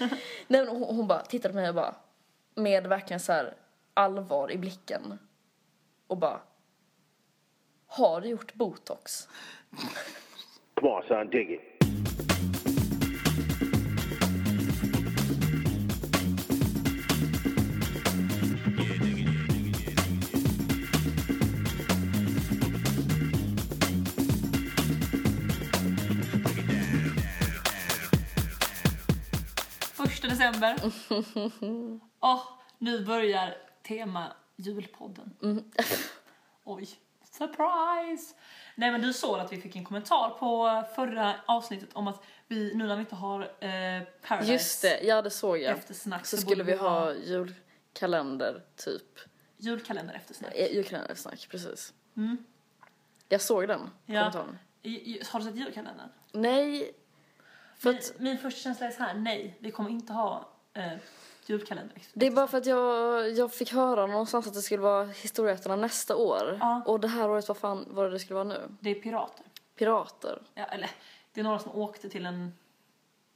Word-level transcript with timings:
Nej 0.46 0.64
men 0.64 0.68
hon, 0.68 0.96
hon 0.96 1.06
bara 1.06 1.20
tittade 1.20 1.54
på 1.54 1.60
mig 1.60 1.68
och 1.68 1.74
bara 1.74 1.94
med 2.54 2.86
verkligen 2.86 3.20
så 3.20 3.32
här 3.32 3.54
allvar 3.94 4.52
i 4.52 4.58
blicken 4.58 5.18
och 6.06 6.16
bara 6.16 6.40
Har 7.86 8.20
du 8.20 8.28
gjort 8.28 8.54
botox? 8.54 9.28
Come 10.74 10.92
on, 10.92 11.02
son, 11.08 11.30
dig 11.30 11.54
it. 11.54 11.69
December. 30.40 30.76
Åh, 32.20 32.42
nu 32.78 33.04
börjar 33.04 33.56
tema 33.82 34.32
julpodden. 34.56 35.34
Oj, 36.64 36.88
surprise! 37.30 38.34
Nej 38.74 38.90
men 38.90 39.00
du 39.02 39.12
såg 39.12 39.38
att 39.40 39.52
vi 39.52 39.60
fick 39.60 39.76
en 39.76 39.84
kommentar 39.84 40.30
på 40.30 40.82
förra 40.94 41.34
avsnittet 41.46 41.88
om 41.92 42.08
att 42.08 42.22
vi, 42.48 42.74
nu 42.74 42.86
när 42.86 42.94
vi 42.96 43.00
inte 43.00 43.14
har 43.14 43.40
eh, 43.42 44.02
Paradise 44.22 44.52
Just 44.52 44.82
det, 44.82 45.00
ja 45.02 45.22
det 45.22 45.30
såg 45.30 45.58
jag. 45.58 45.78
eftersnack 45.78 46.26
Så 46.26 46.36
så 46.36 46.42
skulle 46.42 46.64
vi 46.64 46.76
ha 46.76 47.14
julkalender 47.14 48.62
typ. 48.76 49.18
julkalender 49.56 50.14
eftersnack. 50.14 50.52
Eh, 50.54 50.72
Julkalendersnack, 50.74 51.46
precis. 51.50 51.94
Mm. 52.16 52.44
Jag 53.28 53.40
såg 53.40 53.68
den 53.68 53.90
Ja. 54.06 54.14
kommentaren. 54.20 54.58
Har 55.32 55.38
du 55.40 55.44
sett 55.46 55.56
julkalendern? 55.56 56.08
Nej, 56.32 56.92
för 57.82 57.92
Min, 57.92 58.00
min 58.18 58.38
första 58.38 58.60
känsla 58.60 58.86
är 58.86 58.90
så 58.90 59.02
här: 59.02 59.14
nej, 59.14 59.56
vi 59.58 59.70
kommer 59.70 59.90
inte 59.90 60.12
ha 60.12 60.48
eh, 60.74 60.92
julkalender. 61.46 61.96
det 62.12 62.26
är 62.26 62.30
bara 62.30 62.46
för 62.46 62.58
att 62.58 62.66
jag, 62.66 63.30
jag 63.30 63.54
fick 63.54 63.72
höra 63.72 64.06
någonstans 64.06 64.46
att 64.46 64.54
det 64.54 64.62
skulle 64.62 64.82
vara 64.82 65.04
Historieätarna 65.04 65.76
nästa 65.76 66.16
år. 66.16 66.56
Ja. 66.60 66.82
Och 66.86 67.00
det 67.00 67.08
här 67.08 67.30
året, 67.30 67.48
vad 67.48 67.56
fan 67.56 67.84
var 67.90 68.04
det 68.04 68.10
det 68.10 68.18
skulle 68.18 68.34
vara 68.34 68.44
nu? 68.48 68.60
Det 68.80 68.90
är 68.90 68.94
pirater. 68.94 69.46
Pirater. 69.78 70.42
Ja, 70.54 70.64
eller 70.64 70.90
det 71.32 71.40
är 71.40 71.44
några 71.44 71.58
som 71.58 71.72
åkte 71.74 72.08
till 72.08 72.26
en... 72.26 72.52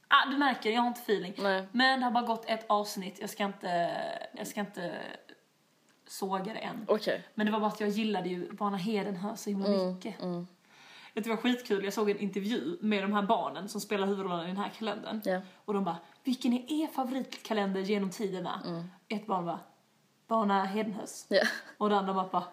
Ah, 0.07 0.29
du 0.29 0.37
märker, 0.37 0.69
jag 0.71 0.81
har 0.81 0.87
inte 0.87 1.01
feeling. 1.01 1.33
Nej. 1.37 1.67
Men 1.71 1.99
det 1.99 2.05
har 2.05 2.11
bara 2.11 2.23
gått 2.25 2.43
ett 2.49 2.65
avsnitt, 2.69 3.17
jag 3.19 3.29
ska 3.29 3.43
inte, 3.45 3.91
jag 4.31 4.47
ska 4.47 4.59
inte 4.59 4.95
såga 6.07 6.53
det 6.53 6.59
än. 6.59 6.85
Okej. 6.87 7.23
Men 7.33 7.45
det 7.45 7.51
var 7.51 7.59
bara 7.59 7.67
att 7.71 7.79
jag 7.79 7.89
gillade 7.89 8.29
ju 8.29 8.51
Bana 8.51 8.77
Hedenhö 8.77 9.35
så 9.35 9.49
himla 9.49 9.67
Mm, 9.67 9.93
mycket. 9.93 10.15
Vet 11.15 11.23
du, 11.23 11.29
Det 11.29 11.35
var 11.35 11.41
skitkul, 11.41 11.83
jag 11.83 11.93
såg 11.93 12.09
en 12.09 12.19
intervju 12.19 12.77
med 12.81 13.03
de 13.03 13.13
här 13.13 13.21
barnen 13.21 13.69
som 13.69 13.81
spelar 13.81 14.07
huvudrollen 14.07 14.45
i 14.45 14.47
den 14.47 14.57
här 14.57 14.71
kalendern. 14.77 15.21
Ja. 15.25 15.41
Och 15.65 15.73
de 15.73 15.83
bara, 15.83 15.97
vilken 16.23 16.53
är 16.53 16.83
er 16.83 16.87
favoritkalender 16.87 17.81
genom 17.81 18.09
tiderna? 18.09 18.61
Mm. 18.65 18.83
Ett 19.07 19.27
barn 19.27 19.45
bara, 19.45 19.59
Bana 20.27 20.65
Hedenhös. 20.65 21.25
Ja. 21.29 21.41
Och 21.77 21.89
det 21.89 21.97
andra 21.97 22.13
bara, 22.13 22.43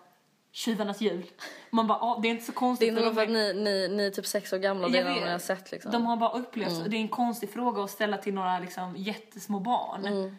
Tjuvarnas 0.53 1.01
jul. 1.01 1.25
Man 1.71 1.87
bara, 1.87 1.99
ah, 1.99 2.19
det 2.23 2.29
är 2.29 2.31
inte 2.31 2.45
så 2.45 2.53
konstigt. 2.53 2.95
Det 2.95 3.01
är 3.01 3.05
nog 3.05 3.15
för 3.15 3.23
att 3.23 3.31
ni, 3.31 3.53
ni, 3.55 3.89
ni 3.89 4.07
är 4.07 4.11
typ 4.11 4.27
sex 4.27 4.53
år 4.53 4.59
gamla 4.59 4.87
och 4.87 4.93
det 4.93 4.99
är 4.99 5.31
har 5.33 5.39
sett 5.39 5.73
liksom. 5.73 5.93
De 5.93 6.07
har 6.07 6.17
bara 6.17 6.33
upplevt, 6.33 6.91
det 6.91 6.97
är 6.97 7.01
en 7.01 7.09
konstig 7.09 7.51
fråga 7.51 7.85
att 7.85 7.91
ställa 7.91 8.19
till 8.19 8.35
några 8.35 8.59
liksom 8.59 8.95
jättesmå 8.97 9.61
barn. 9.61 10.07
Mm. 10.07 10.37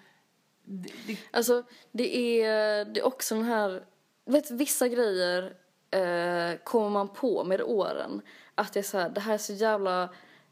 Det, 0.65 0.89
det, 1.07 1.17
Alltså 1.31 1.63
det 1.91 2.41
är, 2.41 2.85
det 2.85 2.99
är 2.99 3.05
också 3.05 3.35
den 3.35 3.43
här, 3.43 3.83
vet 4.25 4.51
vissa 4.51 4.87
grejer 4.87 5.53
eh, 5.93 6.57
kommer 6.63 6.89
man 6.89 7.07
på 7.07 7.43
med 7.43 7.61
åren. 7.61 8.21
Att 8.55 8.73
det 8.73 8.79
är 8.79 8.83
så 8.83 8.97
här, 8.97 9.09
det 9.09 9.21
här 9.21 9.33
är 9.33 9.37
så 9.37 9.53
jävla, 9.53 10.03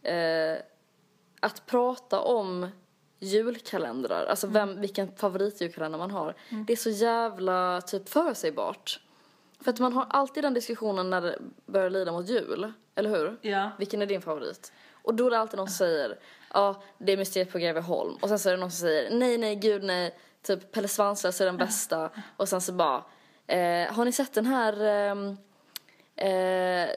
eh, 0.02 0.58
att 1.39 1.66
prata 1.66 2.20
om 2.20 2.67
julkalendrar, 3.20 4.25
alltså 4.25 4.47
vem, 4.47 4.81
vilken 4.81 5.16
favoritjulkalender 5.16 6.00
man 6.00 6.12
har. 6.12 6.36
Det 6.67 6.73
är 6.73 6.78
så 6.78 6.89
jävla 6.89 7.81
typ 7.81 8.09
förutsägbart. 8.09 9.00
För 9.59 9.72
att 9.72 9.80
man 9.80 9.94
har 9.94 10.06
alltid 10.09 10.44
den 10.44 10.53
diskussionen 10.53 11.09
när 11.09 11.22
det 11.22 11.40
börjar 11.66 11.90
lida 11.90 12.12
mot 12.12 12.30
jul, 12.30 12.74
eller 12.96 13.09
hur? 13.09 13.38
ja. 13.41 13.72
Vilken 13.78 14.01
är 14.01 14.06
din 14.06 14.22
favorit? 14.22 14.72
Och 15.03 15.13
då 15.13 15.28
är 15.28 15.31
det 15.31 15.40
alltid 15.40 15.57
någon 15.57 15.68
som 15.68 15.74
säger 15.74 16.19
ja, 16.53 16.84
det 16.97 17.12
är 17.12 17.18
Mysteriet 17.18 17.51
på 17.51 17.57
Greveholm. 17.57 18.18
Och 18.22 18.30
sen 18.30 18.40
så 18.40 18.50
är 18.50 18.53
det 18.53 18.59
någon 18.59 18.72
som 18.72 18.80
säger 18.80 19.12
nej, 19.12 19.38
nej, 19.38 19.56
gud 19.56 19.84
nej, 19.84 20.18
typ 20.41 20.72
Pelle 20.72 20.88
Svanslös 20.88 21.41
är 21.41 21.46
den 21.46 21.57
bästa. 21.57 22.09
Och 22.38 22.50
sen 22.50 22.62
så 22.62 22.74
bara, 22.74 23.03
eh, 23.47 23.94
har 23.94 24.06
ni 24.06 24.12
sett 24.12 24.34
den 24.34 24.46
här 24.46 24.84
ehm, 24.85 25.38
eh, 26.16 26.90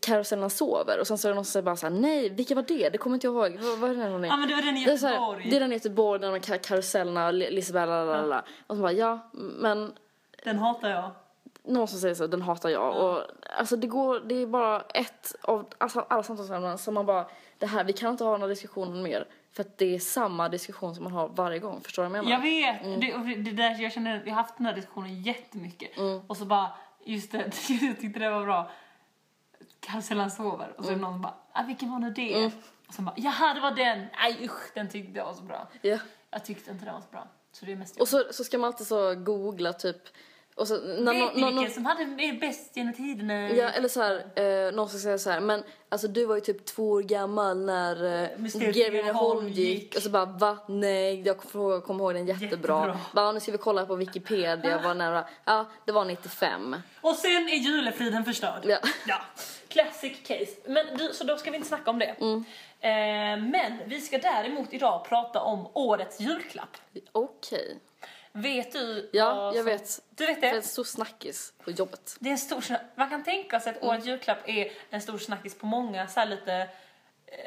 Karusellen 0.00 0.50
sover? 0.50 1.00
Och 1.00 1.06
sen 1.06 1.18
så 1.18 1.28
är 1.28 1.30
det 1.30 1.34
någon 1.34 1.44
som 1.44 1.52
säger 1.52 1.64
bara 1.64 1.76
så 1.76 1.86
här, 1.86 1.94
nej, 1.94 2.28
vilken 2.28 2.54
var 2.56 2.64
det? 2.68 2.88
Det 2.88 2.98
kommer 2.98 3.14
inte 3.16 3.26
jag 3.26 3.34
ihåg. 3.52 3.58
Vad, 3.60 3.78
vad 3.78 3.90
är 3.90 3.94
det 3.94 4.10
någon 4.10 4.24
är? 4.24 4.28
ja, 4.28 4.36
men 4.36 4.48
det 4.48 4.54
var 4.54 4.62
den 4.62 4.76
i 4.76 4.84
Det 4.84 4.92
är, 4.92 4.96
så 4.96 5.06
här, 5.06 5.14
Göteborg. 5.14 5.50
det 5.50 5.56
är 5.56 5.60
den 5.60 5.72
i 5.72 5.74
Göteborg, 5.74 6.20
den 6.20 6.32
med 6.32 6.42
kar- 6.44 6.58
karusellerna, 6.58 7.30
Li- 7.30 7.50
Liseberg, 7.50 7.86
lalala. 7.86 8.44
Och 8.66 8.76
så 8.76 8.82
bara, 8.82 8.92
ja, 8.92 9.30
men 9.32 9.92
Den 10.44 10.58
hatar 10.58 10.90
jag. 10.90 11.10
någon 11.64 11.88
som 11.88 11.98
säger 11.98 12.14
så, 12.14 12.26
den 12.26 12.42
hatar 12.42 12.68
jag. 12.68 12.96
Och 12.96 13.20
alltså 13.58 13.76
det 13.76 13.86
går, 13.86 14.20
det 14.20 14.34
är 14.34 14.46
bara 14.46 14.80
ett 14.80 15.34
av 15.42 15.66
alltså, 15.78 16.00
alla 16.08 16.22
samtalsämnen 16.22 16.78
som 16.78 16.94
man 16.94 17.06
bara, 17.06 17.26
det 17.58 17.66
här, 17.66 17.84
vi 17.84 17.92
kan 17.92 18.10
inte 18.10 18.24
ha 18.24 18.32
några 18.36 18.46
diskussioner 18.48 19.02
mer. 19.02 19.26
För 19.52 19.62
att 19.62 19.78
det 19.78 19.94
är 19.94 19.98
samma 19.98 20.48
diskussion 20.48 20.94
som 20.94 21.04
man 21.04 21.12
har 21.12 21.28
varje 21.28 21.58
gång, 21.58 21.80
förstår 21.80 22.02
du 22.02 22.08
vad 22.08 22.18
jag 22.18 22.24
menar? 22.24 22.36
Jag 22.36 22.42
vet! 22.42 23.00
Det, 23.00 23.14
och 23.14 23.26
det 23.26 23.50
där, 23.50 23.82
jag 23.82 23.92
känner, 23.92 24.22
vi 24.24 24.30
har 24.30 24.36
haft 24.36 24.56
den 24.56 24.66
här 24.66 24.74
diskussionen 24.74 25.22
jättemycket. 25.22 25.96
Mm. 25.96 26.20
Och 26.26 26.36
så 26.36 26.44
bara, 26.44 26.72
just 27.04 27.32
det, 27.32 27.38
jag 27.68 28.00
tyckte 28.00 28.20
det 28.20 28.30
var 28.30 28.44
bra. 28.44 28.70
Karusellen 29.80 30.30
sover. 30.30 30.74
Och 30.78 30.84
så 30.84 30.90
är 30.90 30.94
det 30.94 31.00
någon 31.00 31.20
bara, 31.22 31.34
ah, 31.52 31.62
vilken 31.62 31.90
var 31.90 31.98
nu 31.98 32.10
det? 32.10 32.34
Mm. 32.34 32.50
Och 32.88 32.94
så 32.94 33.02
bara, 33.02 33.14
jaha 33.16 33.54
det 33.54 33.60
var 33.60 33.70
den! 33.70 34.06
Nej 34.18 34.38
usch, 34.44 34.74
den 34.74 34.88
tyckte 34.88 35.18
jag 35.18 35.24
var 35.24 35.34
så 35.34 35.42
bra. 35.42 35.68
Ja. 35.82 35.98
Jag 36.30 36.44
tyckte 36.44 36.70
inte 36.70 36.84
den 36.84 36.94
var 36.94 37.00
så 37.00 37.10
bra. 37.10 37.28
Så 37.52 37.64
det 37.64 37.72
är 37.72 37.76
mest 37.76 38.00
Och 38.00 38.08
så, 38.08 38.24
så 38.30 38.44
ska 38.44 38.58
man 38.58 38.68
alltid 38.68 38.86
så 38.86 39.14
googla 39.14 39.72
typ, 39.72 40.02
och 40.54 40.68
så, 40.68 40.78
när, 40.78 41.12
Vet 41.12 41.36
ni 41.36 41.44
vilken 41.44 41.70
som 41.70 41.86
hade 41.86 42.02
är 42.02 42.40
bäst 42.40 42.76
genom 42.76 42.94
tiderna? 42.94 43.50
Ja, 43.50 43.68
eller 43.68 43.88
så 43.88 44.02
här, 44.02 44.24
eh, 44.36 44.72
någon 44.72 44.88
som 44.88 45.00
säger 45.00 45.18
så 45.18 45.30
här, 45.30 45.40
men 45.40 45.64
alltså 45.88 46.08
du 46.08 46.24
var 46.24 46.34
ju 46.34 46.40
typ 46.40 46.64
två 46.64 46.90
år 46.90 47.02
gammal 47.02 47.64
när 47.64 48.22
eh, 48.22 48.28
Mysteriet 48.38 48.76
Greveholm 48.76 49.48
gick. 49.48 49.82
gick. 49.82 49.96
Och 49.96 50.02
så 50.02 50.10
bara, 50.10 50.24
va? 50.24 50.58
Nej, 50.68 51.22
jag 51.26 51.38
kommer 51.38 51.64
ihåg, 51.64 51.84
kommer 51.84 52.04
ihåg 52.04 52.14
den 52.14 52.26
jättebra. 52.26 52.46
Jättebra. 52.46 52.98
Bara, 53.12 53.32
nu 53.32 53.40
ska 53.40 53.52
vi 53.52 53.58
kolla 53.58 53.86
på 53.86 53.96
Wikipedia, 53.96 54.80
vad 54.84 54.96
nära, 54.96 55.24
ja, 55.44 55.66
det 55.84 55.92
var 55.92 56.04
95. 56.04 56.76
Och 57.00 57.14
sen 57.14 57.48
är 57.48 57.56
julefriden 57.56 58.24
förstörd. 58.24 58.62
Ja. 58.64 58.78
ja. 59.06 59.20
Classic 59.68 60.12
case. 60.26 60.52
Men 60.66 60.86
du, 60.96 61.10
så 61.12 61.24
då 61.24 61.36
ska 61.36 61.50
vi 61.50 61.56
inte 61.56 61.68
snacka 61.68 61.90
om 61.90 61.98
det. 61.98 62.16
Mm. 62.20 62.44
Eh, 62.80 63.50
men 63.50 63.78
vi 63.86 64.00
ska 64.00 64.18
däremot 64.18 64.72
idag 64.72 65.04
prata 65.08 65.40
om 65.40 65.66
årets 65.72 66.20
julklapp. 66.20 66.76
Okej. 67.12 67.78
Vet 68.32 68.72
du 68.72 69.10
Ja, 69.12 69.54
jag 69.54 69.64
vet. 69.64 70.00
Du 70.10 70.26
vet 70.26 70.40
Det 70.40 70.46
är 70.46 70.50
det? 70.50 70.56
en 70.56 70.62
stor 70.62 70.84
snackis 70.84 71.52
på 71.64 71.70
jobbet. 71.70 72.16
Det 72.20 72.28
är 72.28 72.32
en 72.32 72.38
stor 72.38 72.64
Man 72.94 73.10
kan 73.10 73.24
tänka 73.24 73.60
sig 73.60 73.70
att 73.70 73.76
Mm. 73.76 73.88
årets 73.88 74.06
julklapp 74.06 74.38
är 74.48 74.72
en 74.90 75.00
stor 75.00 75.18
snackis 75.18 75.58
på 75.58 75.66
många 75.66 76.08
så 76.08 76.24
lite 76.24 76.52
eh, 76.54 76.68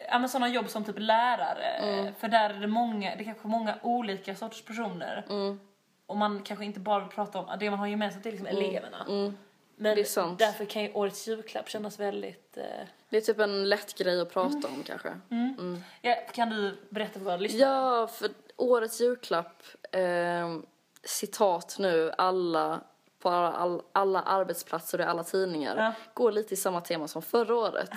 Ja 0.10 0.20
men 0.20 0.30
sådana 0.30 0.48
jobb 0.50 0.70
som 0.70 0.84
typ 0.84 0.96
lärare. 1.00 1.66
Mm. 1.66 2.14
För 2.16 2.28
där 2.28 2.50
är 2.50 2.54
det 2.60 2.68
många, 2.68 3.16
det 3.16 3.22
är 3.22 3.26
kanske 3.26 3.48
många 3.48 3.76
olika 3.82 4.36
sorters 4.36 4.62
personer. 4.62 5.26
Mm. 5.30 5.60
Och 6.06 6.18
man 6.18 6.44
kanske 6.44 6.66
inte 6.66 6.80
bara 6.80 7.00
vill 7.00 7.10
prata 7.10 7.40
om, 7.40 7.60
det 7.60 7.70
man 7.70 7.80
har 7.80 7.88
gemensamt 7.88 8.26
är 8.26 8.32
liksom 8.32 8.48
eleverna. 8.48 9.06
Men 9.08 9.18
Mm. 9.18 9.36
Det 9.78 10.02
är 10.02 10.04
sant. 10.04 10.40
därför 10.40 10.66
kan 10.66 10.82
ju 10.84 10.94
årets 10.94 11.28
julklapp 11.28 11.70
kännas 11.70 12.00
väldigt... 12.00 12.58
Eh, 12.58 12.64
Det 13.10 13.18
är 13.18 13.22
typ 13.22 13.40
en 13.40 13.70
lätt 13.70 13.98
grej 13.98 14.22
att 14.22 14.34
prata 14.34 14.68
om 14.68 14.84
kanske. 14.86 15.10
ja, 16.02 16.16
kan 16.34 16.50
du 16.50 16.78
berätta 16.90 17.14
för 17.14 17.20
våra 17.20 17.38
lyssnare? 17.38 17.70
Ja, 17.72 18.08
för 18.08 18.30
årets 18.56 19.02
julklapp, 19.02 19.64
eh, 19.92 20.58
citat 21.06 21.76
nu, 21.80 22.12
alla 22.18 22.82
på 23.20 23.30
alla, 23.30 23.52
all, 23.52 23.82
alla 23.92 24.22
arbetsplatser 24.22 24.98
och 25.00 25.06
i 25.06 25.08
alla 25.08 25.24
tidningar, 25.24 25.76
Ja. 25.78 25.94
går 26.14 26.32
lite 26.32 26.54
i 26.54 26.58
samma 26.58 26.82
tema 26.82 27.08
som 27.08 27.22
förra 27.22 27.56
året. 27.56 27.90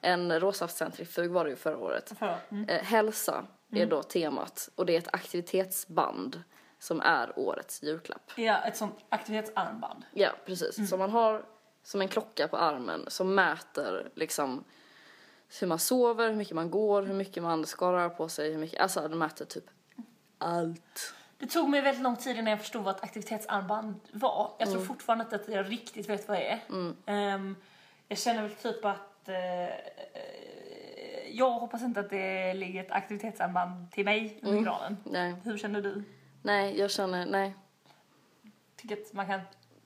En 0.00 0.40
råsaftcentrifug 0.40 1.30
var 1.30 1.44
det 1.44 1.50
ju 1.50 1.56
förra 1.56 1.78
året. 1.78 2.12
Mm. 2.50 2.68
Eh, 2.68 2.82
hälsa 2.82 3.44
är 3.72 3.86
då 3.86 4.02
temat 4.02 4.68
och 4.74 4.86
det 4.86 4.94
är 4.94 4.98
ett 4.98 5.14
aktivitetsband 5.14 6.42
som 6.78 7.00
är 7.00 7.38
årets 7.38 7.82
julklapp. 7.82 8.30
Ja, 8.36 8.58
ett 8.64 8.76
sånt 8.76 8.94
aktivitetsarmband. 9.08 10.04
Ja, 10.12 10.30
precis. 10.46 10.90
Som 10.90 10.98
man 10.98 11.10
har 11.10 11.44
som 11.82 12.00
en 12.00 12.08
klocka 12.08 12.48
på 12.48 12.56
armen 12.56 13.04
som 13.08 13.34
mäter 13.34 14.10
liksom 14.14 14.64
hur 15.60 15.66
man 15.66 15.78
sover, 15.78 16.28
hur 16.28 16.36
mycket 16.36 16.54
man 16.54 16.70
går, 16.70 17.02
hur 17.02 17.14
mycket 17.14 17.42
man 17.42 17.66
ska 17.66 17.92
röra 17.92 18.10
på 18.10 18.28
sig, 18.28 18.52
hur 18.52 18.58
mycket, 18.58 18.80
alltså 18.80 19.00
den 19.00 19.18
mäter 19.18 19.44
typ 19.44 19.64
allt. 20.38 21.14
Det 21.38 21.46
tog 21.46 21.68
mig 21.68 21.80
väldigt 21.80 22.02
lång 22.02 22.16
tid 22.16 22.36
innan 22.36 22.50
jag 22.50 22.60
förstod 22.60 22.84
vad 22.84 22.96
ett 22.96 23.02
aktivitetsarmband 23.04 24.00
var. 24.12 24.52
Jag 24.58 24.70
tror 24.70 24.84
fortfarande 24.84 25.24
inte 25.24 25.36
att 25.36 25.48
jag 25.48 25.70
riktigt 25.70 26.08
vet 26.08 26.28
vad 26.28 26.36
det 26.38 26.50
är. 26.50 26.60
Ehm, 27.06 27.56
jag 28.08 28.18
känner 28.18 28.42
väl 28.42 28.50
typ 28.54 28.84
att 28.84 29.28
eh, 29.28 29.34
jag 31.32 31.50
hoppas 31.50 31.82
inte 31.82 32.00
att 32.00 32.10
det 32.10 32.54
ligger 32.54 32.80
ett 32.84 32.90
aktivitetsarmband 32.90 33.92
till 33.92 34.04
mig 34.04 34.38
under 34.42 34.62
granen. 34.62 34.96
Nej, 35.04 35.34
Hur 35.44 35.58
känner 35.58 35.80
du? 35.82 36.04
nej, 36.42 36.78
jag 36.78 36.90
känner, 36.90 37.26
nej, 37.26 37.54
Tycker 38.76 38.96
att 38.96 39.12
man 39.12 39.26
kan... 39.26 39.40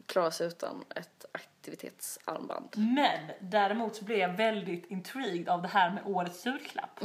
klara 0.07 0.31
sig 0.31 0.47
utan 0.47 0.85
ett 0.97 1.25
aktivitetsarmband. 1.33 2.69
Men 2.77 3.31
däremot 3.41 3.97
så 3.97 4.05
blev 4.05 4.19
jag 4.19 4.29
väldigt 4.33 4.87
intrigued 4.91 5.49
av 5.49 5.63
det 5.63 5.69
här 5.69 5.91
med 5.91 6.03
årets 6.07 6.47
julklapp. 6.47 7.01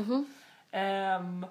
Ehm, 0.72 1.45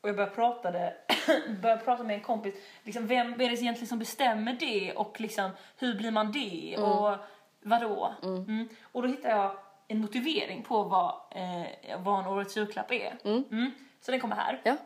och 0.00 0.08
jag 0.08 0.16
började 0.16 0.34
prata, 0.34 0.70
det, 0.70 0.94
började 1.62 1.84
prata 1.84 2.02
med 2.02 2.14
en 2.14 2.22
kompis, 2.22 2.54
liksom, 2.82 3.06
vem 3.06 3.32
är 3.32 3.38
det 3.38 3.44
egentligen 3.44 3.86
som 3.86 3.98
bestämmer 3.98 4.52
det 4.52 4.92
och 4.92 5.20
liksom, 5.20 5.50
hur 5.76 5.94
blir 5.94 6.10
man 6.10 6.32
det 6.32 6.76
och 6.78 7.16
vadå? 7.62 8.14
Mm. 8.22 8.68
Och 8.92 9.02
då 9.02 9.08
hittade 9.08 9.34
jag 9.34 9.56
en 9.88 9.98
motivering 9.98 10.62
på 10.62 10.82
vad, 10.82 11.14
eh, 11.30 11.98
vad 11.98 12.20
en 12.20 12.26
årets 12.26 12.56
julklapp 12.56 12.92
är. 12.92 13.16
Mm. 13.24 13.70
Så 14.00 14.10
den 14.10 14.20
kommer 14.20 14.36
här. 14.36 14.60
Ja. 14.64 14.76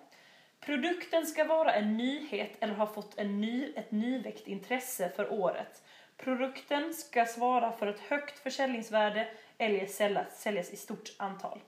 Produkten 0.61 1.27
ska 1.27 1.45
vara 1.45 1.75
en 1.75 1.97
nyhet 1.97 2.57
eller 2.61 2.75
ha 2.75 2.87
fått 2.87 3.19
en 3.19 3.41
ny, 3.41 3.73
ett 3.77 3.91
nyväckt 3.91 4.49
intresse 4.49 5.11
för 5.17 5.33
året. 5.33 5.83
Produkten 6.17 6.95
ska 6.95 7.25
svara 7.25 7.73
för 7.73 7.87
ett 7.87 8.01
högt 8.01 8.39
försäljningsvärde 8.39 9.29
eller 9.59 9.87
säljas, 9.87 10.41
säljas 10.41 10.71
i 10.71 10.77
stort 10.77 11.13
antal. 11.17 11.61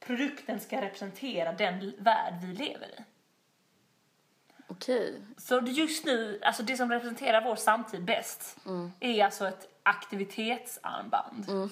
Produkten 0.00 0.60
ska 0.60 0.80
representera 0.80 1.52
den 1.52 1.94
värld 1.98 2.34
vi 2.42 2.46
lever 2.46 2.86
i. 2.86 3.04
Okej. 4.66 5.22
Så 5.36 5.60
just 5.66 6.04
nu, 6.04 6.40
alltså 6.42 6.62
det 6.62 6.76
som 6.76 6.92
representerar 6.92 7.44
vår 7.44 7.56
samtid 7.56 8.04
bäst 8.04 8.56
är 9.00 9.24
alltså 9.24 9.48
ett 9.48 9.68
aktivitetsarmband. 9.82 11.70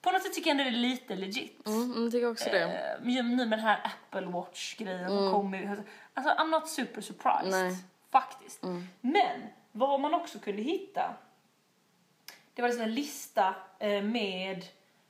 På 0.00 0.10
något 0.10 0.22
sätt 0.22 0.34
tycker 0.34 0.50
jag 0.50 0.60
ändå 0.60 0.70
det 0.70 0.76
är 0.76 0.80
lite 0.80 1.16
legit. 1.16 1.66
Mm, 1.66 2.02
jag 2.02 2.12
tycker 2.12 2.30
också 2.30 2.50
det. 2.50 2.62
Eh, 2.62 3.04
nu 3.04 3.22
med 3.22 3.50
den 3.50 3.60
här 3.60 3.80
Apple 3.84 4.26
Watch-grejen 4.26 5.08
som 5.08 5.32
kommer. 5.32 5.84
Alltså 6.14 6.32
I'm 6.32 6.50
not 6.50 6.68
super 6.68 7.00
surprised. 7.00 7.50
Nej. 7.50 7.76
Faktiskt. 8.10 8.62
Men 9.00 9.42
vad 9.72 10.00
man 10.00 10.14
också 10.14 10.38
kunde 10.38 10.62
hitta 10.62 11.14
det 12.56 12.62
var 12.62 12.68
liksom 12.68 12.84
en 12.84 12.94
lista 12.94 13.54
eh, 13.78 14.02
med 14.02 14.64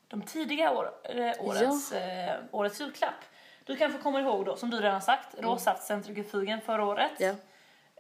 de 0.09 0.23
tidiga 0.23 0.71
år, 0.71 0.91
eh, 1.05 1.33
årets, 1.39 1.93
eh, 1.93 2.37
årets 2.51 2.81
julklapp. 2.81 3.25
Du 3.65 3.77
kanske 3.77 3.99
kommer 3.99 4.21
ihåg 4.21 4.45
då, 4.45 4.57
som 4.57 4.71
du 4.71 4.81
redan 4.81 5.03
sagt, 5.03 5.35
råsaftcentrifugen 5.39 6.61
förra 6.61 6.85
året. 6.85 7.13
Ja. 7.19 7.35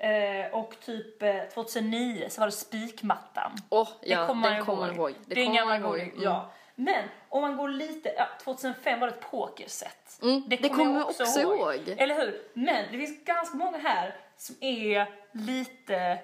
Eh, 0.06 0.54
och 0.54 0.80
typ 0.80 1.22
eh, 1.22 1.42
2009 1.54 2.26
så 2.30 2.40
var 2.40 2.46
det 2.46 2.52
spikmattan. 2.52 3.52
Åh, 3.68 3.88
ja, 4.02 4.26
kommer 4.26 4.40
man 4.40 4.50
den 4.50 4.58
ju 4.58 4.64
kommer 4.64 4.86
ihåg. 4.86 4.96
man 4.96 4.96
ihåg. 4.96 5.14
Det 5.26 5.34
Det 5.34 5.40
är 5.40 5.46
en 5.46 5.54
gammal 5.54 5.80
ihåg. 5.80 5.98
Mm. 5.98 6.22
ja. 6.22 6.50
Men 6.74 7.04
om 7.28 7.42
man 7.42 7.56
går 7.56 7.68
lite, 7.68 8.14
ja, 8.16 8.28
2005 8.44 9.00
var 9.00 9.06
det 9.06 9.14
ett 9.14 9.30
pokerset. 9.30 10.18
Mm, 10.22 10.42
det 10.46 10.68
kommer 10.68 10.98
jag 10.98 11.08
också 11.08 11.40
ihåg. 11.40 11.94
Eller 11.96 12.14
hur? 12.14 12.42
Men 12.54 12.84
det 12.92 12.98
finns 12.98 13.24
ganska 13.24 13.56
många 13.56 13.78
här 13.78 14.16
som 14.36 14.56
är 14.60 15.06
lite 15.32 16.18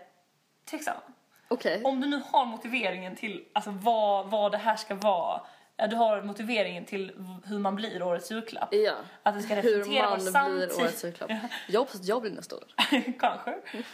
tveksamma. 0.65 1.01
Okej. 1.49 1.83
Om 1.85 2.01
du 2.01 2.09
nu 2.09 2.23
har 2.33 2.45
motiveringen 2.45 3.17
till 3.17 3.45
alltså, 3.53 3.71
vad, 3.71 4.31
vad 4.31 4.53
det 4.53 4.59
här 4.59 4.77
ska 4.77 4.95
vara, 4.95 5.41
ja, 5.83 5.89
du 5.89 5.97
har 5.97 6.23
motiveringen 6.23 6.85
till 6.85 7.13
hur 7.45 7.59
man 7.59 7.75
blir 7.77 8.03
årets 8.03 8.31
julklapp. 8.31 8.69
Ja. 8.75 8.95
Att 9.23 9.35
det 9.35 9.43
ska 9.43 9.55
Hur 9.55 9.63
representera 9.63 10.11
man 10.11 10.19
vår 10.25 10.31
samtid. 10.31 10.69
blir 10.69 10.81
årets 10.81 11.05
julklapp. 11.05 11.31
Jag 11.69 11.81
hoppas 11.81 11.95
att 11.95 12.05
jag 12.07 12.23
blir 12.23 12.31
nästa 12.33 12.57
år. 12.57 12.65
Kanske. 13.19 13.51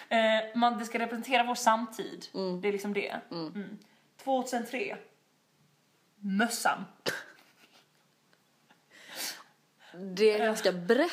Eh, 0.08 0.56
man, 0.56 0.78
det 0.78 0.84
ska 0.84 0.98
representera 0.98 1.42
vår 1.42 1.54
samtid. 1.54 2.26
Det 2.62 2.68
är 2.68 2.72
liksom 2.72 2.92
det. 2.94 3.20
Mm. 3.30 3.78
2003. 4.24 4.96
Mössan. 6.20 6.84
Det 9.92 10.30
är 10.32 10.38
ganska 10.38 10.72
brett. 10.72 11.10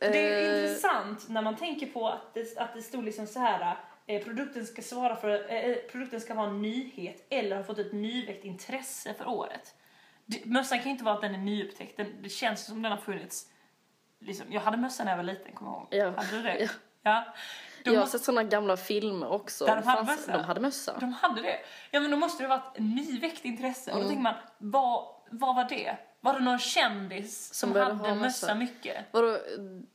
Det 0.00 0.06
är 0.06 0.54
Eh, 0.54 0.62
intressant 0.70 1.28
när 1.28 1.42
man 1.42 1.56
tänker 1.56 1.86
på 1.86 2.08
att 2.08 2.34
det, 2.34 2.58
att 2.58 2.74
det 2.74 2.82
stod 2.82 3.04
liksom 3.04 3.26
så 3.26 3.38
här. 3.40 3.76
Eh, 4.06 4.24
produkten 4.24 4.66
ska 4.66 4.82
svara 4.82 5.16
för, 5.16 5.52
eh, 5.52 5.74
produkten 5.92 6.20
ska 6.20 6.34
vara 6.34 6.46
en 6.48 6.62
nyhet 6.62 7.26
eller 7.30 7.56
ha 7.56 7.64
fått 7.64 7.78
ett 7.78 7.92
nyväckt 7.92 8.44
intresse 8.44 9.14
för 9.14 9.28
året. 9.28 9.74
Det, 10.28 10.44
mössan 10.46 10.78
kan 10.78 10.84
ju 10.84 10.90
inte 10.90 11.04
vara 11.04 11.14
att 11.14 11.20
den 11.20 11.34
är 11.34 11.38
nyupptäckt, 11.38 11.96
den, 11.96 12.22
det 12.22 12.28
känns 12.28 12.66
som 12.66 12.82
den 12.82 12.92
har 12.92 12.98
funnits. 12.98 13.46
Liksom, 14.20 14.46
jag 14.52 14.60
hade 14.60 14.76
mössan 14.76 15.04
när 15.06 15.12
jag 15.12 15.16
var 15.16 15.24
liten, 15.24 15.52
kommer 15.52 15.70
jag 15.70 15.78
ihåg. 15.80 16.14
Ja. 16.16 16.22
Hade 16.22 16.36
du 16.36 16.42
det? 16.42 16.58
Ja. 16.60 16.68
ja. 17.02 17.24
De 17.84 17.90
jag 17.94 18.00
har 18.00 18.06
sett 18.06 18.22
såna 18.22 18.42
gamla 18.42 18.76
filmer 18.76 19.28
också. 19.32 19.66
Där 19.66 19.76
de 19.76 19.86
hade 19.86 20.06
Fanns- 20.06 20.06
mössa. 20.06 20.32
De 20.32 20.44
hade 20.44 20.60
mössa. 20.60 20.96
De 21.00 21.12
hade 21.12 21.42
det. 21.42 21.58
Ja 21.90 22.00
men 22.00 22.10
då 22.10 22.16
måste 22.16 22.42
det 22.42 22.48
ha 22.48 22.56
varit 22.56 22.78
nyväckt 22.78 23.44
intresse. 23.44 23.90
Mm. 23.90 23.98
Och 23.98 24.04
då 24.04 24.08
tänker 24.08 24.22
man, 24.22 24.34
vad, 24.58 25.04
vad 25.30 25.56
var 25.56 25.64
det? 25.64 25.96
Var 26.20 26.34
det 26.34 26.40
någon 26.40 26.58
kändis 26.58 27.54
som, 27.54 27.72
började 27.72 27.94
hade 27.94 28.08
ha 28.08 28.14
mössa 28.14 28.46
mössa? 28.46 28.54
mycket? 28.54 29.06
Vadå, 29.10 29.38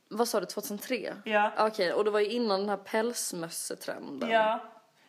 vad 0.08 0.28
sa 0.28 0.40
du, 0.40 0.46
2003? 0.46 1.14
Ja. 1.24 1.52
Okej, 1.58 1.92
och 1.92 2.04
det 2.04 2.10
var 2.10 2.20
ju 2.20 2.26
innan 2.30 2.60
den 2.60 2.68
här 2.68 2.76
pälsmössetrenden. 2.76 4.30
Ja. 4.30 4.60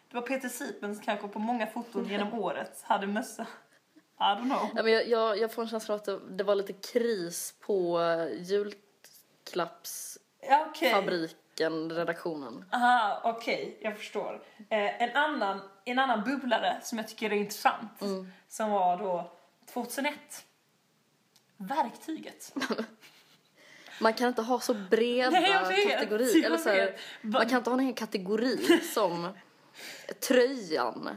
Det 0.09 0.15
var 0.15 0.27
Peter 0.27 0.49
Sipens 0.49 1.01
kanske 1.05 1.27
på 1.27 1.39
många 1.39 1.67
foton 1.67 2.05
genom 2.09 2.33
året 2.33 2.83
hade 2.83 3.07
mössa. 3.07 3.47
I 4.19 4.23
don't 4.23 4.43
know. 4.45 4.69
Ja, 4.75 4.83
men 4.83 4.91
jag, 4.93 5.07
jag, 5.07 5.37
jag 5.37 5.51
får 5.53 5.61
en 5.61 5.67
känsla 5.67 5.93
av 5.93 5.99
att 5.99 6.05
det, 6.05 6.19
det 6.29 6.43
var 6.43 6.55
lite 6.55 6.73
kris 6.73 7.53
på 7.59 7.99
julklappsfabriken, 8.39 10.19
Ja, 10.47 10.67
okej. 10.69 11.97
redaktionen. 11.97 12.65
Aha, 12.71 13.21
okej, 13.23 13.77
jag 13.81 13.97
förstår. 13.97 14.43
Eh, 14.69 15.01
en, 15.01 15.15
annan, 15.15 15.59
en 15.85 15.99
annan 15.99 16.23
bubblare 16.23 16.77
som 16.83 16.97
jag 16.97 17.07
tycker 17.07 17.29
är 17.31 17.35
intressant, 17.35 18.01
Mm. 18.01 18.31
som 18.49 18.69
var 18.71 18.97
då 18.97 19.31
2001. 19.73 20.13
Verktyget. 21.57 22.53
Man 23.99 24.13
kan 24.13 24.27
inte 24.27 24.41
ha 24.41 24.59
så 24.59 24.73
breda 24.73 25.29
Nej, 25.29 25.87
kategorier. 25.89 26.45
Eller 26.45 26.57
så 26.57 26.69
här, 26.69 26.95
man 27.21 27.49
kan 27.49 27.57
inte 27.57 27.69
ha 27.69 27.77
en 27.77 27.85
hel 27.85 27.95
kategori 27.95 28.79
som 28.93 29.29
tröjan. 30.27 31.09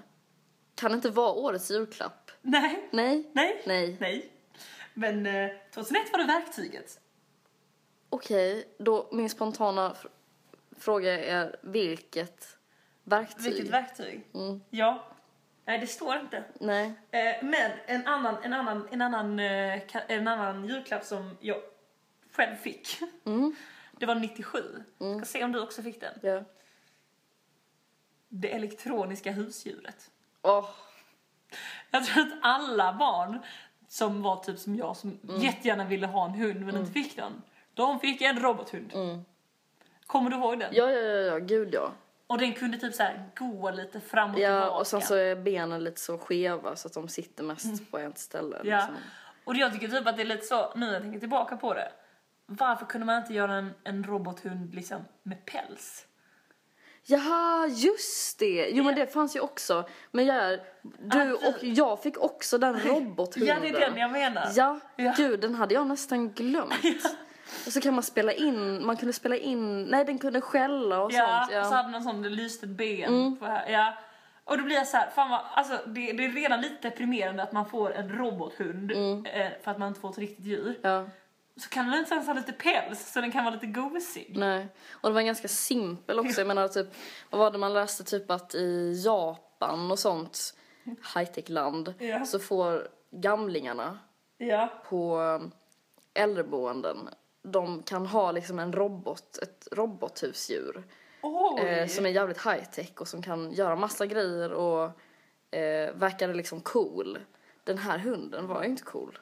Kan 0.75 0.93
inte 0.93 1.11
vara 1.11 1.33
årets 1.33 1.71
julklapp. 1.71 2.28
Nej, 2.49 2.89
Nej. 2.93 3.31
nej, 3.33 3.63
Nej. 3.67 3.97
nej. 4.01 4.33
Men 4.95 5.27
eh, 5.27 5.51
2001 5.75 6.13
var 6.13 6.19
det 6.19 6.25
verktyget. 6.25 7.01
Okej, 8.11 8.69
då 8.79 9.09
min 9.13 9.31
spontana 9.31 9.93
fr- 10.03 10.09
fråga 10.79 11.25
är 11.25 11.57
vilket 11.63 12.59
verktyg? 13.05 13.43
Vilket 13.53 13.71
verktyg? 13.73 14.27
Mm. 14.35 14.61
Ja. 14.71 15.05
Nej, 15.65 15.79
det 15.79 15.87
står 15.87 16.17
inte. 16.17 16.45
Nej. 16.61 16.87
Eh, 17.11 17.45
men 17.45 17.73
en 17.87 18.07
annan, 18.07 18.37
en, 18.43 18.53
annan, 18.53 18.89
en, 18.91 19.03
annan, 19.03 19.39
eh, 19.39 19.81
ka- 19.87 20.05
en 20.09 20.29
annan 20.29 20.65
julklapp 20.69 21.05
som 21.05 21.37
jag 21.41 21.63
själv 22.33 22.57
fick. 22.57 22.99
Mm. 23.25 23.55
Det 23.99 24.07
var 24.07 24.15
97. 24.15 24.59
Ska 25.19 25.25
se 25.25 25.45
om 25.45 25.53
du 25.53 25.61
också 25.63 25.83
fick 25.83 26.01
den. 26.01 26.19
Ja. 26.23 26.45
Det 28.29 28.53
elektroniska 28.53 29.31
husdjuret. 29.33 30.11
Åh, 30.43 30.69
Jag 31.91 32.05
tror 32.05 32.23
att 32.23 32.33
alla 32.43 32.93
barn 32.93 33.39
som 33.89 34.23
var 34.23 34.37
typ 34.37 34.59
som 34.59 34.77
jag 34.77 34.97
som 34.97 35.19
Mm. 35.29 35.41
jättegärna 35.41 35.85
ville 35.85 36.07
ha 36.07 36.25
en 36.25 36.35
hund 36.35 36.61
men 36.67 36.77
inte 36.77 36.93
fick 36.93 37.17
den. 37.17 37.43
De 37.75 38.01
fick 38.01 38.23
en 38.23 38.41
robothund. 38.41 38.93
Kommer 40.07 40.31
du 40.31 40.37
ihåg 40.37 40.59
den? 40.59 40.75
Mm. 40.75 40.77
ja, 40.77 40.91
ja, 40.91 41.01
ja, 41.01 41.21
ja, 41.33 41.39
gud 41.39 41.69
ja. 41.75 41.93
Och 42.27 42.39
den 42.39 42.53
kunde 42.53 42.79
typ 42.79 42.95
så 42.95 43.03
här 43.03 43.31
gå 43.37 43.71
lite 43.71 44.01
fram 44.01 44.35
och 44.35 44.41
Ja, 44.41 44.61
tillbaka. 44.61 44.79
och 44.81 44.87
sen 44.87 45.01
så 45.03 45.15
är 45.15 45.37
benen 45.37 45.85
lite 45.85 46.01
så 46.01 46.19
skeva 46.19 46.77
så 46.77 46.89
att 46.89 46.95
de 46.95 47.09
sitter 47.09 47.45
mest 47.45 47.91
på 47.91 47.99
ett 47.99 48.19
ställe. 48.19 48.57
Mm. 48.57 48.69
Ja. 48.69 48.77
Liksom. 48.77 48.97
Och 49.45 49.57
jag 49.57 49.73
tycker 49.73 49.89
typ 49.89 50.07
att 50.07 50.17
det 50.17 50.23
är 50.23 50.27
lite 50.27 50.47
så, 50.47 50.73
nu 50.75 50.87
när 50.87 50.93
jag 50.93 51.03
tänker 51.03 51.21
tillbaka 51.21 51.57
på 51.57 51.75
det. 51.75 51.93
Varför 52.47 52.87
kunde 52.87 53.07
man 53.07 53.17
inte 53.23 53.35
göra 53.35 53.55
en, 53.55 53.75
en 53.85 54.05
robothund 54.05 54.75
liksom 54.75 55.05
med 55.23 55.45
päls? 55.47 56.07
Jaha, 57.11 57.67
just 57.69 58.39
det! 58.39 58.69
Jo 58.73 58.85
men 58.85 58.95
det 58.95 59.07
fanns 59.13 59.37
ju 59.37 59.41
också. 59.41 59.85
Men 60.11 60.27
jag, 60.27 60.59
du 60.99 61.33
och 61.33 61.55
jag 61.63 62.03
fick 62.03 62.19
också 62.19 62.59
den 62.59 62.81
robothunden. 62.81 63.57
Ja, 63.57 63.63
det 63.63 63.69
är 63.85 63.91
den 63.91 63.99
jag 63.99 64.11
menar. 64.11 64.49
Ja, 64.55 64.81
Ja. 64.97 65.15
gud 65.17 65.41
den 65.41 65.55
hade 65.55 65.75
jag 65.75 65.87
nästan 65.87 66.31
glömt. 66.33 66.75
Och 67.67 67.73
så 67.73 67.81
kan 67.81 67.95
man 67.95 68.03
spela 68.03 68.33
in, 68.33 68.87
man 68.87 68.97
kunde 68.97 69.13
spela 69.13 69.37
in, 69.37 69.85
nej 69.85 70.05
den 70.05 70.19
kunde 70.19 70.41
skälla 70.41 71.03
och 71.03 71.13
Ja, 71.13 71.41
sånt. 71.47 71.53
Ja. 71.55 71.61
och 71.61 71.67
så 71.67 71.75
hade 71.75 71.93
den 71.93 72.03
sån, 72.03 72.23
det 72.23 72.29
lyste 72.29 72.67
ett 72.67 72.71
ben 72.73 73.37
här. 73.41 73.69
Ja. 73.71 73.95
Och 74.45 74.59
då 74.59 74.65
blir 74.65 74.77
jag 74.77 74.87
så 74.87 74.97
här, 74.97 75.11
fan 75.11 75.31
vad, 75.31 75.41
alltså 75.55 75.79
det, 75.87 76.13
det 76.13 76.25
är 76.25 76.33
redan 76.33 76.61
lite 76.61 76.89
deprimerande 76.91 77.43
att 77.43 77.53
man 77.53 77.67
får 77.67 77.93
en 77.95 78.09
robothund 78.19 78.93
eh, 78.93 79.47
för 79.65 79.71
att 79.71 79.79
man 79.79 79.89
inte 79.89 80.01
får 80.01 80.11
ett 80.11 80.19
riktigt 80.19 80.45
djur. 80.47 80.79
ja, 80.83 81.07
Så 81.61 81.69
kan 81.69 81.91
den 81.91 81.99
inte 81.99 82.15
ens 82.15 82.27
ha 82.27 82.35
lite 82.35 82.53
päls 82.53 83.13
så 83.13 83.21
den 83.21 83.33
kan 83.33 83.45
vara 83.45 83.55
lite 83.55 83.67
gosig. 83.67 84.33
nej. 84.37 84.69
Och 84.91 85.09
det 85.09 85.15
var 85.15 85.23
ganska 85.23 85.49
simpel 85.49 86.19
också. 86.19 86.41
Jag 86.41 86.47
menar 86.49 86.69
typ, 86.69 86.87
vad 87.31 87.39
var 87.39 87.51
det 87.51 87.59
man 87.59 87.75
läste 87.75 88.05
typ 88.05 88.31
att 88.31 88.55
i 88.55 89.03
Japan 89.05 89.91
och 89.91 89.99
sånt 89.99 90.55
high-tech-land 91.15 91.95
Ja. 91.99 92.25
så 92.25 92.39
får 92.39 92.89
gamlingarna 93.11 93.99
Ja. 94.39 94.69
på 94.89 95.21
äldreboenden 96.15 97.09
de 97.43 97.83
kan 97.83 98.07
ha 98.07 98.33
liksom 98.33 98.59
en 98.59 98.73
robot, 98.73 99.39
ett 99.43 99.69
robothusdjur 99.73 100.85
eh, 101.61 101.87
som 101.89 102.07
är 102.07 102.11
jävligt 102.11 102.47
high 102.47 102.65
tech 102.65 102.93
och 103.01 103.09
som 103.09 103.23
kan 103.23 103.53
göra 103.53 103.77
massa 103.77 104.07
grejer 104.07 104.53
och 104.53 104.85
eh, 105.57 105.95
verkade 105.95 106.35
liksom 106.35 106.61
cool. 106.61 107.19
Den 107.65 107.79
här 107.79 107.99
hunden 107.99 108.47
var 108.47 108.63
ju 108.63 108.69
inte 108.69 108.83
cool. 108.83 109.19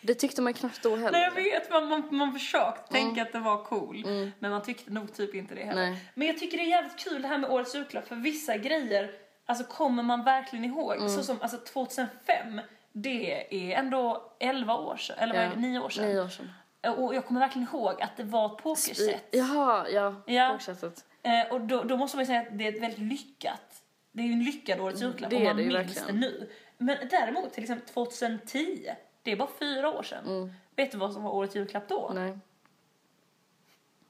Det 0.00 0.14
tyckte 0.14 0.42
man 0.42 0.54
knappt 0.54 0.82
då 0.82 0.96
heller. 0.96 1.10
Nej 1.12 1.22
jag 1.22 1.30
vet, 1.32 1.70
man, 1.70 1.88
man, 1.88 2.08
man 2.10 2.32
försökte 2.32 2.92
tänka 2.92 3.22
att 3.22 3.32
det 3.32 3.38
var 3.38 3.64
cool. 3.64 4.04
Men 4.38 4.50
man 4.50 4.62
tyckte 4.62 4.92
nog 4.92 5.12
typ 5.14 5.34
inte 5.34 5.54
det 5.54 5.64
heller. 5.64 5.90
Nej. 5.90 5.98
Men 6.14 6.26
jag 6.26 6.38
tycker 6.38 6.58
det 6.58 6.64
är 6.64 6.68
jävligt 6.68 6.98
kul 6.98 7.22
det 7.22 7.28
här 7.28 7.38
med 7.38 7.50
årets 7.50 7.74
julklapp 7.74 8.08
för 8.08 8.16
vissa 8.16 8.56
grejer 8.56 9.10
alltså 9.46 9.64
kommer 9.64 10.02
man 10.02 10.24
verkligen 10.24 10.64
ihåg. 10.64 11.10
Så 11.10 11.22
som 11.22 11.38
alltså 11.40 11.56
2005, 11.58 12.60
det 12.92 13.46
är 13.72 13.78
ändå 13.78 14.32
11 14.40 14.74
år 14.74 14.96
sedan, 14.96 15.16
eller 15.18 15.34
vad 15.34 15.42
är 15.42 15.46
Ja, 15.48 15.54
det, 15.54 15.60
9 15.60 15.78
år 15.80 15.88
sedan. 15.90 16.04
Nio 16.08 16.22
år 16.22 16.28
sedan. 16.28 16.50
och 16.96 17.14
jag 17.14 17.26
kommer 17.26 17.40
verkligen 17.40 17.68
ihåg 17.68 18.02
att 18.02 18.16
det 18.16 18.24
var 18.24 18.48
pokerset. 18.48 19.28
Jaha, 19.30 19.86
ja. 19.90 20.22
Ja. 20.26 20.48
Pokersättet. 20.52 21.04
Eh, 21.22 21.52
och 21.52 21.60
då, 21.60 21.82
då 21.82 21.96
måste 21.96 22.16
man 22.16 22.22
ju 22.22 22.26
säga 22.26 22.40
att 22.40 22.58
det 22.58 22.64
är 22.66 22.72
ett 22.72 22.82
väldigt 22.82 22.98
lyckat, 22.98 23.82
det 24.12 24.22
är 24.22 24.26
ju 24.26 24.32
en 24.32 24.44
lyckad 24.44 24.80
årets 24.80 25.02
julklapp 25.02 25.30
Det 25.30 25.36
om 25.36 25.44
man 25.44 25.56
minns 25.56 25.74
verkligen. 25.74 26.06
det 26.06 26.12
nu. 26.12 26.50
Men 26.78 26.96
däremot 27.10 27.52
till 27.52 27.62
exempel 27.62 27.88
2010, 27.88 28.90
det 29.28 29.32
är 29.32 29.36
bara 29.36 29.50
fyra 29.58 29.88
år 29.90 30.02
sedan. 30.02 30.54
Vet 30.76 30.92
du 30.92 30.98
vad 30.98 31.12
som 31.12 31.22
var 31.22 31.30
årets 31.30 31.56
julklapp 31.56 31.88
då? 31.88 32.08
Mm. 32.08 32.24
Nej. 32.24 32.38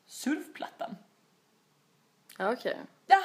Surfplattan. 0.06 0.96
Ja, 2.38 2.52
okej. 2.52 2.76
Jaha! 3.06 3.20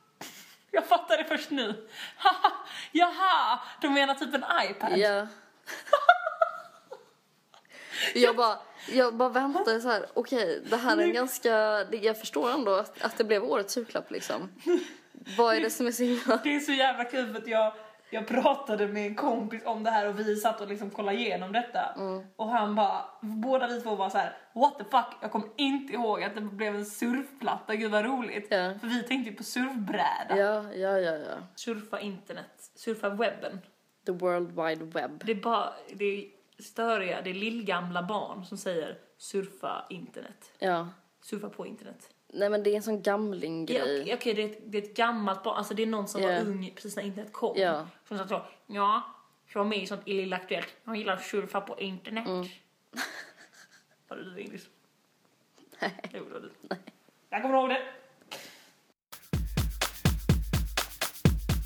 Jag 0.70 0.86
fattar 0.86 1.18
det 1.18 1.24
först 1.24 1.50
nu. 1.50 1.88
Haha, 2.16 2.52
Jaha, 2.92 3.60
du 3.80 3.90
menar 3.90 4.14
typ 4.14 4.34
en 4.34 4.44
iPad? 4.70 4.98
Ja. 4.98 5.26
jag 8.14 8.36
bara, 8.36 8.58
jag 8.88 9.14
bara 9.14 9.28
väntade 9.28 9.80
så 9.80 9.88
här. 9.88 10.06
okej, 10.14 10.62
det 10.70 10.76
här 10.76 10.96
är 10.96 11.02
en 11.02 11.12
ganska, 11.12 11.50
jag 11.92 12.18
förstår 12.18 12.50
ändå 12.50 12.74
att, 12.74 13.02
att 13.02 13.18
det 13.18 13.24
blev 13.24 13.44
årets 13.44 13.76
julklapp 13.76 14.10
liksom. 14.10 14.48
Vad 15.12 15.56
är 15.56 15.60
det 15.60 15.70
som 15.70 15.86
är 15.86 15.92
så 15.92 16.02
himla... 16.02 16.36
Det 16.44 16.54
är 16.54 16.60
så 16.60 16.72
jävla 16.72 17.04
kul 17.04 17.32
för 17.32 17.40
att 17.40 17.48
jag, 17.48 17.74
jag 18.10 18.26
pratade 18.26 18.88
med 18.88 19.06
en 19.06 19.14
kompis 19.14 19.62
om 19.66 19.84
det 19.84 19.90
här 19.90 20.08
och 20.08 20.18
vi 20.18 20.36
satt 20.36 20.60
och 20.60 20.68
liksom 20.68 20.90
kollade 20.90 21.18
igenom 21.18 21.52
detta. 21.52 21.94
Mm. 21.96 22.22
Och 22.36 22.48
han 22.48 22.74
bara, 22.74 23.04
båda 23.20 23.66
vi 23.66 23.80
två 23.80 23.96
var 23.96 24.10
så 24.10 24.18
här: 24.18 24.36
what 24.54 24.78
the 24.78 24.84
fuck, 24.84 25.06
jag 25.22 25.32
kommer 25.32 25.48
inte 25.56 25.92
ihåg 25.92 26.22
att 26.22 26.34
det 26.34 26.40
blev 26.40 26.74
en 26.74 26.86
surfplatta, 26.86 27.74
gud 27.74 27.90
vad 27.90 28.04
roligt. 28.04 28.46
Ja. 28.50 28.74
För 28.80 28.86
vi 28.86 29.02
tänkte 29.02 29.30
ju 29.30 29.36
på 29.36 29.44
surfbräda. 29.44 30.36
Ja, 30.36 30.72
ja, 30.74 30.98
ja, 30.98 31.16
ja. 31.16 31.36
Surfa 31.54 32.00
internet, 32.00 32.70
surfa 32.74 33.08
webben. 33.08 33.60
The 34.06 34.12
World 34.12 34.48
Wide 34.48 34.84
Web. 34.84 35.22
Det 35.24 35.32
är 35.32 35.42
bara, 35.42 35.72
det 35.92 36.04
är 36.04 36.24
störiga, 36.62 37.22
det 37.22 37.30
är 37.30 37.34
lillgamla 37.34 38.02
barn 38.02 38.44
som 38.44 38.58
säger 38.58 38.98
surfa 39.18 39.86
internet. 39.90 40.52
Ja. 40.58 40.88
Surfa 41.22 41.48
på 41.48 41.66
internet. 41.66 42.10
Nej 42.32 42.50
men 42.50 42.62
det 42.62 42.70
är 42.70 42.76
en 42.76 42.82
sån 42.82 43.02
gamling 43.02 43.66
Ja. 43.68 43.82
Okej, 43.82 44.14
okej, 44.14 44.34
det, 44.34 44.58
det 44.66 44.78
är 44.78 44.82
ett 44.82 44.96
gammalt 44.96 45.42
barn, 45.42 45.56
alltså 45.56 45.74
det 45.74 45.82
är 45.82 45.86
någon 45.86 46.08
som 46.08 46.22
Ja. 46.22 46.28
var 46.28 46.40
ung 46.40 46.72
precis 46.74 46.96
när 46.96 47.02
internet 47.02 47.32
kom. 47.32 47.56
Ja. 47.58 47.86
Som 48.08 48.18
sa 48.18 48.28
så, 48.28 48.42
ja, 48.66 49.02
jag 49.52 49.60
var 49.60 49.64
med 49.68 49.78
i 49.82 49.86
sånt 49.86 50.08
i 50.08 50.12
Lilla 50.14 50.36
Aktuellt, 50.36 50.68
jag 50.84 50.96
gillar 50.96 51.12
att 51.12 51.22
surfa 51.24 51.60
på 51.60 51.80
internet. 51.80 52.26
Var 54.08 54.16
det 54.16 54.34
du 54.34 54.40
Ingrid? 54.40 54.60
Nej. 55.80 55.94
Jo, 56.12 56.24
det 56.24 56.30
var 56.32 56.40
du. 56.40 56.50
Jag 57.30 57.42
kommer 57.42 57.54
ihåg 57.58 57.68
det. 57.68 57.82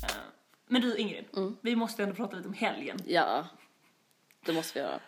Eh, 0.03 0.15
Men 0.67 0.81
du 0.81 0.97
Ingrid, 0.97 1.25
vi 1.61 1.75
måste 1.75 2.03
ändå 2.03 2.15
prata 2.15 2.35
lite 2.35 2.47
om 2.47 2.53
helgen. 2.53 2.97
Ja. 3.05 3.45
Det 4.45 4.53
måste 4.53 4.79
vi 4.79 4.85
göra. 4.85 4.99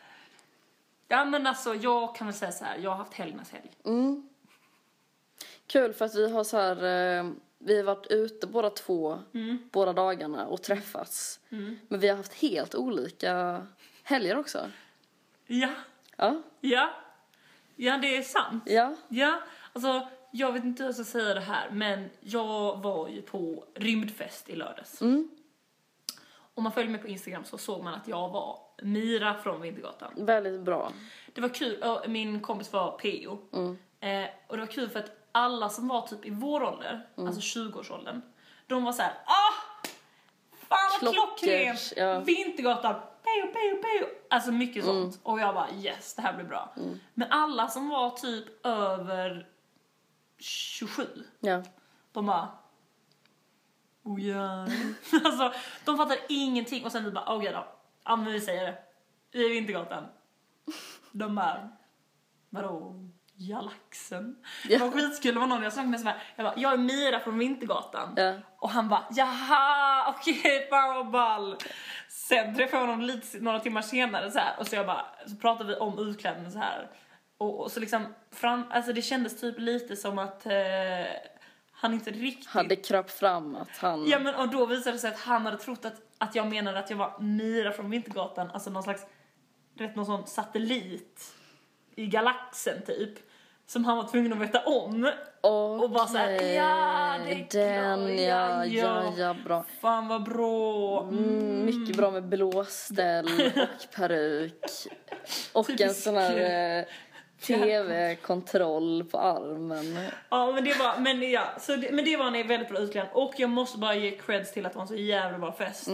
Ja 1.08 1.26
men 1.26 1.48
alltså 1.48 1.76
jag 1.76 2.16
kan 2.16 2.28
väl 2.28 2.34
säga 2.36 2.52
så 2.52 2.66
här, 2.66 2.78
jag 2.78 2.90
har 2.90 2.98
haft 2.98 3.14
helgernas 3.14 3.52
helg. 3.52 3.72
Mm. 3.86 4.30
Kul 5.68 5.94
för 5.94 6.06
att 6.06 6.16
vi 6.16 6.32
har 6.32 6.44
så 6.44 6.58
här, 6.58 6.76
eh, 7.20 7.32
vi 7.60 7.78
har 7.78 7.84
varit 7.84 8.08
ute 8.10 8.48
båda 8.48 8.70
två, 8.70 9.20
båda 9.72 9.94
dagarna 9.94 10.48
och 10.48 10.62
träffats. 10.62 11.40
Men 11.88 12.00
vi 12.00 12.08
har 12.08 12.18
haft 12.18 12.34
helt 12.34 12.76
olika 12.76 13.66
helger 14.04 14.38
också. 14.38 14.72
Ja, 15.48 15.70
Ja, 16.18 16.42
ja, 16.62 16.90
ja 17.76 17.98
det 17.98 18.18
är 18.18 18.22
sant. 18.22 18.64
ja, 18.66 18.96
Ja, 19.10 19.42
alltså 19.74 20.08
jag 20.32 20.52
vet 20.52 20.64
inte 20.64 20.84
hur 20.84 20.88
jag 20.88 20.96
ska 20.96 21.04
säga 21.04 21.34
det 21.34 21.40
här 21.40 21.70
men 21.72 22.10
jag 22.20 22.82
var 22.82 23.08
ju 23.08 23.22
på 23.22 23.64
rymdfest 23.76 24.50
i 24.50 24.56
lördags. 24.56 25.02
Om 26.54 26.64
man 26.64 26.72
följer 26.72 26.92
mig 26.92 27.02
på 27.02 27.08
Instagram 27.08 27.44
så 27.44 27.58
såg 27.58 27.84
man 27.84 27.94
att 27.94 28.08
jag 28.08 28.30
var 28.30 28.60
Mira 28.82 29.34
från 29.34 29.62
Vintergatan. 29.62 30.12
väldigt 30.16 30.62
bra. 30.62 30.92
Det 31.34 31.42
var 31.42 31.50
kul, 31.50 31.84
min 32.08 32.40
kompis 32.42 32.74
var 32.74 32.92
PO. 32.92 33.38
Eh, 34.00 34.26
och 34.48 34.56
det 34.58 34.62
var 34.62 34.72
kul 34.72 34.90
för 34.90 35.00
att 35.00 35.17
alla 35.38 35.70
som 35.70 35.88
var 35.88 36.08
typ 36.08 36.26
i 36.26 36.30
vår 36.30 36.64
ålder, 36.64 37.08
alltså 37.18 37.60
20-årsåldern, 37.60 38.22
de 38.68 38.84
var 38.84 38.92
så 38.92 39.02
här: 39.02 39.12
ah! 39.26 39.88
Fan 40.68 40.78
vad 41.02 41.14
klockrent! 41.14 41.94
ja. 41.98 42.20
Vintergatan, 42.20 42.94
peo, 43.24 43.54
peo, 43.54 43.82
peo! 43.82 44.08
Alltså 44.30 44.52
mycket 44.52 44.86
sånt. 44.86 45.20
Och 45.24 45.40
jag 45.40 45.56
bara 45.56 45.72
yes, 45.72 46.14
det 46.16 46.22
här 46.22 46.34
blir 46.34 46.46
bra. 46.46 46.74
Men 47.14 47.32
alla 47.32 47.68
som 47.68 47.90
var 47.90 48.10
typ 48.10 48.66
över 48.66 49.48
27, 50.40 51.08
Ja. 51.40 51.64
de 52.12 52.26
bara 52.26 52.50
Oh 54.04 54.22
ja. 54.22 54.62
alltså, 55.26 55.54
de 55.86 55.98
fattar 55.98 56.18
ingenting 56.30 56.86
och 56.86 56.92
sen 56.92 57.06
vi 57.06 57.12
bara 57.12 57.36
okej 57.36 57.52
då. 57.54 57.68
Ja 58.04 58.16
men 58.16 58.34
vi 58.34 58.42
säger 58.42 58.66
det. 58.66 58.78
Vi 59.32 59.46
är 59.46 59.50
Vintergatan. 59.50 60.04
De 61.12 61.36
bara 61.36 61.70
vadå? 62.50 62.94
Galaxen? 63.38 64.36
Det 64.68 64.78
var 64.78 64.92
skitkul, 64.92 65.34
det 65.34 65.40
var 65.40 65.48
någon 65.48 65.64
jag 65.64 65.74
snackade 65.74 65.92
med 65.92 66.00
som 66.00 66.06
bara, 66.06 66.22
jag 66.36 66.46
bara, 66.46 66.54
jag 66.58 66.74
är 66.74 66.78
Mira 66.78 67.20
från 67.20 67.38
Vintergatan. 67.38 68.14
Ja. 68.16 68.34
Och 68.60 68.70
han 68.70 68.90
bara, 68.90 69.06
jaha, 69.12 70.14
okej, 70.18 70.68
fan 70.70 70.96
vad 70.96 71.12
ball. 71.12 71.58
Sen 72.10 72.56
träffade 72.56 72.84
jag 72.84 72.88
honom 72.88 73.02
lite, 73.02 73.40
några 73.40 73.60
timmar 73.60 73.82
senare 73.82 74.32
så 74.32 74.40
här, 74.40 74.56
och 74.60 74.68
så 74.68 74.76
jag 74.76 74.86
bara, 74.86 75.06
så 75.28 75.36
pratade 75.36 75.70
vi 75.70 75.76
om 75.76 76.00
utklädningen 76.00 76.52
så 76.52 76.60
här. 76.60 76.90
Och, 77.38 77.60
och 77.60 77.72
så 77.72 77.80
liksom, 77.80 78.14
fram, 78.32 78.66
alltså 78.70 78.94
det 78.94 79.02
kändes 79.02 79.42
typ 79.42 79.60
lite 79.60 79.96
som 79.96 80.20
att 80.20 80.46
eh, 80.46 80.54
han 81.72 81.94
inte 81.94 82.12
riktigt... 82.12 82.48
Hade 82.48 82.76
kröp 82.76 83.10
fram 83.12 83.56
att 83.56 83.78
han... 83.78 84.08
Ja 84.08 84.20
men 84.20 84.36
och 84.36 84.50
då 84.50 84.66
visade 84.66 84.96
det 84.96 85.00
sig 85.00 85.10
att 85.10 85.20
han 85.20 85.46
hade 85.46 85.58
trott 85.58 85.86
att, 85.86 86.02
att 86.18 86.36
jag 86.36 86.48
menade 86.48 86.80
att 86.80 86.90
jag 86.90 86.98
var 86.98 87.20
Mira 87.20 87.72
från 87.72 87.90
Vintergatan, 87.90 88.52
alltså 88.52 88.70
någon 88.70 88.84
slags, 88.84 89.06
vet 89.74 89.96
någon 89.96 90.06
sån 90.06 90.28
satellit 90.28 91.34
i 91.96 92.08
galaxen 92.08 92.82
typ. 92.86 93.20
Som 93.68 93.86
han 93.86 93.98
var 93.98 94.08
tvungen 94.08 94.34
att 94.34 94.40
veta 94.40 94.60
om. 94.66 95.12
Och 95.42 95.90
bara 95.90 96.08
såhär, 96.08 96.30
ja 96.30 97.16
det 97.26 97.32
är 97.32 97.48
Den, 97.52 98.08
klart, 98.08 98.20
ja, 98.20 98.66
ja, 98.66 99.14
ja, 99.18 99.36
bra. 99.46 99.66
Fan 99.82 100.08
vad 100.08 100.24
bra. 100.24 101.02
Mm, 101.02 101.66
mycket 101.66 101.98
bra 101.98 102.12
med 102.12 102.24
blåställ 102.24 103.26
och 103.56 103.96
peruk. 103.96 104.64
Och 105.54 105.70
en 105.70 105.78
Typisk 105.78 106.04
sån 106.04 106.16
här 106.16 106.80
eh, 106.80 106.86
tv-kontroll 107.42 109.04
på 109.12 109.20
armen. 109.20 109.98
Ja 110.30 110.52
men 110.52 110.64
det 110.64 110.80
var, 110.80 111.00
men 111.00 111.32
ja, 111.32 111.48
så 111.60 111.76
det, 111.76 111.92
men 111.92 112.06
det 112.06 112.18
var 112.18 112.26
en 112.26 112.48
väldigt 112.48 112.70
bra 112.70 112.80
utklädnad. 112.80 113.14
Och 113.14 113.34
jag 113.38 113.50
måste 113.50 113.78
bara 113.78 113.96
ge 113.96 114.12
creds 114.12 114.54
till 114.54 114.66
att 114.66 114.72
det 114.72 114.78
var 114.78 114.84
en 114.84 114.88
så 114.88 114.96
jävla 114.96 115.38
bra 115.38 115.52
fest. 115.52 115.90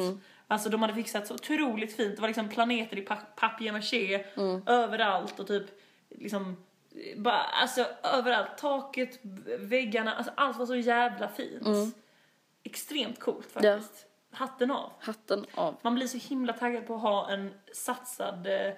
Alltså 0.48 0.70
de 0.70 0.82
hade 0.82 0.94
fixat 0.94 1.28
så 1.28 1.34
otroligt 1.34 1.96
fint. 1.96 2.16
Det 2.16 2.22
var 2.22 2.28
liksom 2.28 2.50
planeter 2.50 2.98
i 2.98 3.02
pa 3.02 3.18
papier-maché 3.36 4.24
överallt 4.68 5.40
och 5.40 5.48
typ 5.48 5.66
liksom 6.10 6.58
bara, 7.18 7.40
alltså 7.44 7.86
överallt. 8.04 8.58
Taket, 8.58 9.20
väggarna, 9.60 10.14
alltså 10.16 10.34
allt 10.38 10.58
var 10.58 10.66
så 10.66 10.76
jävla 10.76 11.28
fint. 11.28 11.96
Extremt 12.64 13.20
coolt 13.20 13.52
faktiskt. 13.52 14.06
Hatten 14.32 14.72
av. 14.72 14.92
Hatten 15.00 15.46
av. 15.56 15.76
Man 15.82 15.96
blir 15.96 16.08
så 16.08 16.18
himla 16.18 16.54
taggad 16.54 16.88
på 16.88 16.96
att 16.96 17.02
ha 17.02 17.30
en 17.30 17.54
satsad 17.74 18.48
eh, 18.48 18.74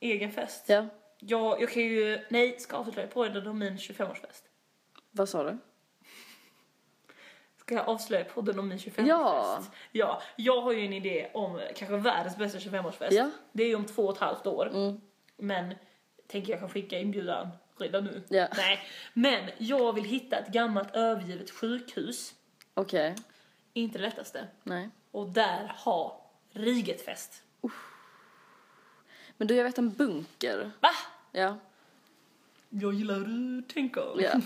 egen 0.00 0.32
fest. 0.32 0.64
Ja, 0.68 0.86
Jag, 1.18 1.62
jag 1.62 1.70
kan 1.70 1.82
ju, 1.82 2.24
nej, 2.30 2.58
ska 2.58 2.76
avslöja 2.76 3.08
podden 3.08 3.46
om 3.46 3.58
min 3.58 3.76
25-årsfest. 3.76 4.42
vad 5.10 5.28
sa 5.28 5.42
du? 5.42 5.58
Ska 7.56 7.74
jag 7.74 7.88
avslöja 7.88 8.24
podden 8.24 8.58
om 8.58 8.68
min 8.68 8.78
25-årsfest? 8.78 9.06
Ja. 9.06 9.62
Ja, 9.92 10.22
jag 10.36 10.60
har 10.60 10.72
ju 10.72 10.84
en 10.86 10.92
idé 10.92 11.30
om 11.34 11.60
kanske 11.76 11.96
världens 11.96 12.36
bästa 12.36 12.58
25-årsfest. 12.58 13.12
Ja. 13.12 13.30
Det 13.52 13.62
är 13.62 13.68
ju 13.68 13.74
om 13.74 13.84
två 13.86 14.02
och 14.06 14.14
ett 14.14 14.20
halvt 14.20 14.46
år. 14.46 14.68
Mm. 14.68 15.00
Men 15.36 15.74
tänker 16.32 16.50
jag 16.52 16.60
kan 16.60 16.68
skicka 16.70 16.98
inbjudan 16.98 17.48
redan 17.78 18.04
nu. 18.04 18.22
Ja. 18.28 18.48
Nej, 18.56 18.80
men 19.14 19.50
jag 19.58 19.92
vill 19.92 20.04
hitta 20.04 20.36
ett 20.38 20.48
gammalt 20.48 20.94
övergivet 20.96 21.50
sjukhus. 21.50 22.34
Okej. 22.74 23.14
Inte 23.72 23.98
det 23.98 24.02
lättaste. 24.02 24.46
Nej. 24.62 24.88
Och 25.10 25.28
där 25.28 25.72
ha 25.78 26.30
Rigetfest. 26.52 27.42
Men 29.36 29.48
du, 29.48 29.54
jag 29.54 29.64
vet 29.64 29.78
en 29.78 29.90
bunker. 29.90 30.70
Va? 30.80 30.88
Ja. 31.32 31.58
Jag 32.70 32.94
gillar 32.94 33.14
hur 33.14 33.24
du 33.24 33.62
tänker. 33.62 34.20
Ja. 34.22 34.32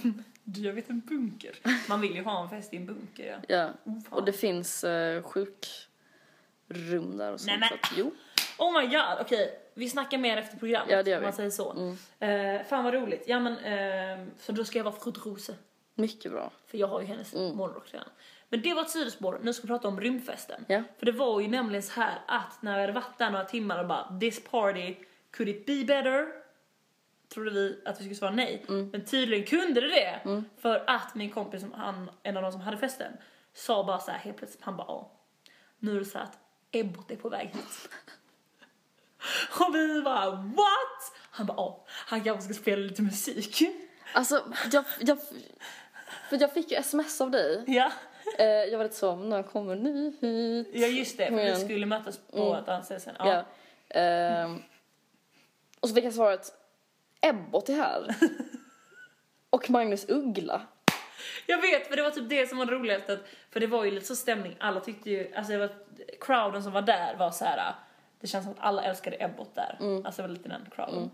Du, 0.48 0.60
jag 0.60 0.72
vet 0.72 0.90
en 0.90 1.00
bunker. 1.00 1.52
Man 1.88 2.00
vill 2.00 2.14
ju 2.16 2.22
ha 2.24 2.42
en 2.42 2.48
fest 2.50 2.72
i 2.74 2.76
en 2.76 2.86
bunker, 2.86 3.26
ja. 3.48 3.56
Ja. 3.56 3.70
Oh. 3.84 4.02
Och 4.18 4.24
det 4.24 4.32
finns 4.32 4.84
eh, 4.84 5.22
sjukrum 5.22 7.16
där 7.16 7.32
och 7.32 7.40
sånt. 7.40 7.46
Nej, 7.46 7.58
men- 7.58 7.68
Så 7.68 7.74
att, 7.74 7.92
jo. 7.96 8.14
Oh 8.58 8.80
my 8.80 8.86
god, 8.86 9.18
okej. 9.20 9.58
Vi 9.78 9.88
snackar 9.88 10.18
mer 10.18 10.36
efter 10.36 10.56
programmet, 10.58 10.90
Ja, 10.92 11.02
det 11.02 11.10
gör 11.10 11.16
om 11.18 11.22
man 11.22 11.30
vi. 11.32 11.36
säger 11.36 11.50
så. 11.50 11.72
Mm. 11.72 12.56
Eh, 12.60 12.66
fan 12.66 12.84
vad 12.84 12.94
roligt. 12.94 13.24
Ja 13.26 13.40
men, 13.40 13.58
eh, 13.58 14.26
så 14.40 14.52
då 14.52 14.64
ska 14.64 14.78
jag 14.78 14.84
vara 14.84 14.94
Fru 14.94 15.12
Rose. 15.12 15.54
Mycket 15.94 16.32
bra. 16.32 16.50
För 16.66 16.78
jag 16.78 16.86
har 16.88 17.00
ju 17.00 17.06
hennes 17.06 17.34
Mm. 17.34 17.56
morgonrock 17.56 17.92
redan. 17.92 18.08
Men 18.48 18.62
det 18.62 18.74
var 18.74 18.82
ett 18.82 18.90
sidospår, 18.90 19.38
nu 19.42 19.52
ska 19.52 19.62
vi 19.62 19.68
prata 19.68 19.88
om 19.88 20.00
rymdfesten. 20.00 20.64
Ja. 20.68 20.82
För 20.98 21.06
det 21.06 21.12
var 21.12 21.40
ju 21.40 21.48
nämligen 21.48 21.82
så 21.82 21.92
här 22.00 22.18
att 22.26 22.62
när 22.62 22.74
vi 22.74 22.80
hade 22.80 22.92
varit 22.92 23.18
där 23.18 23.30
några 23.30 23.44
timmar 23.44 23.80
och 23.80 23.86
bara 23.86 24.18
this 24.20 24.44
party, 24.44 24.94
could 25.30 25.48
it 25.48 25.66
be 25.66 25.84
better? 25.84 26.26
Trodde 27.34 27.50
vi 27.50 27.82
att 27.84 27.94
vi 28.00 28.04
skulle 28.04 28.14
svara 28.14 28.30
nej. 28.30 28.64
Mm. 28.68 28.88
Men 28.90 29.04
tydligen 29.04 29.46
kunde 29.46 29.80
det 29.80 29.88
det. 29.88 30.20
För 30.58 30.84
att 30.86 31.14
min 31.14 31.30
kompis, 31.30 31.60
som 31.60 31.72
han, 31.72 32.10
en 32.22 32.36
av 32.36 32.42
de 32.42 32.52
som 32.52 32.60
hade 32.60 32.76
festen, 32.76 33.12
sa 33.54 33.84
bara 33.84 33.98
så 33.98 34.10
här 34.10 34.18
helt 34.18 34.36
plötsligt, 34.36 34.62
han 34.64 34.76
bara 34.76 34.86
ja. 34.88 35.12
Nu 35.78 35.94
är 35.96 35.98
det 35.98 36.04
så 36.04 36.18
att 36.18 36.38
Ebbot 36.72 37.10
är 37.10 37.16
på 37.16 37.28
väg 37.28 37.46
hit. 37.48 37.88
Och 39.60 39.74
vi 39.74 40.02
bara 40.02 40.30
what? 40.30 41.12
Han 41.30 41.46
bara, 41.46 41.56
ja, 41.56 41.84
han 41.88 42.24
kanske 42.24 42.42
ska 42.42 42.62
spela 42.62 42.82
lite 42.82 43.02
musik. 43.02 43.62
Alltså, 44.12 44.42
jag, 44.72 44.84
jag, 45.00 45.18
för 46.28 46.40
jag 46.40 46.52
fick 46.52 46.70
ju 46.70 46.76
sms 46.76 47.20
av 47.20 47.30
dig. 47.30 47.64
ja. 47.66 47.90
Eh, 48.38 48.46
jag 48.46 48.78
var 48.78 48.84
lite 48.84 48.96
så, 48.96 49.16
när 49.16 49.42
kommer 49.42 49.76
ni 49.76 50.16
hit? 50.20 50.68
ja, 50.72 50.86
just 50.86 51.18
det, 51.18 51.26
för 51.26 51.36
vi 51.36 51.56
skulle 51.56 51.86
mötas 51.86 52.18
på 52.18 52.54
ett 52.54 52.68
annat 52.68 52.84
ställe 52.84 53.00
sen. 53.00 53.14
Ja. 53.18 53.44
Ja. 53.88 54.00
Ehm, 54.00 54.62
och 55.80 55.88
så 55.88 55.94
fick 55.94 56.04
jag 56.04 56.12
svaret, 56.12 56.52
Ebbot 57.20 57.68
är 57.68 57.74
här. 57.74 58.14
och 59.50 59.70
Magnus 59.70 60.08
Uggla. 60.08 60.62
Jag 61.46 61.60
vet, 61.60 61.86
för 61.86 61.96
det 61.96 62.02
var 62.02 62.10
typ 62.10 62.28
det 62.28 62.48
som 62.48 62.58
var 62.58 62.66
roligast 62.66 63.10
att, 63.10 63.20
för 63.50 63.60
det 63.60 63.66
var 63.66 63.84
ju 63.84 63.90
lite 63.90 64.06
så 64.06 64.16
stämning, 64.16 64.56
alla 64.60 64.80
tyckte 64.80 65.10
ju, 65.10 65.34
alltså 65.34 65.52
det 65.52 65.58
var, 65.58 65.70
crowden 66.20 66.62
som 66.62 66.72
var 66.72 66.82
där 66.82 67.16
var 67.16 67.30
så 67.30 67.44
här. 67.44 67.74
Det 68.26 68.30
känns 68.30 68.44
som 68.44 68.52
att 68.52 68.60
alla 68.60 68.82
älskade 68.82 69.16
Ebbot 69.24 69.54
där. 69.54 69.76
Alltså 70.04 70.22
det 70.22 70.28
var 70.28 70.34
lite 70.34 70.48
den 70.48 70.66
crowden. 70.74 71.10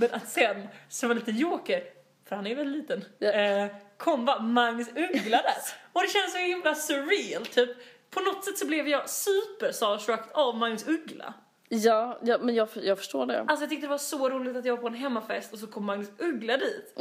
Men 0.00 0.08
att 0.14 0.28
sen, 0.28 0.68
som 0.88 1.10
en 1.10 1.16
liten 1.16 1.36
joker, 1.36 1.82
för 2.28 2.36
han 2.36 2.46
är 2.46 2.50
ju 2.50 2.56
väldigt 2.56 2.76
liten, 2.82 3.04
Ja. 3.18 3.30
eh, 3.32 3.66
kom 3.96 4.24
bara 4.24 4.38
Magnus 4.40 4.88
Uggla 4.88 5.36
där. 5.42 5.54
Och 5.92 6.02
det 6.02 6.08
känns 6.08 6.32
så 6.32 6.38
himla 6.38 6.74
surreal, 6.74 7.46
typ. 7.46 7.76
På 8.10 8.20
något 8.20 8.44
sätt 8.44 8.58
så 8.58 8.66
blev 8.66 8.88
jag 8.88 9.10
super 9.10 9.72
starstruck 9.72 10.20
av 10.34 10.56
Magnus 10.56 10.88
Uggla. 10.88 11.34
Ja, 11.68 12.18
ja 12.22 12.38
men 12.38 12.54
jag, 12.54 12.68
jag 12.74 12.98
förstår 12.98 13.26
det. 13.26 13.40
Alltså 13.40 13.62
jag 13.62 13.70
tyckte 13.70 13.86
det 13.86 13.90
var 13.90 13.98
så 13.98 14.28
roligt 14.30 14.56
att 14.56 14.64
jag 14.64 14.74
var 14.76 14.80
på 14.82 14.86
en 14.88 14.94
hemmafest 14.94 15.52
och 15.52 15.58
så 15.58 15.66
kom 15.66 15.84
Magnus 15.84 16.08
Uggla 16.18 16.56
dit. 16.56 16.94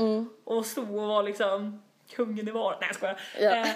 Och 0.43 0.65
stod 0.65 0.89
och 0.95 1.07
var 1.07 1.23
liksom 1.23 1.81
kungen 2.15 2.47
i 2.47 2.51
var. 2.51 2.71
Nej 2.79 2.89
jag 2.89 2.95
skojar. 2.95 3.19
Ja. 3.39 3.55
Eh, 3.55 3.67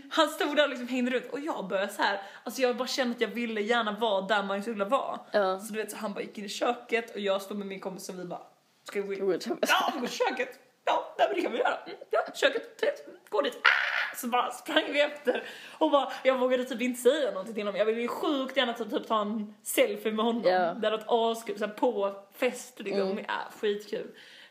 han 0.10 0.28
stod 0.28 0.56
där 0.56 0.64
och 0.64 0.70
liksom 0.70 0.88
hängde 0.88 1.10
runt 1.10 1.26
och 1.32 1.40
jag 1.40 1.68
började 1.68 1.92
så 1.92 2.02
här. 2.02 2.20
Alltså 2.44 2.62
jag 2.62 2.76
bara 2.76 2.88
kände 2.88 3.14
att 3.14 3.20
jag 3.20 3.28
ville 3.28 3.60
gärna 3.60 3.92
vara 3.92 4.20
där 4.20 4.42
Magnus 4.42 4.68
Uggla 4.68 4.84
var. 4.84 5.18
Ja. 5.32 5.60
Så 5.60 5.72
du 5.72 5.78
vet 5.78 5.90
så 5.90 5.96
han 5.96 6.14
bara 6.14 6.20
gick 6.20 6.38
in 6.38 6.44
i 6.44 6.48
köket 6.48 7.14
och 7.14 7.20
jag 7.20 7.42
stod 7.42 7.58
med 7.58 7.66
min 7.66 7.80
kompis 7.80 8.08
och 8.08 8.18
vi 8.18 8.24
bara 8.24 8.42
Ska 8.84 9.02
vi 9.02 9.16
gå 9.16 9.32
in? 9.34 9.40
I. 9.40 9.44
Ja, 9.60 9.92
vi 9.94 10.00
går 10.00 10.06
till 10.06 10.16
köket. 10.16 10.58
Ja, 10.84 11.14
nej, 11.18 11.26
men 11.28 11.36
det 11.36 11.42
kan 11.42 11.52
vi 11.52 11.58
göra. 11.58 11.76
Mm, 11.86 11.96
Ja, 12.10 12.20
köket, 12.34 12.78
trevligt. 12.78 13.06
Gå 13.28 13.42
dit. 13.42 13.56
Ah! 13.56 14.16
Så 14.16 14.26
bara 14.26 14.50
sprang 14.50 14.84
vi 14.92 15.00
efter 15.00 15.42
och 15.78 15.90
bara, 15.90 16.12
jag 16.22 16.38
vågade 16.38 16.64
typ 16.64 16.80
inte 16.80 17.00
säga 17.00 17.30
någonting 17.30 17.54
till 17.54 17.62
honom. 17.62 17.78
Jag 17.78 17.84
ville 17.84 18.00
ju 18.00 18.08
sjukt 18.08 18.56
gärna 18.56 18.72
typ, 18.72 18.90
typ 18.90 19.06
ta 19.06 19.20
en 19.20 19.54
selfie 19.62 20.12
med 20.12 20.24
honom. 20.24 20.42
Ja. 20.44 20.58
Det 20.58 20.86
hade 20.86 20.90
varit 20.90 21.04
askul, 21.08 21.68
på 21.68 22.16
fest 22.34 22.80
liksom. 22.80 23.18
Ja, 23.28 23.34
skitkul. 23.60 24.06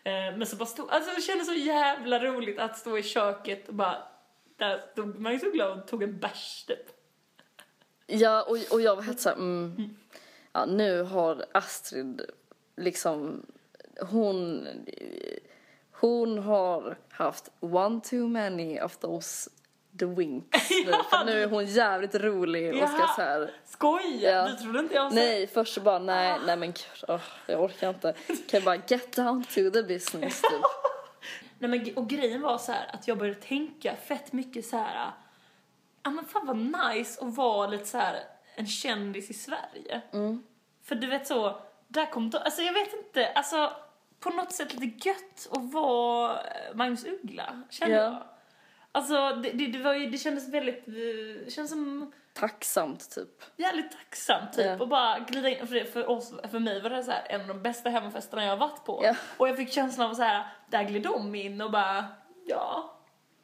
Eh, 0.10 0.38
men 0.38 0.48
så 0.48 0.56
bara 0.56 0.66
stod, 0.66 0.90
alltså 0.90 1.16
det 1.16 1.22
kändes 1.22 1.48
så 1.48 1.54
jävla 1.54 2.20
roligt 2.20 2.60
att 2.60 2.78
stå 2.78 2.98
i 2.98 3.04
köket 3.04 3.68
och 3.68 3.74
bara, 3.74 3.98
där 4.58 4.82
stod 4.92 5.20
Magnus 5.20 5.44
Uggla 5.44 5.74
och 5.74 5.88
tog 5.88 6.04
en 6.04 6.20
bärs 6.20 6.64
typ. 6.68 6.86
Ja, 8.08 8.44
och, 8.44 8.58
och 8.72 8.82
jag 8.82 8.96
var 8.96 9.04
helt 9.04 9.20
såhär, 9.20 9.36
mm, 9.36 9.96
ja, 10.54 10.66
nu 10.66 11.04
har 11.04 11.46
Astrid 11.52 12.22
liksom, 12.76 13.46
hon, 14.02 14.68
hon 15.92 16.40
har 16.40 16.98
haft 17.10 17.52
one 17.60 18.02
too 18.02 18.28
many 18.28 18.80
of 18.80 18.98
those 18.98 19.50
the 20.00 20.06
winks 20.06 20.70
nu, 20.86 20.92
för 20.92 21.26
nu 21.26 21.44
är 21.44 21.48
hon 21.50 21.66
jävligt 21.66 22.16
rolig 22.16 22.84
och 22.84 22.90
ska 22.90 23.08
så 23.16 23.22
här. 23.22 23.52
Skoja! 23.66 24.32
Ja. 24.32 24.48
Du 24.48 24.56
trodde 24.56 24.80
inte 24.80 24.96
jag 24.96 25.14
Nej, 25.14 25.48
först 25.48 25.74
så 25.74 25.82
bara 25.82 26.00
nej, 26.00 26.40
nej 26.46 26.58
men 26.58 26.68
gud, 26.68 27.04
åh, 27.08 27.22
jag 27.46 27.64
orkar 27.64 27.90
inte. 27.90 28.14
Kan 28.28 28.38
jag 28.52 28.64
bara 28.64 28.76
get 28.88 29.16
down 29.16 29.44
to 29.44 29.54
the 29.74 29.84
business 29.84 30.42
typ. 30.42 30.52
Nej 31.60 31.70
men 31.70 31.96
och 31.98 32.10
grejen 32.10 32.42
var 32.42 32.58
så 32.58 32.72
här 32.72 32.90
att 32.94 33.08
jag 33.08 33.18
började 33.18 33.40
tänka 33.40 33.96
fett 33.96 34.34
mycket 34.34 34.66
så 34.66 34.78
här. 34.78 35.12
Ja 36.04 36.10
men 36.10 36.26
fan 36.26 36.46
vad 36.48 36.58
nice 36.96 37.22
att 37.26 37.36
vara 37.36 37.68
lite 37.68 37.86
så 37.86 37.98
här 37.98 38.16
en 38.56 38.68
kändis 38.68 39.30
i 39.30 39.34
Sverige. 39.34 40.02
För 40.84 40.96
du 40.96 41.08
vet 41.08 41.28
så, 41.28 41.62
där 41.88 42.06
kom 42.12 42.30
då, 42.30 42.38
alltså 42.38 42.62
jag 42.62 42.74
vet 42.74 42.94
inte, 42.94 43.28
alltså 43.32 43.72
på 44.20 44.30
något 44.30 44.52
sätt 44.52 44.74
lite 44.74 45.10
gött 45.10 45.48
att 45.52 45.74
vara 45.74 46.32
eh, 46.42 46.76
Magnus 46.76 47.06
Uggla, 47.06 47.62
kände 47.70 47.96
Ja. 47.96 48.04
jag. 48.04 48.24
Alltså 49.00 49.36
det, 49.44 49.50
det, 49.52 49.68
det 49.68 49.80
var 49.84 49.94
ju, 49.94 50.10
det 50.10 50.18
kändes 50.18 50.50
väldigt, 50.50 50.88
eh, 50.88 50.94
det 51.46 51.52
kändes 51.52 51.72
som 51.72 52.12
Tacksamt 52.34 53.10
typ. 53.16 53.44
jävligt 53.58 53.92
tacksamt 53.92 54.54
typ 54.54 54.66
Ja. 54.66 54.78
och 54.80 54.88
bara 54.88 55.20
glida 55.20 55.50
in. 55.50 55.68
För, 55.68 55.76
det, 55.76 55.86
för, 55.86 56.10
oss, 56.10 56.34
för 56.52 56.60
mig 56.60 56.82
var 56.82 56.90
det 56.90 57.04
så 57.04 57.12
här, 57.12 57.26
en 57.30 57.42
av 57.42 57.48
de 57.48 57.62
bästa 57.62 57.90
hemmafesterna 57.90 58.44
jag 58.44 58.50
har 58.52 58.58
varit 58.58 58.86
på. 58.86 59.02
Ja. 59.04 59.16
Och 59.38 59.50
jag 59.50 59.58
fick 59.58 59.72
känslan 59.74 60.10
av 60.10 60.14
så 60.14 60.22
här, 60.24 60.48
där 60.70 60.84
gled 60.84 61.02
de 61.04 61.36
in 61.36 61.62
och 61.62 61.72
bara, 61.72 62.06
ja. 62.46 62.96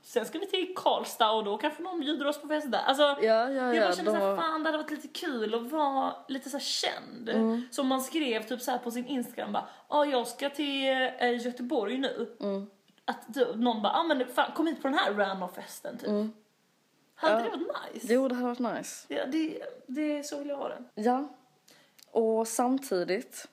Sen 0.03 0.25
ska 0.25 0.39
vi 0.39 0.45
till 0.45 0.73
Karlstad 0.75 1.31
och 1.31 1.43
då 1.43 1.57
kanske 1.57 1.83
någon 1.83 1.99
bjuder 1.99 2.27
oss 2.27 2.41
på 2.41 2.47
fest 2.47 2.71
där. 2.71 2.79
Alltså, 2.85 3.03
Ja, 3.03 3.17
ja, 3.21 3.51
jag 3.51 3.75
ja. 3.75 3.81
bara 3.81 3.95
kände 3.95 4.11
de 4.11 4.17
såhär, 4.19 4.35
fan 4.37 4.63
det 4.63 4.67
hade 4.69 4.77
varit 4.83 4.91
lite 4.91 5.07
kul 5.07 5.55
att 5.55 5.71
vara 5.71 6.15
lite 6.27 6.49
så 6.49 6.57
här 6.57 6.63
känd. 6.63 7.29
Mm. 7.29 7.67
Som 7.71 7.87
man 7.87 8.01
skrev 8.01 8.43
typ 8.43 8.61
så 8.61 8.71
här 8.71 8.77
på 8.77 8.91
sin 8.91 9.05
Instagram 9.05 9.51
bara, 9.53 9.67
ja 9.89 10.05
jag 10.05 10.27
ska 10.27 10.49
till 10.49 10.85
eh, 11.19 11.45
Göteborg 11.45 11.97
nu. 11.97 12.35
Mm. 12.41 12.67
Att 13.05 13.35
någon 13.55 13.81
bara, 13.81 13.93
ah, 13.93 14.03
men 14.03 14.27
fan 14.27 14.51
kom 14.55 14.67
hit 14.67 14.81
på 14.81 14.87
den 14.87 14.97
här 14.97 15.13
random 15.13 15.49
festen 15.53 15.97
typ. 15.97 16.07
Hade 16.07 16.19
Mm. 16.19 16.33
Ja. 17.21 17.29
det 17.29 17.49
varit 17.49 17.93
nice? 17.93 18.13
Jo, 18.13 18.27
det 18.27 18.35
hade 18.35 18.47
varit 18.47 18.77
nice. 18.77 19.05
Ja, 19.13 19.25
det, 19.25 19.61
det 19.87 20.23
så 20.23 20.39
vill 20.39 20.49
jag 20.49 20.57
ha 20.57 20.69
det. 20.69 20.83
Ja. 20.95 21.27
Och 22.11 22.47
samtidigt 22.47 23.47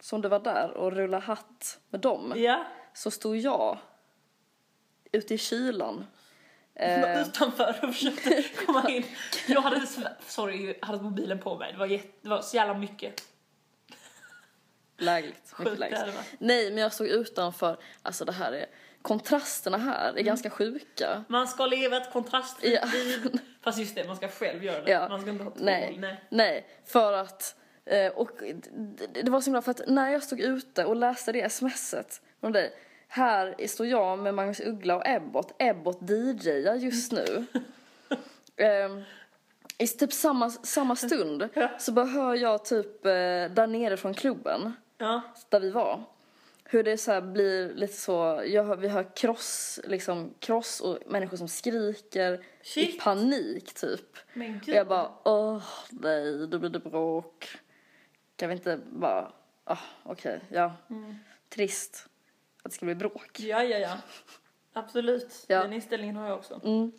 som 0.00 0.22
du 0.22 0.28
var 0.28 0.40
där 0.40 0.70
och 0.70 0.92
rullade 0.92 1.22
hatt 1.22 1.78
med 1.90 2.00
dem 2.00 2.32
Ja. 2.36 2.64
så 2.94 3.10
stod 3.10 3.36
jag 3.36 3.78
ute 5.12 5.34
i 5.34 5.38
kylan. 5.38 6.06
Eh, 6.74 7.22
utanför 7.22 7.78
och 7.82 7.94
försökte 7.94 8.42
komma 8.66 8.90
in. 8.90 9.04
Jag 9.48 9.60
hade, 9.60 9.86
sorry, 10.26 10.76
jag 10.80 10.86
hade 10.86 11.02
mobilen 11.02 11.38
på 11.38 11.56
mig. 11.58 11.72
Det 11.72 11.78
var, 11.78 11.86
jätte, 11.86 12.08
det 12.22 12.28
var 12.28 12.42
så 12.42 12.56
jävla 12.56 12.74
mycket. 12.74 13.22
lägligt, 14.98 15.58
mycket 15.58 15.78
lägligt. 15.78 16.16
Nej, 16.38 16.70
men 16.70 16.78
jag 16.82 16.92
stod 16.92 17.06
utanför. 17.06 17.76
Alltså 18.02 18.24
det 18.24 18.32
här 18.32 18.52
är, 18.52 18.66
kontrasterna 19.02 19.76
här 19.78 20.08
Mm. 20.08 20.18
är 20.18 20.22
ganska 20.22 20.50
sjuka. 20.50 21.24
Man 21.28 21.48
ska 21.48 21.66
leva 21.66 21.96
ett 21.96 22.12
kontrastfritt 22.12 22.78
Ja. 22.82 22.88
Fast 23.62 23.78
just 23.78 23.94
det, 23.94 24.04
man 24.06 24.16
ska 24.16 24.28
själv 24.28 24.64
göra 24.64 24.82
det. 24.84 24.90
Ja. 24.90 25.08
Man 25.08 25.20
ska 25.20 25.30
inte 25.30 25.44
ha 25.44 25.50
tål. 25.50 25.64
Nej, 25.64 25.96
Nej. 26.00 26.24
nej, 26.28 26.66
för 26.86 27.12
att 27.12 27.56
eh, 27.84 28.06
och 28.12 28.30
det, 29.12 29.30
var 29.30 29.40
så 29.40 29.44
himla 29.44 29.62
för 29.62 29.70
att 29.70 29.80
när 29.86 30.10
jag 30.10 30.22
stod 30.22 30.40
ute 30.40 30.84
och 30.84 30.96
läste 30.96 31.32
det 31.32 31.52
smset 31.52 32.20
från 32.40 32.52
dig 32.52 32.72
här 33.08 33.66
står 33.66 33.86
jag 33.86 34.18
med 34.18 34.34
Magnus 34.34 34.60
Uggla 34.60 34.96
och 34.96 35.02
Ebbot. 35.06 35.54
Ebbot 35.58 35.98
DJar 36.10 36.74
just 36.74 37.12
nu. 37.12 37.46
Ehm, 38.56 39.02
I 39.78 39.86
typ 39.86 40.12
samma, 40.12 40.50
samma 40.50 40.96
stund 40.96 41.48
så 41.78 41.92
bara 41.92 42.06
hör 42.06 42.34
jag 42.34 42.64
typ 42.64 43.06
eh, 43.06 43.10
där 43.50 43.66
nere 43.66 43.96
från 43.96 44.14
klubben 44.14 44.72
Ja. 44.98 45.20
där 45.48 45.60
vi 45.60 45.70
var. 45.70 46.04
Hur 46.72 46.82
det 46.82 46.98
så 46.98 47.12
här 47.12 47.20
blir 47.20 47.74
lite 47.74 47.94
så, 47.94 48.42
jag 48.46 48.76
vi 48.76 48.88
hör 48.88 49.16
kross, 49.16 49.80
liksom 49.84 50.34
kross 50.38 50.80
och 50.80 50.98
människor 51.06 51.36
som 51.36 51.48
skriker 51.48 52.34
i 52.34 52.40
Shit. 52.62 53.00
panik 53.00 53.74
typ. 53.74 54.16
Men 54.32 54.52
gud. 54.52 54.68
Och 54.68 54.74
jag 54.74 54.88
bara, 54.88 55.10
åh 55.24 55.62
nej, 55.90 56.46
då 56.48 56.58
blir 56.58 56.70
det 56.70 56.78
bråk. 56.78 57.48
Kan 58.36 58.48
vi 58.48 58.54
inte 58.54 58.80
bara, 58.90 59.32
ah, 59.64 59.78
okej, 60.02 60.40
ja. 60.48 60.72
Mm. 60.90 61.14
Trist 61.48 62.08
att 62.62 62.70
det 62.70 62.76
ska 62.76 62.86
bli 62.86 62.94
bråk. 62.94 63.40
Ja, 63.40 63.62
ja, 63.62 63.78
ja. 63.78 63.98
Absolut. 64.72 65.44
Ja. 65.46 65.62
Den 65.62 65.72
inställningen 65.72 66.16
har 66.16 66.28
jag 66.28 66.38
också. 66.38 66.60
Mm. 66.64 66.92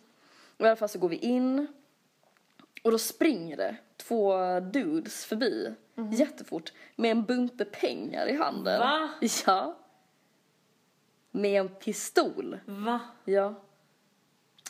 Och 0.56 0.66
I 0.66 0.68
alla 0.68 0.76
fall 0.76 0.88
så 0.88 0.98
går 0.98 1.08
vi 1.08 1.16
in 1.16 1.66
och 2.84 2.90
då 2.90 2.98
springer 2.98 3.56
det 3.56 3.76
två 3.96 4.34
dudes 4.60 5.24
förbi 5.24 5.74
jättefort 6.12 6.72
med 6.96 7.10
en 7.10 7.24
bunte 7.24 7.64
pengar 7.64 8.26
i 8.26 8.36
handen. 8.36 8.80
Va? 8.80 9.08
Ja. 9.46 9.76
Med 11.30 11.60
en 11.60 11.68
pistol. 11.68 12.58
Va? 12.66 13.00
Ja. 13.24 13.54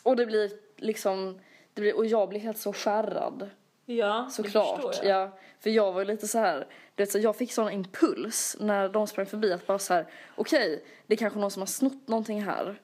Och 0.03 0.15
det 0.15 0.25
blir 0.25 0.51
liksom, 0.77 1.39
det 1.73 1.81
blir, 1.81 1.95
och 1.97 2.05
jag 2.05 2.29
blir 2.29 2.39
helt 2.39 2.57
så 2.57 2.73
skärrad. 2.73 3.49
Ja, 3.85 4.29
Såklart. 4.31 4.99
jag. 5.03 5.05
Ja. 5.05 5.37
För 5.59 5.69
jag 5.69 5.91
var 5.93 6.01
ju 6.01 6.05
lite 6.05 6.27
så 6.27 6.39
här, 6.39 6.67
vet, 6.95 7.11
så 7.11 7.19
jag 7.19 7.35
fick 7.35 7.53
sån 7.53 7.71
impuls 7.71 8.57
när 8.59 8.89
de 8.89 9.07
sprang 9.07 9.25
förbi 9.25 9.53
att 9.53 9.67
bara 9.67 9.79
så 9.79 9.93
här, 9.93 10.07
okej, 10.35 10.85
det 11.07 11.13
är 11.13 11.17
kanske 11.17 11.39
någon 11.39 11.51
som 11.51 11.61
har 11.61 11.67
snott 11.67 12.07
någonting 12.07 12.43
här. 12.43 12.81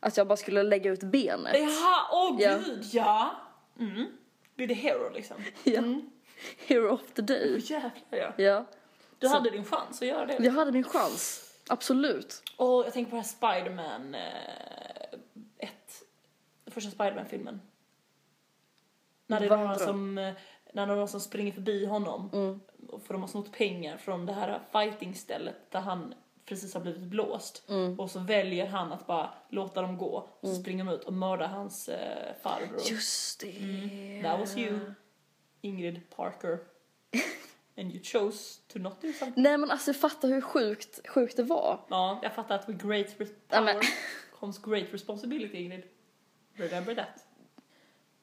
Att 0.00 0.16
jag 0.16 0.26
bara 0.26 0.36
skulle 0.36 0.62
lägga 0.62 0.90
ut 0.90 1.02
benet. 1.02 1.54
Jaha, 1.54 2.08
åh 2.12 2.36
Ja. 2.42 2.58
gud, 2.64 2.84
ja. 2.92 3.30
Mm. 3.78 4.06
Blir 4.56 4.66
det 4.66 4.74
hero 4.74 5.10
liksom? 5.14 5.36
Ja. 5.64 5.78
Mm. 5.78 6.10
Hero 6.66 6.92
of 6.94 7.12
the 7.12 7.22
day. 7.22 7.54
Åh, 7.54 7.70
jävlar 7.70 7.92
ja. 8.10 8.32
Ja. 8.36 8.64
Du 9.18 9.28
Så- 9.28 9.34
hade 9.34 9.50
din 9.50 9.64
chans 9.64 10.02
att 10.02 10.08
göra 10.08 10.26
det. 10.26 10.36
Jag 10.44 10.52
hade 10.52 10.72
min 10.72 10.84
chans. 10.84 11.42
Absolut. 11.68 12.42
Och 12.56 12.84
jag 12.86 12.92
tänker 12.92 13.10
på 13.10 13.16
det 13.16 13.22
här 13.22 13.28
Spiderman 13.62 14.14
1. 15.58 15.70
första 16.66 16.90
Spiderman-filmen. 16.90 17.60
När 19.26 19.40
det 19.40 19.46
är 19.46 19.68
då? 19.68 19.74
som, 19.78 20.18
eh, 20.18 20.34
när 20.72 20.86
några 20.86 21.06
som 21.06 21.20
springer 21.20 21.52
förbi 21.52 21.86
honom. 21.86 22.30
Mm. 22.32 22.60
Och 22.88 23.02
För 23.02 23.14
de 23.14 23.20
har 23.22 23.28
snott 23.28 23.52
pengar 23.52 23.96
från 23.96 24.26
det 24.26 24.32
här 24.32 24.60
fightingstället 24.72 25.70
där 25.70 25.80
han 25.80 26.14
precis 26.46 26.74
har 26.74 26.80
blivit 26.80 27.02
blåst. 27.02 27.62
Mm. 27.68 28.00
Och 28.00 28.10
så 28.10 28.18
väljer 28.18 28.66
han 28.66 28.92
att 28.92 29.06
bara 29.06 29.34
låta 29.48 29.82
dem 29.82 29.98
gå. 29.98 30.28
Och 30.40 30.48
så 30.48 30.54
springer 30.54 30.84
de 30.84 30.92
ut 30.94 31.04
och 31.04 31.12
mördar 31.12 31.46
hans 31.46 31.88
eh, 31.88 32.34
farbror. 32.42 32.80
Just 32.90 33.40
det. 33.40 34.22
That 34.22 34.40
was 34.40 34.56
you. 34.56 34.78
Ingrid 35.60 36.00
Parker. 36.16 36.58
And 37.78 37.92
you 37.92 38.00
chose 38.04 38.60
to 38.68 38.78
not 38.78 39.02
do 39.02 39.12
something. 39.12 39.42
Nej 39.42 39.58
men 39.58 39.70
alltså 39.70 39.92
fatta 39.92 40.26
hur 40.26 40.40
sjukt, 40.40 41.08
sjukt 41.08 41.36
det 41.36 41.42
var. 41.42 41.80
Ja, 41.90 42.20
jag 42.22 42.34
fattar 42.34 42.54
att 42.54 42.68
with 42.68 42.86
great 42.86 43.18
power 43.48 43.80
comes 44.40 44.58
great 44.58 44.86
responsibility 44.90 45.58
Ingrid. 45.58 45.82
Remember 46.54 46.94
that. 46.94 47.25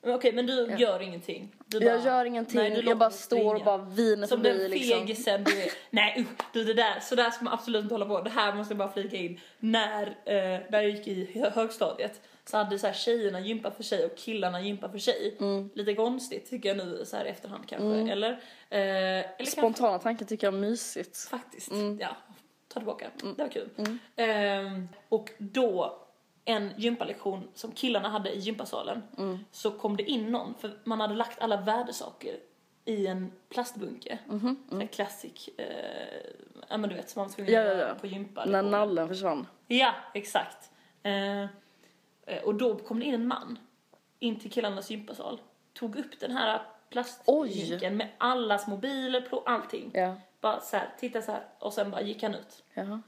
Okej, 0.05 0.31
men 0.33 0.45
du 0.45 0.75
gör 0.77 0.99
ingenting. 1.01 1.55
Du 1.65 1.77
Jag 1.79 1.99
bara- 2.01 2.05
gör 2.05 2.25
ingenting, 2.25 2.59
Nej, 2.59 2.83
jag 2.85 2.97
bara 2.97 3.09
står 3.11 3.55
och 3.55 3.63
bara 3.63 3.77
viner 3.77 4.27
Som 4.27 4.41
förbi 4.43 4.57
den 4.59 4.71
liksom. 4.71 4.99
fegisen 4.99 5.43
du 5.43 5.61
är. 5.61 5.69
Nej 5.89 6.15
usch, 6.19 6.45
du 6.53 6.63
det 6.63 6.73
där, 6.73 6.99
så 6.99 7.15
där 7.15 7.29
ska 7.31 7.43
man 7.43 7.53
absolut 7.53 7.83
inte 7.83 7.93
hålla 7.93 8.05
på. 8.05 8.21
Det 8.21 8.29
här 8.29 8.53
måste 8.55 8.71
jag 8.73 8.77
bara 8.77 8.91
flika 8.91 9.17
in. 9.17 9.39
När, 9.59 10.07
eh, 10.07 10.33
när 10.69 10.81
jag 10.81 10.89
gick 10.89 11.07
i 11.07 11.31
hö- 11.39 11.49
högstadiet 11.49 12.21
så 12.45 12.57
hade 12.57 12.79
så 12.79 12.87
här 12.87 12.93
tjejerna 12.93 13.39
gympa 13.39 13.71
för 13.71 13.83
sig 13.83 14.05
och 14.05 14.15
killarna 14.17 14.61
gympa 14.61 14.89
för 14.89 14.97
sig. 14.99 15.37
Mm. 15.39 15.69
Lite 15.73 15.93
konstigt 15.93 16.49
tycker 16.49 16.69
jag 16.69 16.77
nu 16.77 17.01
så 17.05 17.17
här 17.17 17.25
efterhand 17.25 17.63
kanske. 17.67 18.11
Eller? 18.11 18.31
Eh, 18.31 18.37
eller 18.69 19.23
kanske 19.37 19.51
Spontana 19.57 19.99
tankar 19.99 20.25
tycker 20.25 20.47
jag 20.47 20.53
är 20.53 20.59
mysigt. 20.59 21.17
Faktiskt. 21.29 21.71
Mm. 21.71 21.97
Ja, 22.01 22.15
ta 22.67 22.79
tillbaka. 22.79 23.05
Det 23.37 23.43
var 23.43 23.49
kul. 23.49 23.69
Ehm, 24.15 24.87
och 25.09 25.29
då, 25.37 25.99
en 26.45 26.71
gympalektion 26.77 27.47
som 27.53 27.71
killarna 27.71 28.09
hade 28.09 28.31
i 28.35 28.39
gympasalen, 28.39 29.03
Mm. 29.17 29.39
så 29.51 29.71
kom 29.71 29.97
det 29.97 30.03
in 30.03 30.31
någon, 30.31 30.53
för 30.55 30.71
man 30.83 31.01
hade 31.01 31.15
lagt 31.15 31.39
alla 31.41 31.61
värdesaker 31.61 32.35
i 32.85 33.07
en 33.07 33.31
plastbunke. 33.49 34.19
Mm 34.29 34.57
En 34.71 34.87
classic, 34.87 35.49
eh, 35.57 35.65
ja 36.69 36.77
men 36.77 36.89
du 36.89 36.95
vet 36.95 37.09
som 37.09 37.21
man 37.21 37.29
tvungen 37.31 37.53
Ja, 37.53 37.61
ja, 37.61 37.73
ja. 37.87 37.95
på 37.95 38.07
gympa. 38.07 38.45
När 38.45 38.61
nallen 38.63 39.07
försvann. 39.07 39.47
Ja, 39.67 39.93
exakt. 40.13 40.71
Eh, 41.03 41.41
eh, 41.41 42.43
och 42.45 42.55
då 42.55 42.75
kom 42.75 42.99
det 42.99 43.05
in 43.05 43.13
en 43.13 43.27
man 43.27 43.57
in 44.19 44.39
till 44.39 44.51
killarnas 44.51 44.89
gympasal, 44.89 45.41
tog 45.73 45.95
upp 45.95 46.19
den 46.19 46.31
här 46.31 46.61
plastbunken 46.89 47.97
med 47.97 48.09
allas 48.17 48.67
mobiler, 48.67 49.27
allting. 49.45 49.91
Ja. 49.93 50.15
Bara 50.41 50.59
så 50.59 50.77
här, 50.77 50.89
titta 50.99 51.21
så 51.21 51.31
här 51.31 51.43
och 51.59 51.73
sen 51.73 51.91
bara 51.91 52.01
gick 52.01 52.23
han 52.23 52.35
ut. 52.35 52.63
Jaha. 52.73 53.01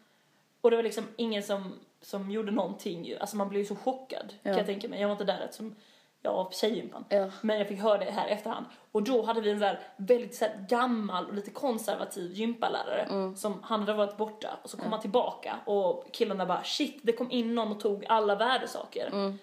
Och 0.65 0.71
det 0.71 0.75
var 0.77 0.83
liksom 0.83 1.03
ingen 1.15 1.43
som, 1.43 1.79
som 2.01 2.31
gjorde 2.31 2.51
någonting 2.51 3.05
ju. 3.05 3.17
Alltså 3.17 3.35
man 3.37 3.49
blev 3.49 3.61
ju 3.61 3.65
så 3.67 3.75
chockad 3.75 4.33
Ja. 4.43 4.49
kan 4.49 4.57
jag 4.57 4.65
tänka 4.65 4.87
mig. 4.87 5.01
Jag 5.01 5.07
var 5.07 5.13
inte 5.13 5.23
där 5.23 5.39
eftersom 5.39 5.75
jag 6.21 6.33
var 6.33 6.43
på 6.45 6.51
tjejgympan. 6.51 7.05
Ja. 7.09 7.29
Men 7.41 7.57
jag 7.57 7.67
fick 7.67 7.79
höra 7.79 7.97
det 7.97 8.11
här 8.11 8.27
i 8.27 8.31
efterhand. 8.31 8.65
Och 8.91 9.03
då 9.03 9.21
hade 9.25 9.41
vi 9.41 9.49
en 9.51 9.59
så 9.59 9.65
här 9.65 9.79
väldigt 9.97 10.35
så 10.35 10.45
här 10.45 10.65
gammal 10.69 11.25
och 11.25 11.33
lite 11.33 11.51
konservativ 11.51 12.31
gympalärare 12.33 13.01
Mm. 13.09 13.35
som 13.35 13.59
han 13.63 13.79
hade 13.79 13.93
varit 13.93 14.17
borta 14.17 14.49
och 14.63 14.69
så 14.69 14.77
kom 14.77 14.91
han 14.91 15.01
tillbaka 15.01 15.55
och 15.65 16.05
killarna 16.13 16.45
bara 16.45 16.63
shit 16.63 16.99
det 17.03 17.11
kom 17.11 17.31
in 17.31 17.55
någon 17.55 17.71
och 17.71 17.79
tog 17.79 18.05
alla 18.09 18.35
värdesaker. 18.35 19.07
Mm. 19.13 19.39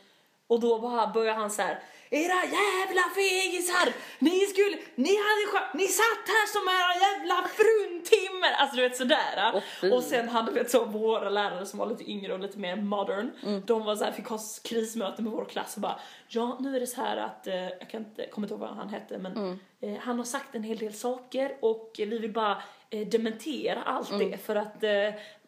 Och 0.47 0.61
då 0.61 0.79
bara 0.79 1.07
började 1.07 1.39
han 1.41 1.51
så 1.51 1.63
här. 1.63 1.79
Era 2.14 2.40
jävla 2.44 3.03
fegisar! 3.14 3.92
Ni 4.18 4.40
skulle, 4.40 4.77
ni 4.94 5.16
hade 5.16 5.46
chans- 5.53 5.75
ni 5.75 5.87
satt 5.87 6.25
här 6.35 6.46
som 6.55 6.62
era 6.79 6.92
jävla 7.09 7.48
fruntimmer! 7.48 8.53
Alltså 8.59 8.77
du 8.77 8.83
vet 8.83 8.96
sådär. 8.96 9.62
Fy. 9.81 9.90
och 9.90 10.03
sen 10.03 10.29
hade 10.29 10.53
vi 10.53 10.68
så 10.68 10.85
våra 10.85 11.31
lärare 11.31 11.66
som 11.66 11.79
var 11.79 11.87
lite 11.87 12.11
yngre 12.11 12.33
och 12.33 12.40
lite 12.40 12.59
mer 12.59 12.77
modern. 12.77 13.31
Mm. 13.42 13.62
De 13.66 13.85
var 13.85 13.96
så 13.96 14.05
här, 14.05 14.12
fick 14.12 14.27
ha 14.27 14.38
krismöte 14.64 15.22
med 15.22 15.33
vår 15.33 15.44
klass 15.44 15.75
och 15.77 15.81
bara 15.83 16.01
ja 16.29 16.59
nu 16.61 16.77
är 16.77 16.81
det 16.81 16.87
så 16.87 17.01
här 17.03 17.16
att, 17.16 17.46
eh, 17.46 17.55
jag 17.55 17.90
kan 17.90 18.01
inte, 18.01 18.27
kommer 18.27 18.46
inte 18.46 18.55
ihåg 18.55 18.61
vad 18.61 18.70
han 18.77 18.88
hette 18.88 19.18
men 19.18 19.33
Mm. 19.37 19.59
eh, 19.81 20.01
han 20.01 20.18
har 20.18 20.25
sagt 20.25 20.55
en 20.55 20.62
hel 20.62 20.79
del 20.79 20.92
saker 20.94 21.57
och 21.61 21.92
vi 21.98 22.18
vill 22.18 22.33
bara 22.33 22.62
eh, 22.90 23.09
dementera 23.09 23.83
allt 23.83 24.11
Mm. 24.11 24.31
det 24.31 24.38
för 24.38 24.57
att 24.57 24.85
eh, 24.85 24.90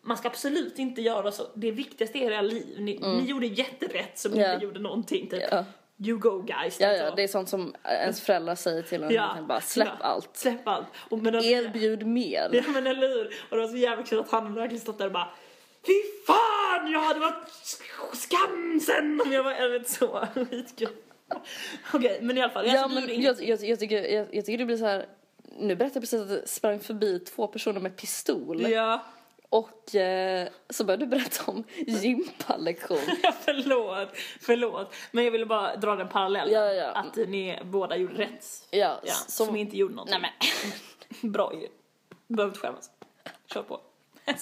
man 0.02 0.16
ska 0.16 0.28
absolut 0.28 0.78
inte 0.78 1.02
göra 1.02 1.32
så. 1.32 1.42
Det 1.54 1.70
viktigaste 1.70 2.18
i 2.18 2.24
era 2.24 2.40
liv. 2.40 2.76
Ni, 2.78 2.98
ni 2.98 3.24
gjorde 3.30 3.46
jätterätt 3.46 4.18
som 4.18 4.32
Mm. 4.32 4.44
Ja. 4.44 4.52
inte 4.54 4.64
gjorde 4.64 4.80
någonting. 4.80 5.28
Typ. 5.30 5.42
Ja. 5.50 5.64
You 5.98 6.18
go 6.18 6.42
guys. 6.42 6.80
Ja, 6.80 6.88
typ 6.90 6.98
ja, 7.00 7.10
det 7.16 7.22
är 7.22 7.28
sånt 7.28 7.48
som 7.48 7.74
ens 7.84 8.20
föräldrar 8.20 8.54
säger 8.54 8.82
till 8.82 9.02
en. 9.02 9.10
Ja. 9.14 9.36
Bara 9.48 9.60
släpp 9.60 9.88
Ja. 10.00 10.06
allt. 10.06 10.36
Släpp 10.36 10.68
allt. 10.68 10.86
Och, 11.08 11.18
men 11.18 11.34
alltså, 11.34 11.50
Erbjud 11.50 12.06
mer. 12.06 12.50
Ja 12.52 12.62
men 12.68 12.86
eller 12.86 13.08
hur. 13.08 13.26
Och 13.50 13.56
det 13.56 13.62
var 13.62 13.68
så 13.68 13.76
jävla 13.76 14.04
kul 14.04 14.20
att 14.20 14.30
han 14.30 14.54
verkligen 14.54 14.80
stått 14.80 14.98
där 14.98 15.06
och 15.06 15.12
bara 15.12 15.28
Fy 15.86 15.92
fan, 16.26 16.92
jag 16.92 17.00
hade 17.00 17.20
varit 17.20 17.48
sk- 17.48 18.16
skamsen 18.16 19.20
om 19.24 19.32
jag 19.32 19.42
var, 19.42 19.52
jag 19.52 19.68
vet 19.70 19.88
så. 19.88 20.26
Skitkul. 20.50 20.88
Okej, 21.94 22.18
men 22.22 22.38
i 22.38 22.42
alla 22.42 22.52
fall. 22.52 22.66
Ja, 22.66 22.82
alltså, 22.84 23.00
men 23.00 23.22
jag, 23.22 23.42
jag, 23.42 23.64
jag, 23.64 23.78
tycker, 23.80 24.02
jag, 24.04 24.26
jag 24.34 24.44
tycker 24.46 24.58
det 24.58 24.64
blir 24.64 24.76
så 24.76 24.84
här. 24.86 25.06
Nu 25.58 25.76
berättade 25.76 25.96
jag 25.96 26.02
precis 26.02 26.20
att 26.20 26.28
det 26.28 26.48
sprang 26.48 26.80
förbi 26.80 27.18
två 27.18 27.46
personer 27.46 27.80
med 27.80 27.96
pistol. 27.96 28.70
Ja, 28.70 29.04
Och 29.54 29.94
eh, 29.94 30.48
så 30.70 30.84
började 30.84 31.04
du 31.04 31.08
berätta 31.10 31.50
om 31.50 31.64
gympalektion. 31.86 32.98
förlåt, 33.44 34.08
förlåt. 34.40 34.94
Men 35.12 35.24
jag 35.24 35.30
ville 35.30 35.46
bara 35.46 35.76
dra 35.76 35.96
den 35.96 36.08
parallellen. 36.08 36.54
Ja, 36.54 36.72
ja. 36.72 36.90
Att 36.90 37.16
ni 37.16 37.58
båda 37.64 37.96
gjorde 37.96 38.14
rätt. 38.14 38.46
Ja, 38.70 39.00
Ja, 39.04 39.12
som, 39.14 39.46
som 39.46 39.56
inte 39.56 39.76
gjorde 39.76 39.94
någonting. 39.94 40.20
Nej, 40.20 40.32
men. 41.22 41.32
Bra 41.32 41.52
ju. 41.54 41.68
Behöver 42.28 42.50
inte 42.50 42.60
skämmas. 42.60 42.90
Kör 43.52 43.62
på. 43.62 43.80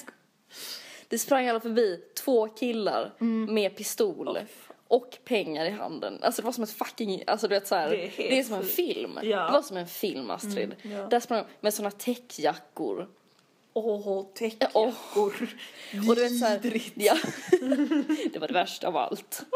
Det 1.07 1.17
sprang 1.19 1.47
alla 1.49 1.59
förbi 1.59 2.03
två 2.23 2.47
killar 2.47 3.13
Mm. 3.21 3.53
med 3.53 3.75
pistol. 3.77 4.37
och 4.87 5.17
pengar 5.25 5.65
i 5.65 5.69
handen. 5.69 6.19
Alltså 6.21 6.41
det 6.41 6.45
var 6.45 6.51
som 6.51 6.63
ett 6.63 6.71
fucking, 6.71 7.23
alltså 7.27 7.47
du 7.47 7.55
vet 7.55 7.67
såhär, 7.67 7.89
Det 7.89 7.95
det 7.95 8.03
är 8.03 8.21
är, 8.21 8.31
helt 8.35 8.47
som 8.47 8.55
en 8.55 8.63
film. 8.63 9.19
Ja. 9.23 9.45
Det 9.45 9.51
var 9.51 9.61
som 9.61 9.77
en 9.77 9.87
film 9.87 10.29
Astrid. 10.31 10.75
Mm, 10.83 10.97
ja. 10.97 11.07
Där 11.07 11.19
sprang 11.19 11.45
med 11.61 11.73
såna 11.73 11.91
täckjackor. 11.91 13.07
Åh, 13.73 14.25
täckjackor. 14.35 15.33
Och 16.09 16.15
du 16.15 16.21
vet 16.21 16.39
såhär, 16.39 16.59
Vidrigt. 16.59 16.93
ja. 16.95 17.17
det 18.33 18.39
var 18.39 18.47
det 18.47 18.53
värsta 18.53 18.87
av 18.87 18.97
allt. 18.97 19.43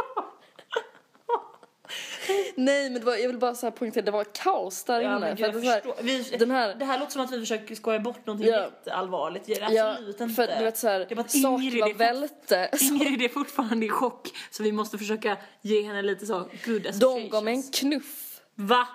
Nej 2.56 2.90
men 2.90 3.00
det 3.00 3.06
var, 3.06 3.16
jag 3.16 3.28
vill 3.28 3.38
bara 3.38 3.56
så 3.56 3.66
här 3.66 3.72
poängtera, 3.72 4.06
det 4.06 4.12
var 4.12 4.24
kaos 4.24 4.84
där 4.84 5.02
Ja, 5.02 5.18
inne. 5.18 5.36
för 5.38 5.44
gud, 5.52 5.54
det, 5.64 5.68
är 5.70 5.82
så 5.82 5.90
här. 5.90 6.04
Vi, 6.04 6.38
den 6.38 6.52
här- 6.52 6.76
det 6.76 6.86
här 6.86 7.00
låter 7.00 7.12
som 7.12 7.22
att 7.22 7.32
vi 7.32 7.40
försöker 7.40 7.76
skoja 7.76 8.00
bort 8.00 8.26
någonting 8.26 8.50
Ja. 8.52 8.62
jätteallvarligt. 8.64 9.46
Det 9.46 9.54
är 9.62 9.72
ja, 9.72 9.92
absolut 9.92 10.22
inte. 10.22 10.34
för 10.36 10.48
du 10.58 10.64
vet 10.64 10.78
såhär, 10.78 11.00
det 11.00 11.12
är 11.12 11.16
bara 11.16 11.22
att 11.22 11.32
saker 11.32 11.64
Ingrid 11.64 11.82
var 11.82 11.88
är 11.90 11.92
fort- 11.94 12.02
välte. 12.02 12.70
Ingrid 12.82 13.22
är 13.22 13.30
fortfarande 13.30 13.86
i 13.86 13.90
chock 13.90 14.30
så 14.52 14.64
vi 14.64 14.72
måste 14.72 14.98
försöka 14.98 15.38
ge 15.62 15.82
henne 15.82 16.02
lite 16.02 16.26
så 16.26 16.50
good 16.66 16.88
De 17.00 17.30
gav 17.30 17.44
mig 17.44 17.54
en 17.54 17.64
knuff. 17.64 18.42
Va? 18.56 18.88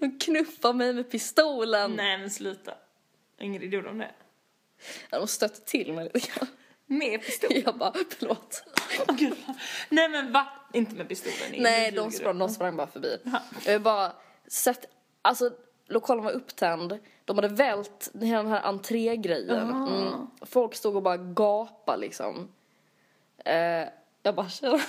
De 0.00 0.18
knuffade 0.18 0.74
mig 0.74 0.92
med 0.92 1.10
pistolen. 1.10 1.92
Nej 1.96 2.18
men 2.18 2.30
sluta. 2.30 2.74
Ingrid 3.40 3.74
gjorde 3.74 3.88
de 3.88 3.98
det? 3.98 4.14
Ja, 5.10 5.18
de 5.18 5.26
stötte 5.26 5.60
till 5.60 5.92
mig 5.92 6.10
lite 6.14 6.28
grann. 6.28 6.48
Med 6.86 7.22
pistol? 7.22 7.50
Jag 7.64 7.78
bara, 7.78 7.92
förlåt. 8.18 8.64
Gud. 9.08 9.36
Nej 9.88 10.08
men 10.08 10.32
va? 10.32 10.46
Inte 10.72 10.94
med 10.94 11.08
pistolen? 11.08 11.36
Ingrid, 11.46 11.62
Nej, 11.62 11.92
de 11.92 12.10
sprang, 12.10 12.38
de 12.38 12.48
sprang 12.48 12.76
bara 12.76 12.86
förbi. 12.86 13.18
Jag 13.64 13.72
har 13.72 13.78
bara 13.78 14.12
sett, 14.46 14.86
alltså 15.22 15.50
lokalen 15.88 16.24
var 16.24 16.32
upptänd. 16.32 16.98
De 17.24 17.36
hade 17.38 17.48
vält 17.48 18.10
hela 18.20 18.42
den 18.42 18.52
här 18.52 18.62
entrégrejen. 18.62 19.70
Mm. 19.70 20.26
Folk 20.42 20.74
stod 20.74 20.96
och 20.96 21.02
bara 21.02 21.16
gapade 21.16 21.98
liksom. 21.98 22.48
Eh, 23.44 23.88
jag 24.22 24.34
bara, 24.34 24.48
tjena. 24.48 24.80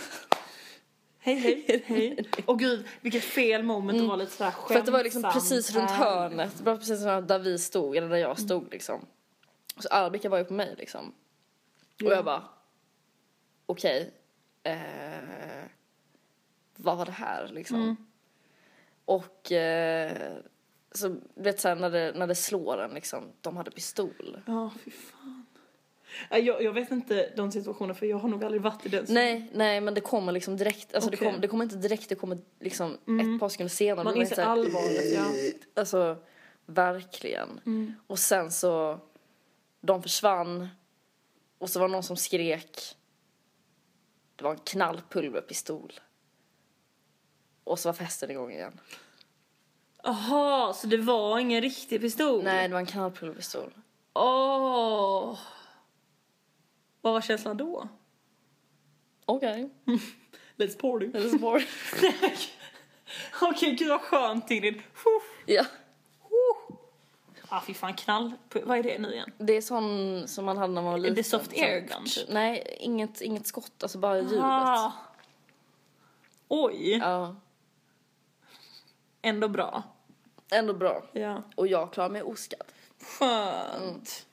Hej 1.28 1.36
hej, 1.36 1.84
hej. 1.86 2.30
Och 2.46 2.60
gud, 2.60 2.86
vilket 3.02 3.24
fel 3.24 3.64
moment 3.64 4.02
att 4.02 4.08
vara 4.08 4.16
lite 4.18 4.32
sådär 4.32 4.54
För 4.68 4.76
att 4.76 4.86
det 4.86 4.92
var 4.92 5.04
liksom 5.04 5.24
skämtsam 5.24 5.42
precis 5.42 5.76
runt 5.76 5.92
hörnet. 5.92 6.58
Det 6.58 6.64
var 6.64 6.78
precis 6.78 7.02
där 7.02 7.40
vi 7.40 7.58
stod, 7.60 7.98
eller 7.98 8.10
där 8.10 8.18
jag 8.18 8.40
stod 8.40 8.72
liksom. 8.72 9.06
Så 9.78 9.88
alla 9.90 10.10
blickar 10.10 10.30
var 10.30 10.38
ju 10.38 10.44
på 10.44 10.54
mig 10.54 10.76
liksom. 10.78 11.14
Och 12.04 12.12
jag 12.12 12.26
bara, 12.26 12.44
okej. 13.66 14.14
eh, 14.64 15.66
vad 16.76 16.98
var 16.98 17.06
det 17.06 17.12
här 17.12 17.48
liksom? 17.48 18.08
Och 19.06 19.52
eh, 19.52 20.38
så 20.92 21.08
du 21.08 21.22
vet 21.44 21.60
såhär 21.60 21.76
när 21.76 21.90
det, 21.90 22.14
när 22.16 22.28
det 22.28 22.36
slår 22.36 22.82
en 22.82 22.92
liksom, 22.94 23.32
de 23.42 23.58
hade 23.58 23.72
pistol. 23.72 24.42
Ja, 24.46 24.72
fy 24.86 24.92
fan. 24.92 25.37
Jag, 26.30 26.64
jag 26.64 26.74
vet 26.74 26.92
inte 26.92 27.30
de 27.36 27.52
situationerna 27.52 27.94
för 27.94 28.06
jag 28.06 28.18
har 28.18 28.30
nog 28.30 28.44
aldrig 28.44 28.62
varit 28.62 28.86
i 28.86 28.90
den. 28.90 29.06
Nej, 29.10 29.50
nej 29.54 29.82
men 29.82 29.94
det 29.94 30.02
kommer 30.02 30.32
liksom 30.32 30.58
direkt, 30.58 30.96
alltså 30.96 31.10
Okej. 31.10 31.20
det, 31.20 31.26
kommer, 31.26 31.40
det 31.40 31.48
kommer 31.48 31.64
inte 31.64 31.76
direkt, 31.76 32.10
det 32.10 32.16
kommer 32.16 32.38
liksom 32.60 32.94
ett 32.94 33.40
par 33.40 33.50
sekunder 33.50 33.70
senare. 33.70 34.04
Man 34.04 34.16
inser 34.16 34.44
allvaret, 34.44 35.14
ja. 35.14 35.26
Alltså, 35.76 36.18
verkligen. 36.66 37.62
Mm. 37.66 37.94
Och 38.08 38.20
sen 38.20 38.52
så, 38.52 39.00
de 39.82 40.04
försvann. 40.04 40.70
Och 41.58 41.70
så 41.70 41.80
var 41.80 41.88
det 41.88 41.92
någon 41.92 42.04
som 42.04 42.18
skrek. 42.18 42.96
Det 44.36 44.44
var 44.44 44.52
en 44.52 44.58
knallpulverpistol. 44.58 45.94
Och 47.64 47.80
så 47.80 47.90
var 47.90 47.94
festen 47.94 48.32
igång 48.32 48.52
igen. 48.52 48.80
Jaha, 50.04 50.74
så 50.74 50.88
det 50.88 50.98
var 50.98 51.40
ingen 51.40 51.62
riktig 51.62 52.02
pistol? 52.02 52.44
Nej, 52.44 52.68
det 52.68 52.74
var 52.74 52.80
en 52.80 52.86
knallpulverpistol. 52.86 53.74
Åh! 54.14 55.40
Vad 57.02 57.14
var 57.14 57.22
känslan 57.22 57.58
då? 57.58 57.88
Okej. 59.26 59.70
Let's 60.58 60.80
party. 60.80 61.12
Är 61.14 61.38
svårt. 61.38 61.62
Okej, 63.42 63.76
gud 63.76 63.90
vad 63.90 64.02
skönt 64.02 64.52
Ingrid. 64.52 64.82
ja. 65.46 65.66
Ah, 67.50 67.62
fy 67.62 67.74
fan, 67.74 67.94
knall. 67.94 68.32
Vad 68.64 68.78
är 68.78 68.84
det 68.84 68.98
nu 69.00 69.14
igen? 69.14 69.32
Det 69.38 69.54
är 69.54 69.62
sån 69.62 70.28
som 70.28 70.46
man 70.46 70.58
hade 70.58 70.74
när 70.74 70.82
man 70.82 70.92
var 70.92 70.98
liten. 71.00 71.16
det 71.16 71.24
soft 71.24 71.52
Sån- 71.52 71.64
air 71.64 71.80
gun, 71.80 72.06
typ? 72.06 72.30
Nej, 72.30 72.78
inget, 72.80 73.22
inget 73.22 73.48
skott. 73.48 73.84
Alltså 73.84 73.98
bara 73.98 74.18
ljudet. 74.22 74.40
Ah. 74.42 74.92
Oj, 76.48 76.98
Ja. 76.98 77.36
ändå 79.22 79.48
bra. 79.48 79.84
Ändå 80.52 80.74
bra. 80.74 81.04
Ja. 81.12 81.44
Och 81.56 81.68
jag 81.68 81.94
klarar 81.94 82.10
mig 82.10 82.24
oskadd. 82.24 82.68
Skönt. 83.02 84.27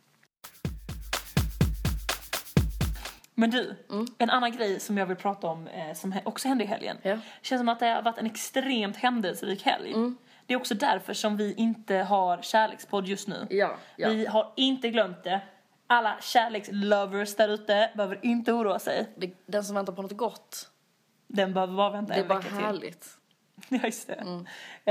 Men 3.35 3.51
du, 3.51 3.77
en 4.19 4.31
annan 4.31 4.53
grej 4.53 4.81
som 4.81 4.99
jag 4.99 5.07
vill 5.07 5.17
prata 5.17 5.47
om 5.47 5.67
eh, 5.67 5.93
som 5.95 6.15
också 6.25 6.49
hände 6.49 6.65
i 6.65 6.67
helgen. 6.67 6.97
Ja. 7.03 7.19
Känns 7.43 7.61
som 7.61 7.69
att 7.69 7.81
det 7.81 7.87
har 7.87 8.03
varit 8.03 8.19
en 8.19 8.27
extremt 8.27 8.97
händelserik 8.97 9.63
helg. 9.63 9.95
Det 10.47 10.55
är 10.55 10.59
också 10.59 10.75
därför 10.75 11.15
som 11.15 11.37
vi 11.37 11.55
inte 11.55 11.95
har 11.97 12.43
kärlekspodd 12.43 13.07
just 13.07 13.29
nu. 13.29 13.47
Ja, 13.51 13.77
ja. 13.97 14.09
Vi 14.09 14.27
har 14.27 14.53
inte 14.57 14.91
glömt 14.91 15.25
det. 15.25 15.41
Alla 15.87 16.17
kärlekslovers 16.21 17.37
där 17.37 17.49
ute 17.49 17.91
behöver 17.95 18.19
inte 18.23 18.53
oroa 18.53 18.79
sig. 18.79 19.07
Det, 19.17 19.31
den 19.47 19.65
som 19.65 19.75
väntar 19.77 19.93
på 19.93 20.03
något 20.03 20.17
gott, 20.17 20.71
Den 21.27 21.55
behöver 21.55 21.75
bara 21.75 21.91
vänta 21.91 22.13
det 22.15 22.19
är 22.19 22.23
en 22.23 22.29
bara 22.29 22.39
vecka 22.39 22.51
till. 22.57 22.65
härligt. 22.65 23.09
Ja, 23.69 23.79
just 23.85 24.07
det. 24.07 24.15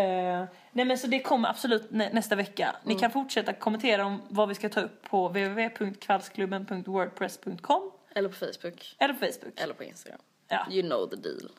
Eh, 0.01 0.45
nej 0.71 0.85
men 0.85 0.97
så 0.97 1.07
det 1.07 1.19
kommer 1.19 1.49
absolut 1.49 1.91
nä- 1.91 2.09
nästa 2.13 2.35
vecka. 2.35 2.75
Ni 2.83 2.95
kan 2.95 3.11
fortsätta 3.11 3.53
kommentera 3.53 4.05
om 4.05 4.21
vad 4.29 4.49
vi 4.49 4.55
ska 4.55 4.69
ta 4.69 4.81
upp 4.81 5.09
på 5.09 5.27
www.kvällsklubben.wordpress.com 5.27 7.91
Eller 8.15 8.29
på 8.29 8.35
Facebook. 8.35 8.95
eller 8.99 9.13
på 9.13 9.19
Facebook. 9.19 9.59
Eller 9.59 9.73
på 9.73 9.83
Instagram. 9.83 10.21
Ja. 10.47 10.65
You 10.71 10.81
know 10.89 11.07
the 11.09 11.15
deal. 11.15 11.49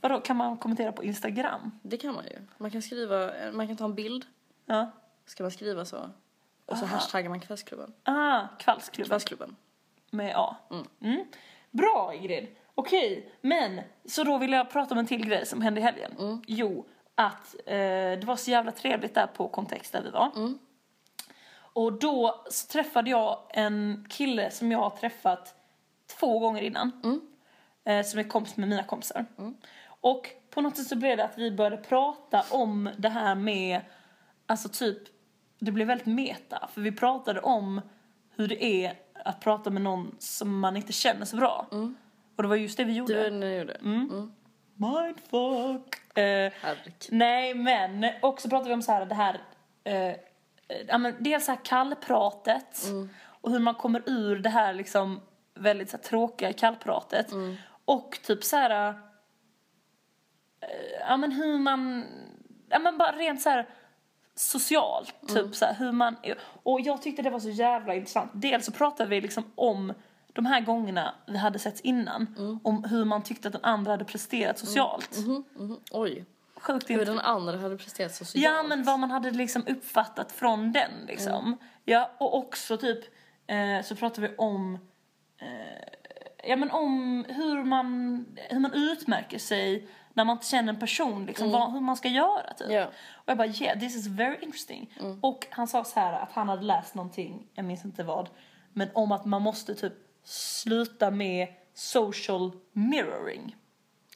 Vadå, 0.00 0.20
kan 0.20 0.36
man 0.36 0.56
kommentera 0.56 0.92
på 0.92 1.04
Instagram? 1.04 1.70
Det 1.82 1.96
kan 1.96 2.14
man 2.14 2.24
ju. 2.24 2.38
Man 2.58 2.70
kan 2.70 2.82
skriva, 2.82 3.30
man 3.52 3.66
kan 3.66 3.76
ta 3.76 3.84
en 3.84 3.94
bild. 3.94 4.24
Ja. 4.66 4.90
Ska 5.26 5.42
man 5.44 5.50
skriva 5.50 5.84
så? 5.84 6.10
Och 6.66 6.76
så 6.78 6.86
hashtaggar 6.86 7.28
man 7.28 7.40
kvällsklubben. 7.40 7.92
Ah, 8.02 8.46
kvällsklubben 8.58 9.08
Kvällsklubben. 9.08 9.56
med 10.10 10.32
A. 10.36 10.56
Mm. 11.00 11.24
Bra 11.70 12.14
Ingrid. 12.14 12.46
Okej, 12.74 13.32
men 13.40 13.80
så 14.04 14.24
då 14.24 14.38
vill 14.38 14.52
jag 14.52 14.70
prata 14.70 14.94
om 14.94 14.98
en 14.98 15.06
till 15.06 15.26
grej 15.26 15.46
som 15.46 15.62
hände 15.62 15.80
i 15.80 15.84
helgen. 15.84 16.42
Jo, 16.46 16.86
att 17.14 17.54
eh, 17.66 17.72
det 17.72 18.22
var 18.24 18.36
så 18.36 18.50
jävla 18.50 18.72
trevligt 18.72 19.14
där 19.14 19.26
på 19.26 19.48
kontext 19.48 19.92
där 19.92 20.02
vi 20.02 20.10
var. 20.10 20.30
Och 21.72 21.92
då 21.92 22.44
så 22.50 22.66
träffade 22.66 23.10
jag 23.10 23.38
en 23.50 24.06
kille 24.10 24.50
som 24.50 24.72
jag 24.72 24.78
har 24.78 24.90
träffat 24.90 25.54
två 26.18 26.38
gånger 26.38 26.62
innan. 26.62 26.92
Eh, 27.84 28.04
som 28.04 28.18
är 28.20 28.24
kompis 28.24 28.56
med 28.56 28.68
mina 28.68 28.82
kompisar. 28.84 29.26
Och 30.02 30.28
på 30.50 30.60
något 30.60 30.76
sätt 30.76 30.86
så 30.86 30.96
blev 30.96 31.16
det 31.16 31.24
att 31.24 31.38
vi 31.38 31.50
började 31.50 31.76
prata 31.76 32.44
om 32.50 32.90
det 32.98 33.08
här 33.08 33.34
med, 33.34 33.80
alltså 34.46 34.68
typ, 34.68 34.98
det 35.58 35.72
blev 35.72 35.86
väldigt 35.86 36.06
meta. 36.06 36.68
För 36.72 36.80
vi 36.80 36.92
pratade 36.92 37.40
om 37.40 37.80
hur 38.36 38.48
det 38.48 38.64
är 38.64 38.94
att 39.24 39.40
prata 39.40 39.70
med 39.70 39.82
någon 39.82 40.16
som 40.18 40.60
man 40.60 40.76
inte 40.76 40.92
känner 40.92 41.24
så 41.24 41.36
bra. 41.36 41.66
Och 42.36 42.42
det 42.42 42.48
var 42.48 42.56
just 42.56 42.76
det 42.76 42.84
vi 42.84 42.92
gjorde. 42.92 43.12
Det 43.14 43.18
var 43.22 43.30
det 43.30 43.36
ni 43.36 43.58
gjorde. 43.58 43.76
Mindfuck. 44.74 46.16
Eh, 46.18 46.52
nej 47.10 47.54
men 47.54 48.06
också 48.22 48.48
pratade 48.48 48.68
vi 48.68 48.74
om 48.74 48.82
så 48.82 48.92
här 48.92 49.06
det 49.06 49.14
här, 49.14 49.40
eh, 49.84 49.94
eh, 49.94 50.16
ja 50.88 50.98
men 50.98 51.14
dels 51.18 51.44
så 51.44 51.52
här 51.52 51.60
kallpratet 51.64 52.84
och 53.42 53.50
hur 53.50 53.58
man 53.58 53.74
kommer 53.74 54.02
ur 54.06 54.38
det 54.38 54.48
här 54.50 54.74
liksom 54.74 55.20
väldigt 55.54 55.90
så 55.90 55.96
här, 55.96 56.04
tråkiga 56.04 56.52
kallpratet. 56.52 57.32
Och 57.84 58.18
typ 58.22 58.44
så 58.44 58.56
här, 58.56 58.88
eh, 60.60 61.00
ja 61.08 61.16
men 61.16 61.32
hur 61.32 61.58
man, 61.58 62.04
ja 62.68 62.78
men 62.78 62.98
bara 62.98 63.12
rent 63.12 63.42
så 63.42 63.50
här 63.50 63.68
socialt, 64.34 65.14
typ 65.28 65.54
så 65.54 65.64
här, 65.64 65.74
hur 65.74 65.92
man, 65.92 66.16
och 66.62 66.80
jag 66.80 67.02
tyckte 67.02 67.22
det 67.22 67.30
var 67.30 67.40
så 67.40 67.50
jävla 67.50 67.94
intressant. 67.94 68.30
Dels 68.34 68.66
så 68.66 68.72
pratade 68.72 69.10
vi 69.10 69.20
liksom 69.20 69.44
om 69.54 69.92
de 70.32 70.46
här 70.46 70.60
gångerna 70.60 71.14
vi 71.26 71.36
hade 71.38 71.58
sett 71.58 71.80
innan, 71.80 72.34
om 72.64 72.84
hur 72.84 73.04
man 73.04 73.22
tyckte 73.22 73.48
att 73.48 73.52
den 73.52 73.64
andra 73.64 73.90
hade 73.90 74.04
presterat 74.04 74.58
socialt. 74.58 75.18
Mhm. 75.18 75.80
Oj. 75.90 76.24
Sjukt 76.56 76.90
Hur 76.90 77.04
den 77.04 77.18
andra 77.18 77.58
hade 77.58 77.76
presterat 77.76 78.14
socialt. 78.14 78.44
Ja 78.44 78.62
men 78.62 78.82
vad 78.82 78.98
man 78.98 79.10
hade 79.10 79.30
liksom 79.30 79.64
uppfattat 79.68 80.32
från 80.32 80.72
den 80.72 80.90
liksom. 81.06 81.58
Ja 81.84 82.10
och 82.18 82.38
också 82.38 82.76
typ 82.76 83.04
eh, 83.46 83.82
så 83.84 83.96
pratade 83.96 84.28
vi 84.28 84.34
om 84.36 84.78
Ja 86.44 86.56
men 86.56 86.70
om 86.70 87.24
hur 87.28 87.64
man, 87.64 88.26
hur 88.50 88.60
man 88.60 88.72
utmärker 88.72 89.38
sig 89.38 89.88
när 90.14 90.24
man 90.24 90.36
inte 90.36 90.46
känner 90.46 90.72
en 90.72 90.80
person 90.80 91.26
liksom, 91.26 91.50
vad, 91.50 91.72
hur 91.72 91.80
man 91.80 91.96
ska 91.96 92.08
göra 92.08 92.54
typ. 92.54 92.70
Ja. 92.70 92.86
Och 93.12 93.24
jag 93.26 93.36
bara 93.36 93.48
yeah 93.48 93.78
this 93.78 93.96
is 93.96 94.06
very 94.06 94.36
interesting. 94.40 94.92
Och 95.20 95.46
han 95.50 95.68
sa 95.68 95.84
så 95.84 96.00
här 96.00 96.12
att 96.12 96.32
han 96.32 96.48
hade 96.48 96.62
läst 96.62 96.94
någonting, 96.94 97.48
jag 97.54 97.64
minns 97.64 97.84
inte 97.84 98.02
vad, 98.02 98.28
men 98.72 98.88
om 98.94 99.12
att 99.12 99.24
man 99.24 99.42
måste 99.42 99.74
typ 99.74 99.92
sluta 100.24 101.10
med 101.10 101.48
social 101.74 102.52
mirroring. 102.72 103.56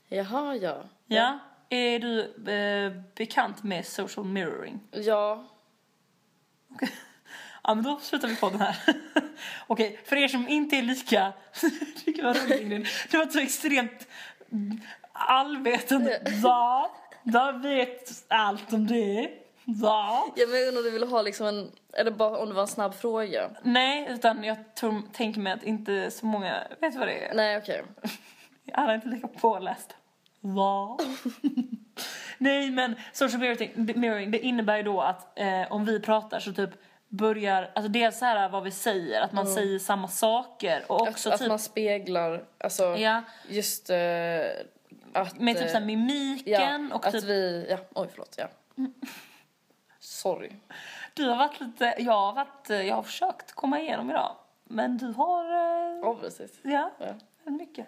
Jaha, 0.09 0.57
ja. 0.57 0.83
Ja. 1.07 1.39
Är 1.69 1.99
du 1.99 2.21
eh, 2.53 2.93
bekant 3.15 3.63
med 3.63 3.87
social 3.87 4.27
mirroring? 4.27 4.81
Ja. 4.91 5.45
Ja 7.65 7.75
men 7.75 7.85
då 7.85 7.99
slutar 7.99 8.29
vi 8.29 8.37
på 8.37 8.51
den 8.51 8.61
här. 8.61 8.77
Okej, 9.67 10.01
för 10.05 10.17
er 10.17 10.29
som 10.29 10.49
inte 10.49 10.77
är 10.77 10.83
lika... 10.83 11.33
Tycker 12.05 12.23
vad 12.23 12.37
roligt. 12.37 12.89
Det 13.11 13.17
var 13.17 13.27
så 13.27 13.39
extremt 13.39 14.09
allvetande. 15.13 16.23
Va? 16.43 16.91
Jag 17.23 17.63
vet 17.63 18.25
allt 18.29 18.73
om 18.73 18.87
det. 18.87 19.31
Ja, 19.65 20.27
men 20.37 20.59
jag 20.59 20.69
undrar 20.69 20.81
om 20.81 20.85
du 20.85 20.91
vill 20.91 21.09
ha 21.09 21.23
liksom 21.23 21.47
en, 21.47 21.71
eller 21.93 22.11
bara 22.11 22.39
om 22.39 22.49
det 22.49 22.55
var 22.55 22.63
en 22.63 22.69
snabb 22.69 22.95
fråga? 22.95 23.51
Nej, 23.63 24.07
utan 24.11 24.45
jag 24.45 24.75
tror, 24.75 25.03
tänker 25.13 25.41
mig 25.41 25.53
att 25.53 25.63
inte 25.63 26.11
så 26.11 26.27
många 26.27 26.63
vet 26.81 26.95
vad 26.95 27.09
det 27.09 27.27
är. 27.27 27.35
Nej, 27.35 27.59
okej. 27.59 27.83
Alla 28.73 28.93
är 28.93 28.95
inte 28.95 29.09
lika 29.09 29.29
påläst. 29.29 29.97
Va? 30.41 30.99
Nej 32.39 32.71
men 32.71 32.95
social 33.13 33.41
mirroring 33.77 34.31
det 34.31 34.39
innebär 34.39 34.77
ju 34.77 34.83
då 34.83 35.01
att 35.01 35.39
eh, 35.39 35.73
om 35.73 35.85
vi 35.85 36.01
pratar 36.01 36.41
så 36.41 36.53
typ 36.53 36.71
börjar, 37.17 37.71
alltså 37.75 37.89
dels 37.93 38.19
så 38.19 38.25
här 38.25 38.49
vad 38.49 38.63
vi 38.63 38.71
säger, 38.71 39.21
att 39.21 39.33
man 39.33 39.47
säger 39.47 39.79
samma 39.79 40.09
saker 40.09 40.85
och 40.89 41.01
också 41.09 41.29
Att, 41.29 41.35
att 41.35 41.41
typ 41.41 41.49
man 41.49 41.59
speglar, 41.59 42.45
alltså 42.59 42.85
Ja. 42.97 43.23
just 43.49 43.91
uh, 43.91 43.97
att... 45.13 45.39
med 45.39 45.57
typ 45.57 45.65
eh, 45.67 45.73
så 45.73 45.79
här 45.79 45.85
mimiken 45.85 46.89
ja, 46.91 46.97
och 46.97 47.07
att 47.07 47.13
typ, 47.13 47.25
vi, 47.25 47.67
ja, 47.71 47.79
oj 47.95 48.09
förlåt, 48.11 48.35
ja. 48.39 48.49
Sorry. 49.99 50.53
du 51.15 51.25
har 51.29 51.37
varit 51.37 51.61
lite, 51.61 51.95
jag 51.99 52.13
har 52.13 52.33
varit, 52.33 52.71
eh, 52.71 52.83
jag 52.83 52.95
har 52.95 53.03
försökt 53.03 53.53
komma 53.53 53.81
igenom 53.81 54.11
idag. 54.11 54.37
Men 54.65 54.99
du 54.99 55.07
har, 55.07 55.45
eh, 55.45 55.99
Ja, 56.03 56.17
precis. 56.21 56.61
ja, 56.63 56.91
Ja. 56.99 57.51
mycket. 57.51 57.87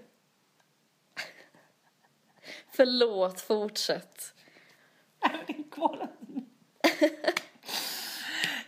Förlåt, 2.72 3.40
fortsätt. 3.40 4.34
Din 5.46 5.64
kvar. 5.70 6.08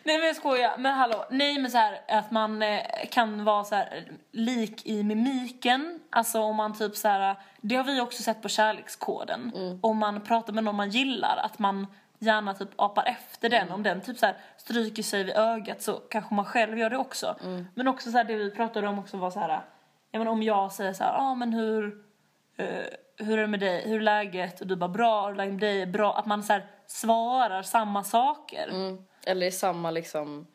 Nej 0.09 0.19
men 0.19 0.27
jag 0.27 0.37
skojar, 0.37 0.75
men 0.79 0.95
hallå, 0.95 1.25
nej 1.31 1.59
men 1.59 1.71
så 1.71 1.79
här 1.79 2.01
att 2.09 2.31
man 2.31 2.63
eh, 2.63 2.81
kan 3.11 3.45
vara 3.45 3.65
så 3.65 3.75
här 3.75 4.05
lik 4.33 4.87
i 4.87 5.03
mimiken, 5.03 6.01
alltså 6.11 6.41
om 6.41 6.57
man 6.57 6.79
typ 6.79 6.97
så 6.97 7.09
här, 7.09 7.37
det 7.61 7.75
har 7.77 7.85
vi 7.85 8.01
också 8.01 8.23
sett 8.23 8.43
på 8.43 8.49
kärlekskoden. 8.49 9.53
Om 9.83 9.99
man 9.99 10.21
pratar 10.21 10.53
med 10.53 10.65
någon 10.65 10.77
man 10.77 10.91
gillar, 10.91 11.37
att 11.37 11.59
man 11.59 11.87
gärna 12.19 12.55
typ 12.55 12.69
apar 12.77 13.05
efter 13.05 13.49
den, 13.49 13.71
om 13.71 13.83
den 13.83 14.01
typ 14.01 14.19
så 14.19 14.27
här 14.27 14.37
stryker 14.57 15.03
sig 15.03 15.25
vid 15.25 15.37
ögat 15.37 15.83
så 15.83 15.93
kanske 15.93 16.35
man 16.35 16.45
själv 16.45 16.79
gör 16.79 16.91
det 16.91 16.99
också. 16.99 17.37
Men 17.75 17.89
också 17.89 18.11
så 18.11 18.17
här 18.17 18.25
det 18.25 18.37
vi 18.37 18.51
pratade 18.51 18.89
om 18.89 18.99
också 18.99 19.17
var 19.17 19.31
så 19.31 19.41
här, 19.41 19.61
ja 20.11 20.19
men 20.19 20.29
om 20.29 20.43
jag 20.43 20.73
säger 20.73 20.93
så 20.93 21.05
här, 21.05 21.13
ja 21.13 21.19
ah, 21.19 21.35
men 21.35 21.53
hur 21.53 22.05
eh, 22.57 22.85
hur 23.19 23.39
är 23.39 23.43
det 23.43 23.49
med 23.49 23.61
dig, 23.61 23.89
hur 23.89 23.97
är 23.97 24.01
läget? 24.01 24.61
Och 24.61 24.67
du 24.67 24.77
bara 24.77 24.89
bra, 24.89 25.27
hur 25.27 25.33
är 25.33 25.37
läget 25.37 25.53
med 25.53 25.61
dig? 25.61 25.87
Bra. 25.87 26.19
Att 26.19 26.27
man 26.27 26.43
så 26.43 26.53
här 26.53 26.67
svarar 26.87 27.63
samma 27.63 28.05
saker. 28.05 28.69
Mm. 28.69 28.99
Eller 29.29 29.47
i 29.47 29.51
samma 29.51 29.91
liksom 29.91 30.47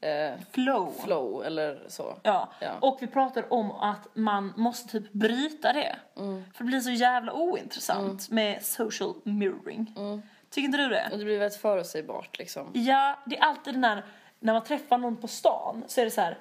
eh, 0.00 0.40
Flow. 0.52 0.92
flow 1.04 1.44
eller 1.44 1.84
så. 1.88 2.16
Ja. 2.22 2.48
Ja. 2.60 2.72
Och 2.80 2.98
vi 3.00 3.06
pratar 3.06 3.52
om 3.52 3.70
att 3.70 4.08
man 4.14 4.52
måste 4.56 4.88
typ 4.88 5.12
bryta 5.12 5.72
det. 5.72 5.96
För 6.54 6.58
det 6.58 6.64
blir 6.64 6.80
så 6.80 6.90
jävla 6.90 7.32
ointressant 7.32 8.30
med 8.30 8.64
social 8.64 9.14
mirroring. 9.24 9.94
Tycker 10.50 10.66
inte 10.66 10.78
du 10.78 10.88
det? 10.88 11.08
Och 11.12 11.18
det 11.18 11.24
blir 11.24 11.38
väldigt 11.38 11.60
förutsägbart 11.60 12.38
liksom. 12.38 12.70
Ja, 12.74 13.18
det 13.26 13.36
är 13.38 13.42
alltid 13.42 13.74
den 13.74 13.84
här, 13.84 14.04
när 14.40 14.52
man 14.52 14.64
träffar 14.64 14.98
någon 14.98 15.16
på 15.16 15.28
stan 15.28 15.84
så 15.86 16.00
är 16.00 16.04
det 16.04 16.10
så 16.10 16.20
här. 16.20 16.38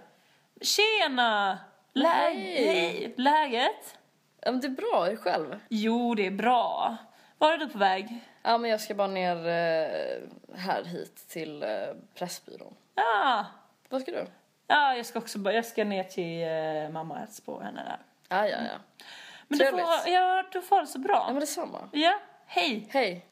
Tjena! 0.62 1.60
Läge, 1.94 2.40
Hej. 2.40 2.66
hej, 2.66 3.14
läget? 3.18 3.98
Ja, 4.42 4.52
men 4.52 4.62
det 4.62 4.68
är 4.68 4.72
bra, 4.72 5.08
är 5.12 5.16
själv? 5.16 5.60
Jo, 5.70 6.16
det 6.16 6.28
är 6.28 6.32
bra. 6.32 6.98
Var 7.44 7.54
är 7.54 7.58
du 7.58 7.68
på 7.70 7.78
väg? 7.78 8.20
Ja, 8.44 8.58
men 8.58 8.72
jag 8.72 8.82
ska 8.82 8.94
bara 8.96 9.08
ner 9.08 9.36
eh, 9.38 10.56
här 10.58 10.84
hit 10.84 11.28
till 11.28 11.64
eh, 11.64 11.70
Pressbyrån. 12.16 12.76
Ja, 12.96 13.46
Vad 13.90 14.02
ska 14.02 14.12
du? 14.12 14.26
Ja, 14.68 14.96
jag 14.96 15.06
ska 15.06 15.20
också 15.20 15.40
bara, 15.40 15.54
jag 15.54 15.66
ska 15.66 15.84
ner 15.84 16.04
till 16.04 16.42
eh, 16.44 16.94
mamma 16.94 17.14
och 17.14 17.20
hälsa 17.20 17.44
på 17.46 17.60
henne 17.62 17.84
där. 17.84 18.00
Ja, 18.30 18.48
ja, 18.48 18.58
ja. 18.58 19.04
Men 19.48 19.58
du 19.60 19.66
Trevligt. 19.66 19.86
får, 19.86 20.12
ja, 20.14 20.44
du 20.52 20.62
får 20.62 20.82
det 20.82 20.88
så 20.88 20.98
Ja, 21.00 21.04
bra. 21.04 21.26
men 21.32 21.40
detsamma. 21.40 21.90
Ja, 21.92 22.20
hej. 22.46 22.88
Hej. 22.92 23.26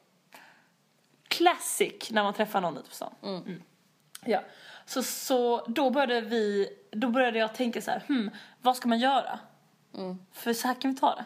Classic 1.28 2.10
när 2.10 2.22
man 2.22 2.34
träffar 2.34 2.60
någon 2.60 2.76
ute 2.76 2.88
på 2.88 2.94
stan. 2.94 3.14
Mm. 3.22 3.62
Ja, 4.24 4.42
så, 4.86 5.02
så 5.02 5.64
då 5.66 5.90
började 5.90 6.20
vi, 6.20 6.68
då 6.90 7.08
började 7.08 7.38
jag 7.38 7.54
tänka 7.54 7.80
så 7.80 7.90
här, 7.90 8.02
hmm, 8.08 8.30
vad 8.60 8.76
ska 8.76 8.88
man 8.88 8.98
göra? 8.98 9.38
För 10.32 10.52
så 10.52 10.68
här 10.68 10.74
kan 10.74 10.90
vi 10.94 10.96
ta 11.00 11.14
det. 11.14 11.24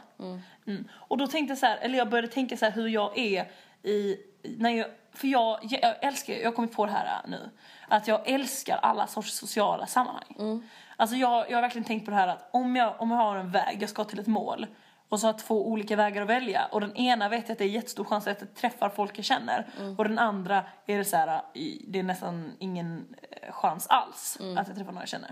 Mm. 0.66 0.88
Och 0.92 1.18
då 1.18 1.26
tänkte 1.26 1.50
jag 1.50 1.58
så 1.58 1.66
här, 1.66 1.76
eller 1.76 1.98
jag 1.98 2.10
började 2.10 2.28
tänka 2.28 2.56
så 2.56 2.64
här 2.64 2.72
hur 2.72 2.88
jag 2.88 3.18
är 3.18 3.50
i, 3.82 4.16
när 4.42 4.70
jag 4.70 4.86
för 5.12 5.28
jag, 5.28 5.58
jag 5.62 5.94
älskar, 6.04 6.34
jag 6.34 6.54
kommer 6.54 6.68
på 6.68 6.86
det 6.86 6.92
här 6.92 7.06
äh, 7.24 7.30
nu, 7.30 7.50
att 7.88 8.08
jag 8.08 8.28
älskar 8.28 8.76
alla 8.76 9.06
sorts 9.06 9.32
sociala 9.38 9.86
sammanhang. 9.86 10.62
Alltså 10.96 11.16
jag, 11.16 11.50
jag 11.50 11.56
har 11.56 11.62
verkligen 11.62 11.84
tänkt 11.84 12.04
på 12.04 12.10
det 12.10 12.16
här 12.16 12.28
att 12.28 12.48
om 12.50 12.76
jag, 12.76 12.94
om 13.00 13.10
jag 13.10 13.18
har 13.18 13.36
en 13.36 13.50
väg, 13.50 13.82
jag 13.82 13.90
ska 13.90 14.04
till 14.04 14.18
ett 14.18 14.26
mål, 14.26 14.66
och 15.08 15.20
så 15.20 15.26
har 15.26 15.32
två 15.32 15.68
olika 15.68 15.96
vägar 15.96 16.22
att 16.22 16.28
välja 16.28 16.64
och 16.72 16.80
den 16.80 16.96
ena 16.96 17.28
vet 17.28 17.48
jag 17.48 17.52
att 17.52 17.58
det 17.58 17.64
är 17.64 17.68
jättestor 17.68 18.04
chans 18.04 18.26
att 18.26 18.40
jag 18.40 18.54
träffar 18.54 18.88
folk 18.88 19.18
jag 19.18 19.24
känner 19.24 19.66
och 19.98 20.04
den 20.04 20.18
andra 20.18 20.64
är 20.86 20.98
det 20.98 21.04
så 21.04 21.16
här, 21.16 21.42
i- 21.54 21.84
det 21.88 21.98
är 21.98 22.02
nästan 22.02 22.52
ingen 22.58 23.14
eh, 23.42 23.52
chans 23.52 23.86
alls 23.86 24.38
att 24.58 24.66
jag 24.68 24.76
träffar 24.76 24.92
någon 24.92 25.00
jag 25.00 25.08
känner. 25.08 25.30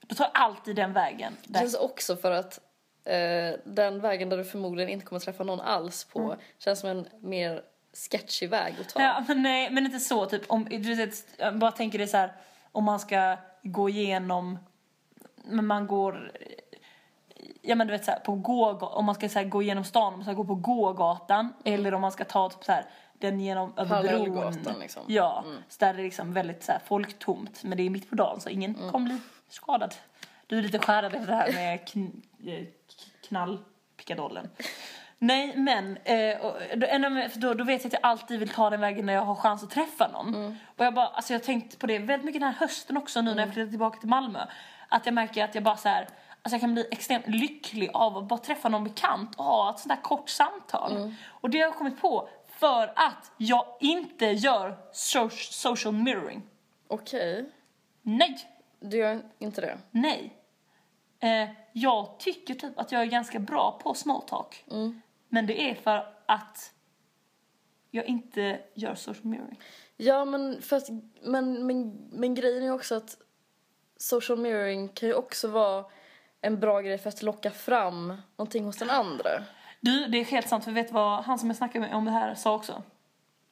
Då 0.00 0.14
tar 0.14 0.24
jag 0.24 0.42
alltid 0.42 0.76
den 0.76 0.92
vägen. 0.92 1.36
Det 1.44 1.52
Där. 1.52 1.60
känns 1.60 1.74
också 1.74 2.16
för 2.16 2.30
att 2.32 2.58
eh, 3.08 3.54
den 3.64 4.00
vägen 4.00 4.28
där 4.28 4.36
du 4.36 4.44
förmodligen 4.44 4.90
inte 4.90 5.06
kommer 5.06 5.20
träffa 5.20 5.44
någon 5.44 5.60
alls 5.60 6.04
på 6.04 6.36
känns 6.58 6.80
som 6.80 6.90
en 6.90 7.08
mer 7.20 7.62
sketchy 7.92 8.46
väg 8.46 8.74
att 8.80 8.88
ta. 8.88 9.02
Ja, 9.02 9.24
men 9.28 9.42
nej, 9.42 9.70
men 9.70 9.86
inte 9.86 9.98
så 9.98 10.26
typ 10.26 10.42
om 10.46 10.64
du 10.64 10.94
vet, 10.94 11.14
bara 11.54 11.72
tänker 11.72 11.98
det 11.98 12.06
så 12.06 12.16
här 12.16 12.32
om 12.72 12.84
man 12.84 13.00
ska 13.00 13.36
gå 13.62 13.88
igenom 13.88 14.58
men 15.44 15.66
man 15.66 15.86
går 15.86 16.32
ja 17.62 17.74
men 17.74 17.86
du 17.86 17.92
vet 17.92 18.04
så 18.04 18.10
här, 18.10 18.18
på 18.18 18.34
gågatan, 18.34 18.98
om 18.98 19.04
man 19.04 19.14
ska 19.14 19.28
så 19.28 19.38
här, 19.38 19.46
gå 19.46 19.62
igenom 19.62 19.84
stan, 19.84 20.12
om 20.12 20.18
man 20.18 20.24
ska 20.24 20.32
gå 20.32 20.44
på 20.44 20.54
gågatan 20.54 21.52
eller 21.64 21.94
om 21.94 22.00
man 22.00 22.12
ska 22.12 22.24
ta 22.24 22.48
typ 22.48 22.64
så 22.64 22.72
här 22.72 22.84
den 23.18 23.40
genom 23.40 23.72
över 23.76 24.02
bron. 24.02 24.80
Liksom. 24.80 25.02
Ja, 25.06 25.44
så 25.68 25.76
där 25.78 25.88
är 25.88 25.94
det 25.94 26.02
liksom 26.02 26.32
väldigt 26.32 26.62
så 26.64 26.72
här 26.72 26.80
folktomt 26.84 27.62
men 27.62 27.76
det 27.78 27.82
är 27.82 27.90
mitt 27.90 28.10
på 28.10 28.14
dagen 28.14 28.40
så 28.40 28.48
ingen 28.48 28.74
kommer 28.74 29.06
bli 29.06 29.20
skadad. 29.48 29.94
Du 30.46 30.58
är 30.58 30.62
lite 30.62 30.78
skärrad 30.78 31.14
efter 31.14 31.26
det 31.26 31.34
här 31.34 31.52
med 31.52 31.88
kn, 31.88 32.22
eh, 33.28 33.28
knallpicadollen. 33.28 34.50
Nej 35.18 35.56
men, 35.56 35.96
eh, 35.96 36.40
och, 36.40 36.56
för 37.32 37.38
då, 37.38 37.54
då 37.54 37.64
vet 37.64 37.84
jag 37.84 37.88
att 37.88 37.92
jag 37.92 38.10
alltid 38.10 38.40
vill 38.40 38.48
ta 38.48 38.70
den 38.70 38.80
vägen 38.80 39.06
när 39.06 39.12
jag 39.12 39.22
har 39.22 39.34
chans 39.34 39.62
att 39.62 39.70
träffa 39.70 40.08
någon. 40.08 40.56
Och 40.76 40.84
jag 40.84 40.94
bara, 40.94 41.06
alltså 41.06 41.32
jag 41.32 41.40
har 41.40 41.44
tänkt 41.44 41.78
på 41.78 41.86
det 41.86 41.98
väldigt 41.98 42.24
mycket 42.24 42.40
den 42.40 42.52
här 42.52 42.60
hösten 42.60 42.96
också 42.96 43.20
nu 43.22 43.34
när 43.34 43.42
jag 43.42 43.54
flyttat 43.54 43.70
tillbaka 43.70 44.00
till 44.00 44.08
Malmö. 44.08 44.46
Att 44.88 45.06
jag 45.06 45.14
märker 45.14 45.44
att 45.44 45.54
jag 45.54 45.64
bara 45.64 45.76
så 45.76 45.88
här, 45.88 46.08
alltså 46.42 46.54
jag 46.54 46.60
kan 46.60 46.74
bli 46.74 46.86
extremt 46.90 47.26
lycklig 47.26 47.90
av 47.94 48.18
att 48.18 48.24
bara 48.24 48.38
träffa 48.38 48.68
någon 48.68 48.84
bekant 48.84 49.34
och 49.36 49.44
ha 49.44 49.70
ett 49.70 49.78
sånt 49.78 49.88
där 49.94 50.02
kort 50.02 50.28
samtal. 50.28 51.14
Och 51.28 51.50
det 51.50 51.58
har 51.58 51.66
jag 51.66 51.74
kommit 51.76 52.00
på 52.00 52.28
för 52.48 52.92
att 52.96 53.32
jag 53.36 53.64
inte 53.80 54.26
gör 54.26 54.76
so- 54.92 55.52
social 55.52 55.94
mirroring. 55.94 56.42
Okej, 56.88 57.50
Nej! 58.02 58.38
du 58.80 58.96
gör 58.96 59.22
inte 59.38 59.60
det? 59.60 59.78
Nej. 59.90 60.37
Eh, 61.20 61.48
jag 61.72 62.18
tycker 62.18 62.54
typ 62.54 62.78
att 62.78 62.92
jag 62.92 63.02
är 63.02 63.06
ganska 63.06 63.38
bra 63.38 63.80
på 63.82 63.94
small 63.94 64.22
talk. 64.22 64.64
Men 65.28 65.46
det 65.46 65.70
är 65.70 65.74
för 65.74 66.14
att 66.26 66.72
jag 67.90 68.04
inte 68.06 68.60
gör 68.74 68.94
social 68.94 69.26
mirroring. 69.26 69.60
Ja, 69.96 70.24
men, 70.24 70.62
för 70.62 70.76
att, 70.76 70.88
men, 71.22 71.66
men, 71.66 72.08
men 72.12 72.34
grejen 72.34 72.62
är 72.62 72.72
också 72.72 72.94
att 72.94 73.16
social 73.96 74.38
mirroring 74.38 74.88
kan 74.88 75.08
ju 75.08 75.14
också 75.14 75.48
vara 75.48 75.84
en 76.40 76.60
bra 76.60 76.80
grej 76.80 76.98
för 76.98 77.08
att 77.08 77.22
locka 77.22 77.50
fram 77.50 78.22
någonting 78.36 78.64
hos 78.64 78.76
den 78.76 78.90
andra. 78.90 79.30
Du, 79.80 80.06
det 80.06 80.18
är 80.18 80.24
helt 80.24 80.48
sant. 80.48 80.64
För 80.64 80.72
vet 80.72 80.92
vad 80.92 81.24
han 81.24 81.38
som 81.38 81.48
jag 81.48 81.56
snackade 81.56 81.86
med 81.86 81.94
om 81.94 82.04
det 82.04 82.10
här 82.10 82.34
sa 82.34 82.54
också? 82.54 82.82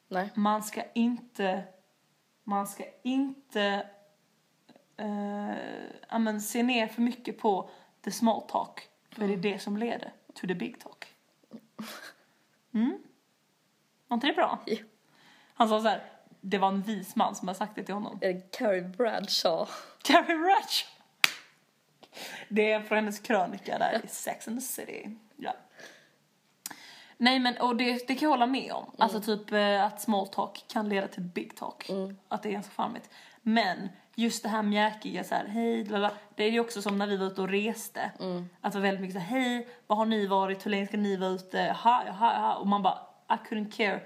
Nej. 0.07 0.29
Man 0.33 0.63
ska 0.63 0.83
inte... 0.93 1.63
Man 2.43 2.67
ska 2.67 2.83
inte... 3.03 3.87
Eh, 4.97 6.19
men 6.19 6.41
se 6.41 6.63
ner 6.63 6.87
för 6.87 7.01
mycket 7.01 7.39
på 7.39 7.69
the 8.01 8.11
small 8.11 8.41
talk. 8.41 8.89
För 9.11 9.27
det 9.27 9.33
är 9.33 9.37
det 9.37 9.59
som 9.59 9.77
leder 9.77 10.13
to 10.33 10.47
the 10.47 10.55
big 10.55 10.79
talk. 10.79 11.05
Mm. 12.73 12.97
Var 14.07 14.15
inte 14.15 14.27
det 14.27 14.33
bra? 14.33 14.59
Jo. 14.65 14.77
Han 15.53 15.69
sa 15.69 15.81
så 15.81 15.87
här, 15.87 16.03
det 16.41 16.57
var 16.57 16.67
en 16.67 16.81
vis 16.81 17.15
man 17.15 17.35
som 17.35 17.47
hade 17.47 17.57
sagt 17.57 17.75
det 17.75 17.83
till 17.83 17.93
honom. 17.93 18.19
Är 18.21 18.33
det 18.33 18.51
Carrie 18.51 18.81
Bradshaw? 18.81 19.71
Carrie 20.03 20.37
Ratch! 20.37 20.85
Det 22.49 22.71
är 22.71 22.81
från 22.81 22.95
hennes 22.95 23.19
krönika 23.19 23.77
där 23.77 24.01
i 24.03 24.07
Sex 24.07 24.47
and 24.47 24.57
the 24.57 24.61
City. 24.61 25.15
Ja. 25.35 25.53
Nej 27.17 27.39
men 27.39 27.57
och 27.57 27.75
det, 27.75 28.07
det 28.07 28.15
kan 28.15 28.25
jag 28.25 28.29
hålla 28.29 28.47
med 28.47 28.71
om. 28.71 28.91
Alltså 28.97 29.21
typ 29.21 29.51
eh, 29.51 29.83
att 29.83 30.01
small 30.01 30.27
talk 30.27 30.65
kan 30.67 30.89
leda 30.89 31.07
till 31.07 31.23
big 31.23 31.55
talk. 31.55 31.89
Att 32.27 32.43
det 32.43 32.49
är 32.49 32.53
ganska 32.53 32.83
charmigt. 32.83 33.09
Men 33.41 33.89
just 34.19 34.43
det 34.43 34.49
här 34.49 34.61
mjäkiga 34.63 35.23
så 35.23 35.35
här, 35.35 35.45
hej, 35.47 35.83
lala, 35.85 36.11
det 36.35 36.43
är 36.43 36.51
ju 36.51 36.59
också 36.59 36.81
som 36.81 36.97
när 36.97 37.07
vi 37.07 37.17
var 37.17 37.25
ute 37.25 37.41
och 37.41 37.49
reste. 37.49 38.11
Att 38.61 38.73
det 38.73 38.79
var 38.79 38.83
väldigt 38.83 39.01
mycket 39.01 39.15
så 39.15 39.19
här, 39.19 39.39
hej, 39.41 39.67
vad 39.87 39.97
har 39.97 40.05
ni 40.05 40.27
varit, 40.27 40.65
hur 40.65 40.71
länge 40.71 40.87
ska 40.87 40.97
ni 40.97 41.15
vara 41.15 41.29
ute, 41.29 41.75
ha, 41.83 42.03
ha, 42.11 42.37
ha. 42.39 42.55
Och 42.55 42.67
man 42.67 42.81
bara, 42.83 42.99
I 43.29 43.49
couldn't 43.49 43.71
care 43.71 43.99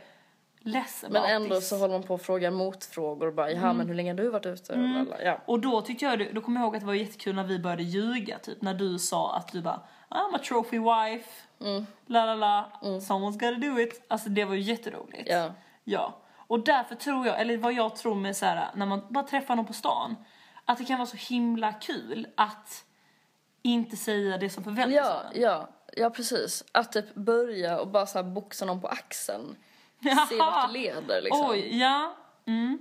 less 0.60 1.04
about 1.04 1.14
Men 1.24 1.42
ändå 1.42 1.56
this. 1.56 1.70
så 1.70 1.78
håller 1.78 1.94
man 1.94 2.04
på 2.04 2.14
att 2.16 2.22
fråga 2.22 2.52
motfrågor 2.52 3.28
och 3.28 3.34
bara, 3.34 3.52
jaha 3.52 3.74
men 3.74 3.88
hur 3.88 3.96
länge 3.96 4.12
har 4.12 4.18
du 4.18 4.30
varit 4.30 4.46
ute? 4.46 4.76
Lala, 4.76 5.24
Ja. 5.24 5.38
Och 5.46 5.60
då 5.60 5.82
tyckte 5.82 6.06
jag, 6.06 6.36
då 6.36 6.42
kommer 6.42 6.60
jag 6.60 6.66
ihåg 6.66 6.76
att 6.76 6.82
det 6.82 6.88
var 6.88 6.94
jättekul 6.94 7.36
när 7.36 7.44
vi 7.44 7.60
började 7.60 7.84
ljuga 7.84 8.38
typ 8.40 8.62
när 8.62 8.74
du 8.74 9.00
sa 9.00 9.36
att 9.36 9.52
du 9.52 9.62
bara 9.62 9.82
I'm 10.10 10.36
a 10.36 10.40
trophy 10.48 10.80
wife, 10.80 11.30
la 12.06 12.26
la 12.26 12.36
la, 12.36 12.72
someone's 12.82 13.32
gotta 13.32 13.52
do 13.68 13.80
it. 13.80 14.06
Alltså 14.08 14.30
det 14.30 14.46
var 14.46 14.56
ju 14.56 14.62
jätteroligt. 14.62 15.30
Ja. 15.30 15.52
Ja. 15.84 16.14
Och 16.52 16.64
därför 16.64 16.96
tror 16.96 17.28
jag, 17.28 17.42
eller 17.42 17.58
vad 17.58 17.74
jag 17.74 17.96
tror 17.96 18.16
med 18.16 18.38
så 18.38 18.46
här, 18.46 18.70
när 18.76 18.86
man 18.86 19.02
bara 19.10 19.24
träffar 19.24 19.56
någon 19.56 19.66
på 19.66 19.74
stan, 19.74 20.16
att 20.66 20.78
det 20.78 20.86
kan 20.86 20.98
vara 20.98 21.06
så 21.06 21.18
himla 21.18 21.74
kul 21.74 22.28
att 22.38 22.86
inte 23.62 23.98
säga 23.98 24.38
det 24.38 24.50
som 24.50 24.64
förväntas 24.64 24.96
Ja, 24.96 25.14
av 25.14 25.26
en. 25.34 25.42
ja, 25.42 25.70
ja 25.98 26.10
precis. 26.10 26.64
Att 26.72 26.92
typ 26.92 27.16
börja 27.16 27.80
och 27.80 27.88
bara 27.88 28.06
så 28.06 28.18
här 28.18 28.24
boxa 28.24 28.66
någon 28.66 28.82
på 28.82 28.88
axeln. 28.88 29.56
Se 30.30 30.38
vart 30.38 30.68
det 30.68 30.80
leder 30.80 31.22
liksom. 31.22 31.50
Oj, 31.50 31.80
ja. 31.80 32.16
Mm. 32.46 32.80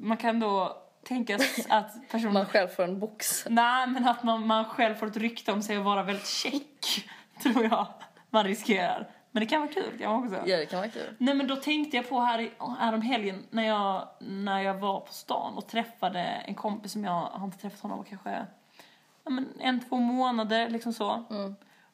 Man 0.00 0.16
kan 0.16 0.40
då 0.40 0.82
tänka 1.04 1.38
att 1.68 2.10
personen 2.10 2.32
Man 2.32 2.46
själv 2.46 2.68
får 2.68 2.82
en 2.82 3.00
box. 3.00 3.46
Nej, 3.48 3.86
men 3.86 4.08
att 4.08 4.22
man, 4.22 4.46
man 4.46 4.64
själv 4.64 4.94
får 4.94 5.06
ett 5.06 5.16
rykte 5.16 5.52
om 5.52 5.62
sig 5.62 5.76
att 5.76 5.84
vara 5.84 6.02
väldigt 6.02 6.28
check, 6.28 7.08
tror 7.42 7.64
jag 7.64 7.86
man 8.30 8.44
riskerar. 8.44 9.10
Men 9.34 9.40
det 9.40 9.46
kan 9.46 9.60
vara 9.60 9.72
kul, 9.72 9.98
kan 9.98 10.12
man 10.12 10.24
också. 10.24 10.36
Ja, 10.46 10.56
det 10.56 10.66
kan 10.66 10.78
vara 10.78 10.90
kul. 10.90 11.14
Nej, 11.18 11.34
men 11.34 11.46
då 11.46 11.56
tänkte 11.56 11.96
jag 11.96 12.08
på 12.08 12.20
här, 12.20 12.38
i, 12.40 12.52
här 12.78 12.92
om 12.94 13.02
helgen 13.02 13.46
när 13.50 13.62
jag, 13.66 14.08
när 14.18 14.60
jag 14.60 14.74
var 14.74 15.00
på 15.00 15.12
stan 15.12 15.54
och 15.56 15.66
träffade 15.66 16.20
en 16.20 16.54
kompis 16.54 16.92
som 16.92 17.04
jag 17.04 17.20
har 17.20 17.44
inte 17.44 17.58
träffat 17.58 17.80
honom 17.80 17.98
på 17.98 18.04
kanske 18.04 18.46
ja, 19.24 19.30
men 19.30 19.48
en, 19.60 19.80
två 19.88 19.96
månader, 19.96 20.68
liksom 20.70 20.92
så. 20.92 21.24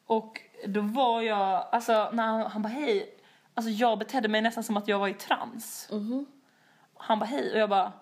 Och 0.07 0.41
då 0.67 0.81
var 0.81 1.21
jag, 1.23 1.69
alltså 1.73 2.11
när 2.13 2.23
han, 2.27 2.41
han 2.51 2.63
bara 2.63 2.69
hej, 2.69 3.15
alltså 3.55 3.71
jag 3.71 3.99
betedde 3.99 4.29
mig 4.29 4.41
nästan 4.41 4.65
som 4.65 4.77
att 4.77 4.89
jag 4.89 4.99
var 4.99 5.09
i 5.09 5.15
trans. 5.15 5.91
Han 6.95 7.19
bara 7.19 7.27
hej 7.27 7.53
och 7.53 7.59
jag 7.59 7.69
bara 7.71 7.93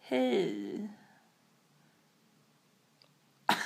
hej. 0.00 0.88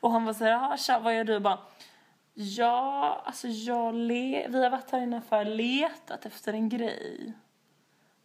Och 0.00 0.10
han 0.10 0.24
var 0.24 0.32
så 0.32 0.44
här, 0.44 0.50
"Ja, 0.50 0.76
tja, 0.76 0.98
vad 0.98 1.16
gör 1.16 1.24
du? 1.24 1.32
Jag 1.32 1.42
bara, 1.42 1.58
ja, 2.34 3.22
alltså 3.26 3.48
jag 3.48 3.94
le- 3.94 4.46
vi 4.48 4.62
har 4.62 4.70
varit 4.70 4.90
här 4.90 5.00
inne 5.00 5.20
för 5.28 5.44
letat 5.44 6.26
efter 6.26 6.52
en 6.52 6.68
grej. 6.68 7.32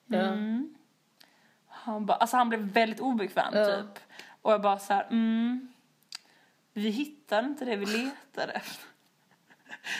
Ja. 0.05 0.17
Mm. 0.19 0.75
Han 1.67 2.05
bara, 2.05 2.17
alltså 2.17 2.37
han 2.37 2.49
blev 2.49 2.59
väldigt 2.61 2.99
obekväm 2.99 3.53
Ja. 3.53 3.65
typ. 3.65 3.99
Och 4.41 4.51
jag 4.51 4.61
bara 4.61 4.79
så 4.79 4.93
här, 4.93 5.07
mm, 5.11 5.73
vi 6.73 6.89
hittade 6.89 7.47
inte 7.47 7.65
det 7.65 7.75
vi 7.75 7.85
letade 7.85 8.51
efter. 8.53 8.85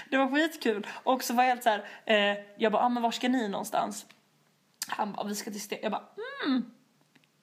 Det 0.09 0.17
var 0.17 0.27
skitkul. 0.27 0.87
Och 1.03 1.23
så 1.23 1.33
var 1.33 1.43
jag 1.43 1.49
helt 1.49 1.63
så 1.63 1.69
här, 1.69 1.85
eh, 2.05 2.37
jag 2.57 2.71
bara, 2.71 2.83
ah, 2.83 2.89
men 2.89 3.03
var 3.03 3.11
ska 3.11 3.29
ni 3.29 3.47
någonstans? 3.47 4.05
Han 4.87 5.11
bara, 5.13 5.27
vi 5.27 5.35
ska 5.35 5.51
till 5.51 5.61
Sten. 5.61 5.79
Jag 5.81 5.91
bara, 5.91 6.03
mm, 6.45 6.71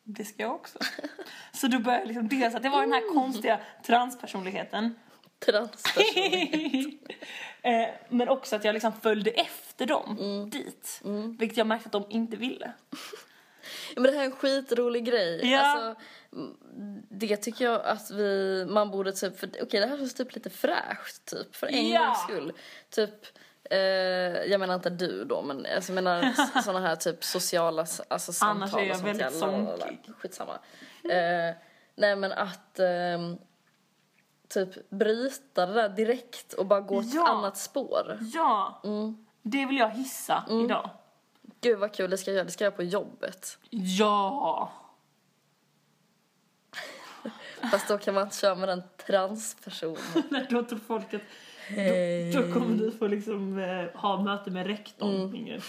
det 0.03 0.25
ska 0.25 0.43
jag 0.43 0.55
också. 0.55 0.79
så 1.53 1.67
då 1.67 1.79
började 1.79 2.03
jag 2.03 2.09
liksom 2.09 2.29
dels 2.29 2.55
att 2.55 2.63
det 2.63 2.69
var 2.69 2.81
den 2.83 2.93
här 2.93 3.15
konstiga 3.15 3.61
transpersonligheten. 3.83 4.95
Transperson. 5.47 6.99
eh, 7.63 7.89
men 8.09 8.29
också 8.29 8.57
att 8.57 8.65
jag 8.65 8.73
liksom 8.73 8.93
följde 8.93 9.31
efter 9.31 9.87
dem 9.87 10.51
dit. 10.53 11.01
Vilket 11.39 11.59
jag 11.59 11.67
märkte 11.67 11.87
att 11.87 11.93
de 11.93 12.05
inte 12.09 12.37
ville. 12.37 12.73
Ja, 13.95 14.01
men 14.03 14.11
det 14.11 14.19
här 14.19 14.25
är 14.25 14.31
en 14.31 14.37
skitrolig 14.37 15.05
grej. 15.05 15.53
Ja. 15.53 15.61
Alltså, 15.61 16.01
mm, 16.33 17.03
det 17.11 17.37
tycker 17.37 17.65
jag 17.65 17.85
att 17.85 18.11
vi, 18.11 18.65
man 18.69 18.91
borde 18.91 19.13
typ, 19.13 19.39
för 19.39 19.49
okej 19.63 19.81
det 19.81 19.87
här 19.87 19.97
känns 19.97 20.15
typ 20.15 20.35
lite 20.35 20.51
fräscht 20.51 21.25
typ, 21.25 21.57
för 21.57 21.67
en 21.67 21.89
Ja. 21.89 22.05
gångs 22.05 22.23
skull. 22.23 22.53
Typ, 22.91 23.11
eh, 23.71 23.79
jag 24.51 24.61
menar 24.61 24.75
inte 24.75 24.91
du 24.91 25.25
då, 25.25 25.43
men 25.43 25.67
alltså, 25.77 25.93
jag 25.93 26.05
menar 26.05 26.33
sådana 26.63 26.89
här 26.89 26.97
typ 26.97 27.25
sociala 27.25 27.87
alltså, 28.09 28.33
samtal 28.33 28.57
Annars 28.57 28.75
är 28.75 28.83
jag 28.89 28.99
väldigt 28.99 29.39
sonkig. 29.39 30.01
Skitsamma. 30.19 30.59
Eh, 31.05 31.55
nej 31.95 32.17
men 32.17 32.33
att 32.33 32.79
ehm, 32.79 33.39
typ 34.49 34.91
bryta 34.91 35.67
det 35.67 35.73
där 35.73 35.89
direkt 35.89 36.53
och 36.53 36.67
bara 36.67 36.81
gå 36.81 37.01
till 37.01 37.09
ett 37.09 37.15
Ja. 37.15 37.29
annat 37.29 37.57
spår. 37.57 38.19
Ja, 38.35 38.83
det 39.43 39.67
vill 39.67 39.77
jag 39.79 39.91
hissa 39.91 40.45
idag. 40.65 40.91
Gud 41.61 41.79
vad 41.79 41.95
kul, 41.95 42.11
det 42.11 42.19
ska 42.19 42.31
jag 42.31 42.37
göra, 42.37 42.45
det 42.45 42.51
ska 42.53 42.65
jag 42.65 42.71
göra 42.71 42.77
på 42.77 42.83
jobbet. 42.83 43.59
Ja! 43.71 44.73
Fast 47.71 47.89
då 47.89 47.99
kan 47.99 48.15
man 48.15 48.23
inte 48.23 48.37
köra 48.37 48.55
med 48.55 48.69
den 48.69 48.83
transpersonen. 49.07 49.97
Nej, 50.31 50.47
då 50.51 50.63
tror 50.65 50.79
folk 50.79 51.15
att 51.15 51.23
då, 52.33 52.41
då 52.43 52.53
kommer 52.53 52.77
du 52.79 52.93
få 52.93 53.07
liksom 53.07 53.59
eh, 53.59 54.01
ha 54.01 54.23
möte 54.23 54.51
med 54.51 54.67
rektorn. 54.67 55.35
Inget, 55.35 55.63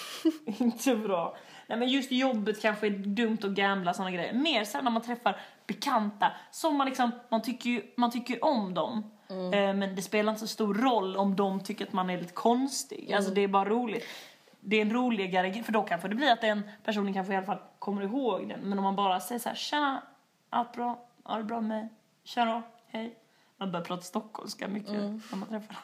inte 0.62 0.96
bra. 0.96 1.38
Nej 1.68 1.78
men 1.78 1.88
just 1.88 2.12
jobbet 2.12 2.62
kanske 2.62 2.88
är 2.88 2.92
dumt 2.92 3.38
att 3.44 3.52
gambla 3.52 3.94
såna 3.94 4.12
grejer. 4.12 4.34
Mer 4.34 4.64
sen 4.64 4.84
när 4.84 4.92
man 4.92 5.02
träffar 5.02 5.40
bekanta 5.68 6.32
som 6.52 6.78
man 6.78 6.88
liksom, 6.88 7.12
man 7.30 7.42
tycker 7.42 7.70
ju, 7.70 7.82
man 7.98 8.12
tycker 8.12 8.46
om 8.46 8.74
dem. 8.74 9.12
Eh, 9.30 9.74
men 9.74 9.96
det 9.96 10.02
spelar 10.02 10.32
inte 10.32 10.40
så 10.40 10.48
stor 10.48 10.74
roll 10.74 11.18
om 11.18 11.36
de 11.36 11.64
tycker 11.64 11.86
att 11.86 11.94
man 11.94 12.10
är 12.10 12.18
lite 12.18 12.34
konstig. 12.34 13.14
Alltså 13.14 13.32
det 13.32 13.42
är 13.42 13.48
bara 13.48 13.70
roligt. 13.70 14.06
Det 14.60 14.76
är 14.76 14.82
en 14.82 14.94
roligare 14.94 15.50
grej, 15.50 15.64
för 15.64 15.72
då 15.72 15.84
kanske 15.84 16.08
det 16.08 16.16
blir 16.16 16.32
att 16.32 16.42
den 16.42 16.70
personen 16.84 17.14
kanske 17.14 17.34
i 17.34 17.36
alla 17.36 17.46
fall 17.46 17.60
kommer 17.80 18.02
ihåg 18.02 18.50
den. 18.50 18.60
Men 18.60 18.78
om 18.78 18.84
man 18.84 18.96
bara 18.96 19.20
säger 19.20 19.40
så 19.40 19.50
här, 19.50 19.56
tjena, 19.56 20.02
allt 20.50 20.74
bra, 20.74 21.00
det 21.38 21.44
bra 21.44 21.62
med 21.62 21.70
mig? 21.70 21.90
Då, 22.36 22.62
hej. 22.88 23.16
Man 23.58 23.72
börjar 23.72 23.86
prata 23.86 24.02
stockholmska 24.02 24.68
mycket 24.68 24.94
när 24.94 25.36
man 25.36 25.50
träffar. 25.50 25.78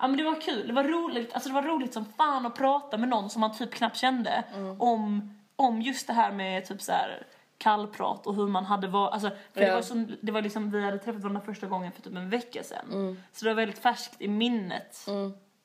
Ja 0.00 0.08
men 0.08 0.16
det 0.16 0.22
var 0.24 0.40
kul, 0.40 0.66
det 0.66 0.72
var 0.72 0.84
roligt, 0.84 1.32
alltså 1.34 1.48
det 1.48 1.54
var 1.54 1.62
roligt 1.62 1.94
som 1.94 2.04
fan 2.04 2.46
att 2.46 2.54
prata 2.54 2.98
med 2.98 3.08
någon 3.08 3.30
som 3.30 3.40
man 3.40 3.52
typ 3.56 3.70
knappt 3.74 3.96
kände 3.96 4.44
om, 4.78 5.34
om 5.56 5.82
just 5.82 6.06
det 6.06 6.12
här 6.12 6.32
med 6.32 6.64
typ 6.66 6.82
så 6.82 6.92
här 6.92 7.26
kallprat 7.58 8.26
och 8.26 8.34
hur 8.34 8.46
man 8.48 8.64
hade 8.64 8.88
varit, 8.88 9.12
alltså 9.12 9.30
för 9.52 9.60
det 9.60 9.66
Ja. 9.66 9.74
var 9.74 9.82
som, 9.82 10.16
det 10.20 10.32
var 10.32 10.42
liksom, 10.42 10.70
vi 10.70 10.84
hade 10.84 10.98
träffat 10.98 11.22
varandra 11.22 11.40
första 11.40 11.66
gången 11.66 11.92
för 11.92 12.02
typ 12.02 12.16
en 12.16 12.30
vecka 12.30 12.62
sedan. 12.62 13.16
Så 13.32 13.44
det 13.44 13.50
var 13.50 13.54
väldigt 13.56 13.78
färskt 13.78 14.20
i 14.22 14.28
minnet. 14.28 15.06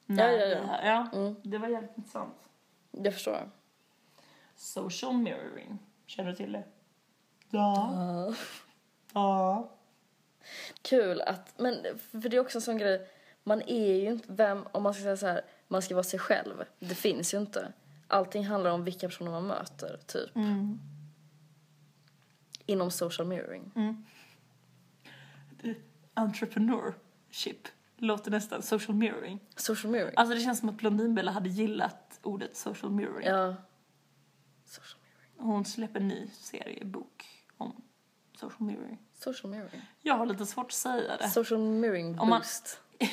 När 0.05 0.31
Ja, 0.31 0.45
ja, 0.45 0.57
ja. 0.83 1.07
ja 1.13 1.33
det 1.43 1.57
var 1.57 1.67
jävligt 1.67 1.97
intressant. 1.97 2.35
Det 2.91 3.11
förstår 3.11 3.33
jag. 3.33 3.49
Social 4.55 5.13
mirroring, 5.13 5.79
känner 6.05 6.29
du 6.29 6.35
till 6.35 6.51
det? 6.51 6.63
Ja. 7.49 8.33
Ja. 9.13 9.69
Kul 10.81 11.21
att, 11.21 11.53
men 11.57 11.75
för 12.21 12.29
det 12.29 12.37
är 12.37 12.41
också 12.41 12.57
en 12.57 12.61
sån 12.61 12.77
grej, 12.77 13.07
man 13.47 13.61
är 13.61 13.95
ju 13.95 14.09
inte, 14.09 14.25
vem, 14.33 14.65
om 14.71 14.83
man 14.83 14.93
ska 14.93 15.03
säga 15.03 15.17
så 15.17 15.27
här, 15.27 15.41
man 15.67 15.81
ska 15.81 15.95
vara 15.95 16.03
sig 16.03 16.19
själv. 16.19 16.63
Det 16.79 16.95
finns 16.95 17.33
ju 17.33 17.37
inte. 17.37 17.73
Allting 18.07 18.45
handlar 18.45 18.71
om 18.71 18.83
vilka 18.83 19.07
personer 19.07 19.31
man 19.31 19.47
möter, 19.47 19.99
typ. 20.07 20.29
Inom 22.65 22.91
social 22.91 23.27
mirroring. 23.27 23.71
Entrepreneurship 26.13 27.67
låter 27.97 28.31
nästan 28.31 28.61
social 28.61 28.95
mirroring. 28.97 29.39
Social 29.55 29.91
mirroring. 29.91 30.13
Alltså 30.17 30.35
det 30.35 30.41
känns 30.41 30.59
som 30.59 30.69
att 30.69 30.75
Blondinbella 30.77 31.31
hade 31.31 31.49
gillat 31.49 32.19
ordet 32.23 32.57
social 32.57 32.91
mirroring. 32.91 33.27
Ja. 33.27 33.55
Social 34.65 34.99
mirroring. 35.03 35.51
Hon 35.51 35.65
släpper 35.65 35.99
en 35.99 36.07
ny 36.07 36.27
seriebok 36.33 37.25
om 37.57 37.81
social 38.39 38.61
mirroring. 38.67 38.99
Social 39.13 39.51
mirroring. 39.51 39.81
Jag 40.01 40.17
har 40.17 40.25
lite 40.25 40.45
svårt 40.45 40.65
att 40.65 40.71
säga 40.71 41.17
det. 41.17 41.29
Social 41.29 41.59
mirroring 41.59 42.19
Om 42.19 42.29
man- 42.29 42.39
boost. 42.39 42.79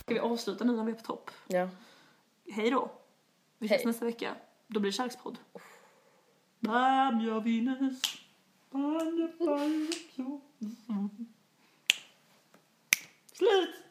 Ska 0.00 0.14
vi 0.14 0.20
avsluta 0.20 0.64
nu 0.64 0.76
när 0.76 0.84
vi 0.84 0.92
är 0.92 0.96
på 0.96 1.02
topp? 1.02 1.30
Ja. 1.46 1.68
Hej 2.50 2.70
då. 2.70 2.90
Vi 3.58 3.66
ses 3.66 3.78
Hej. 3.78 3.86
nästa 3.86 4.04
vecka. 4.04 4.34
Då 4.66 4.80
blir 4.80 4.90
det 4.90 4.96
kärlekspodd. 4.96 5.38
Slut! 13.32 13.87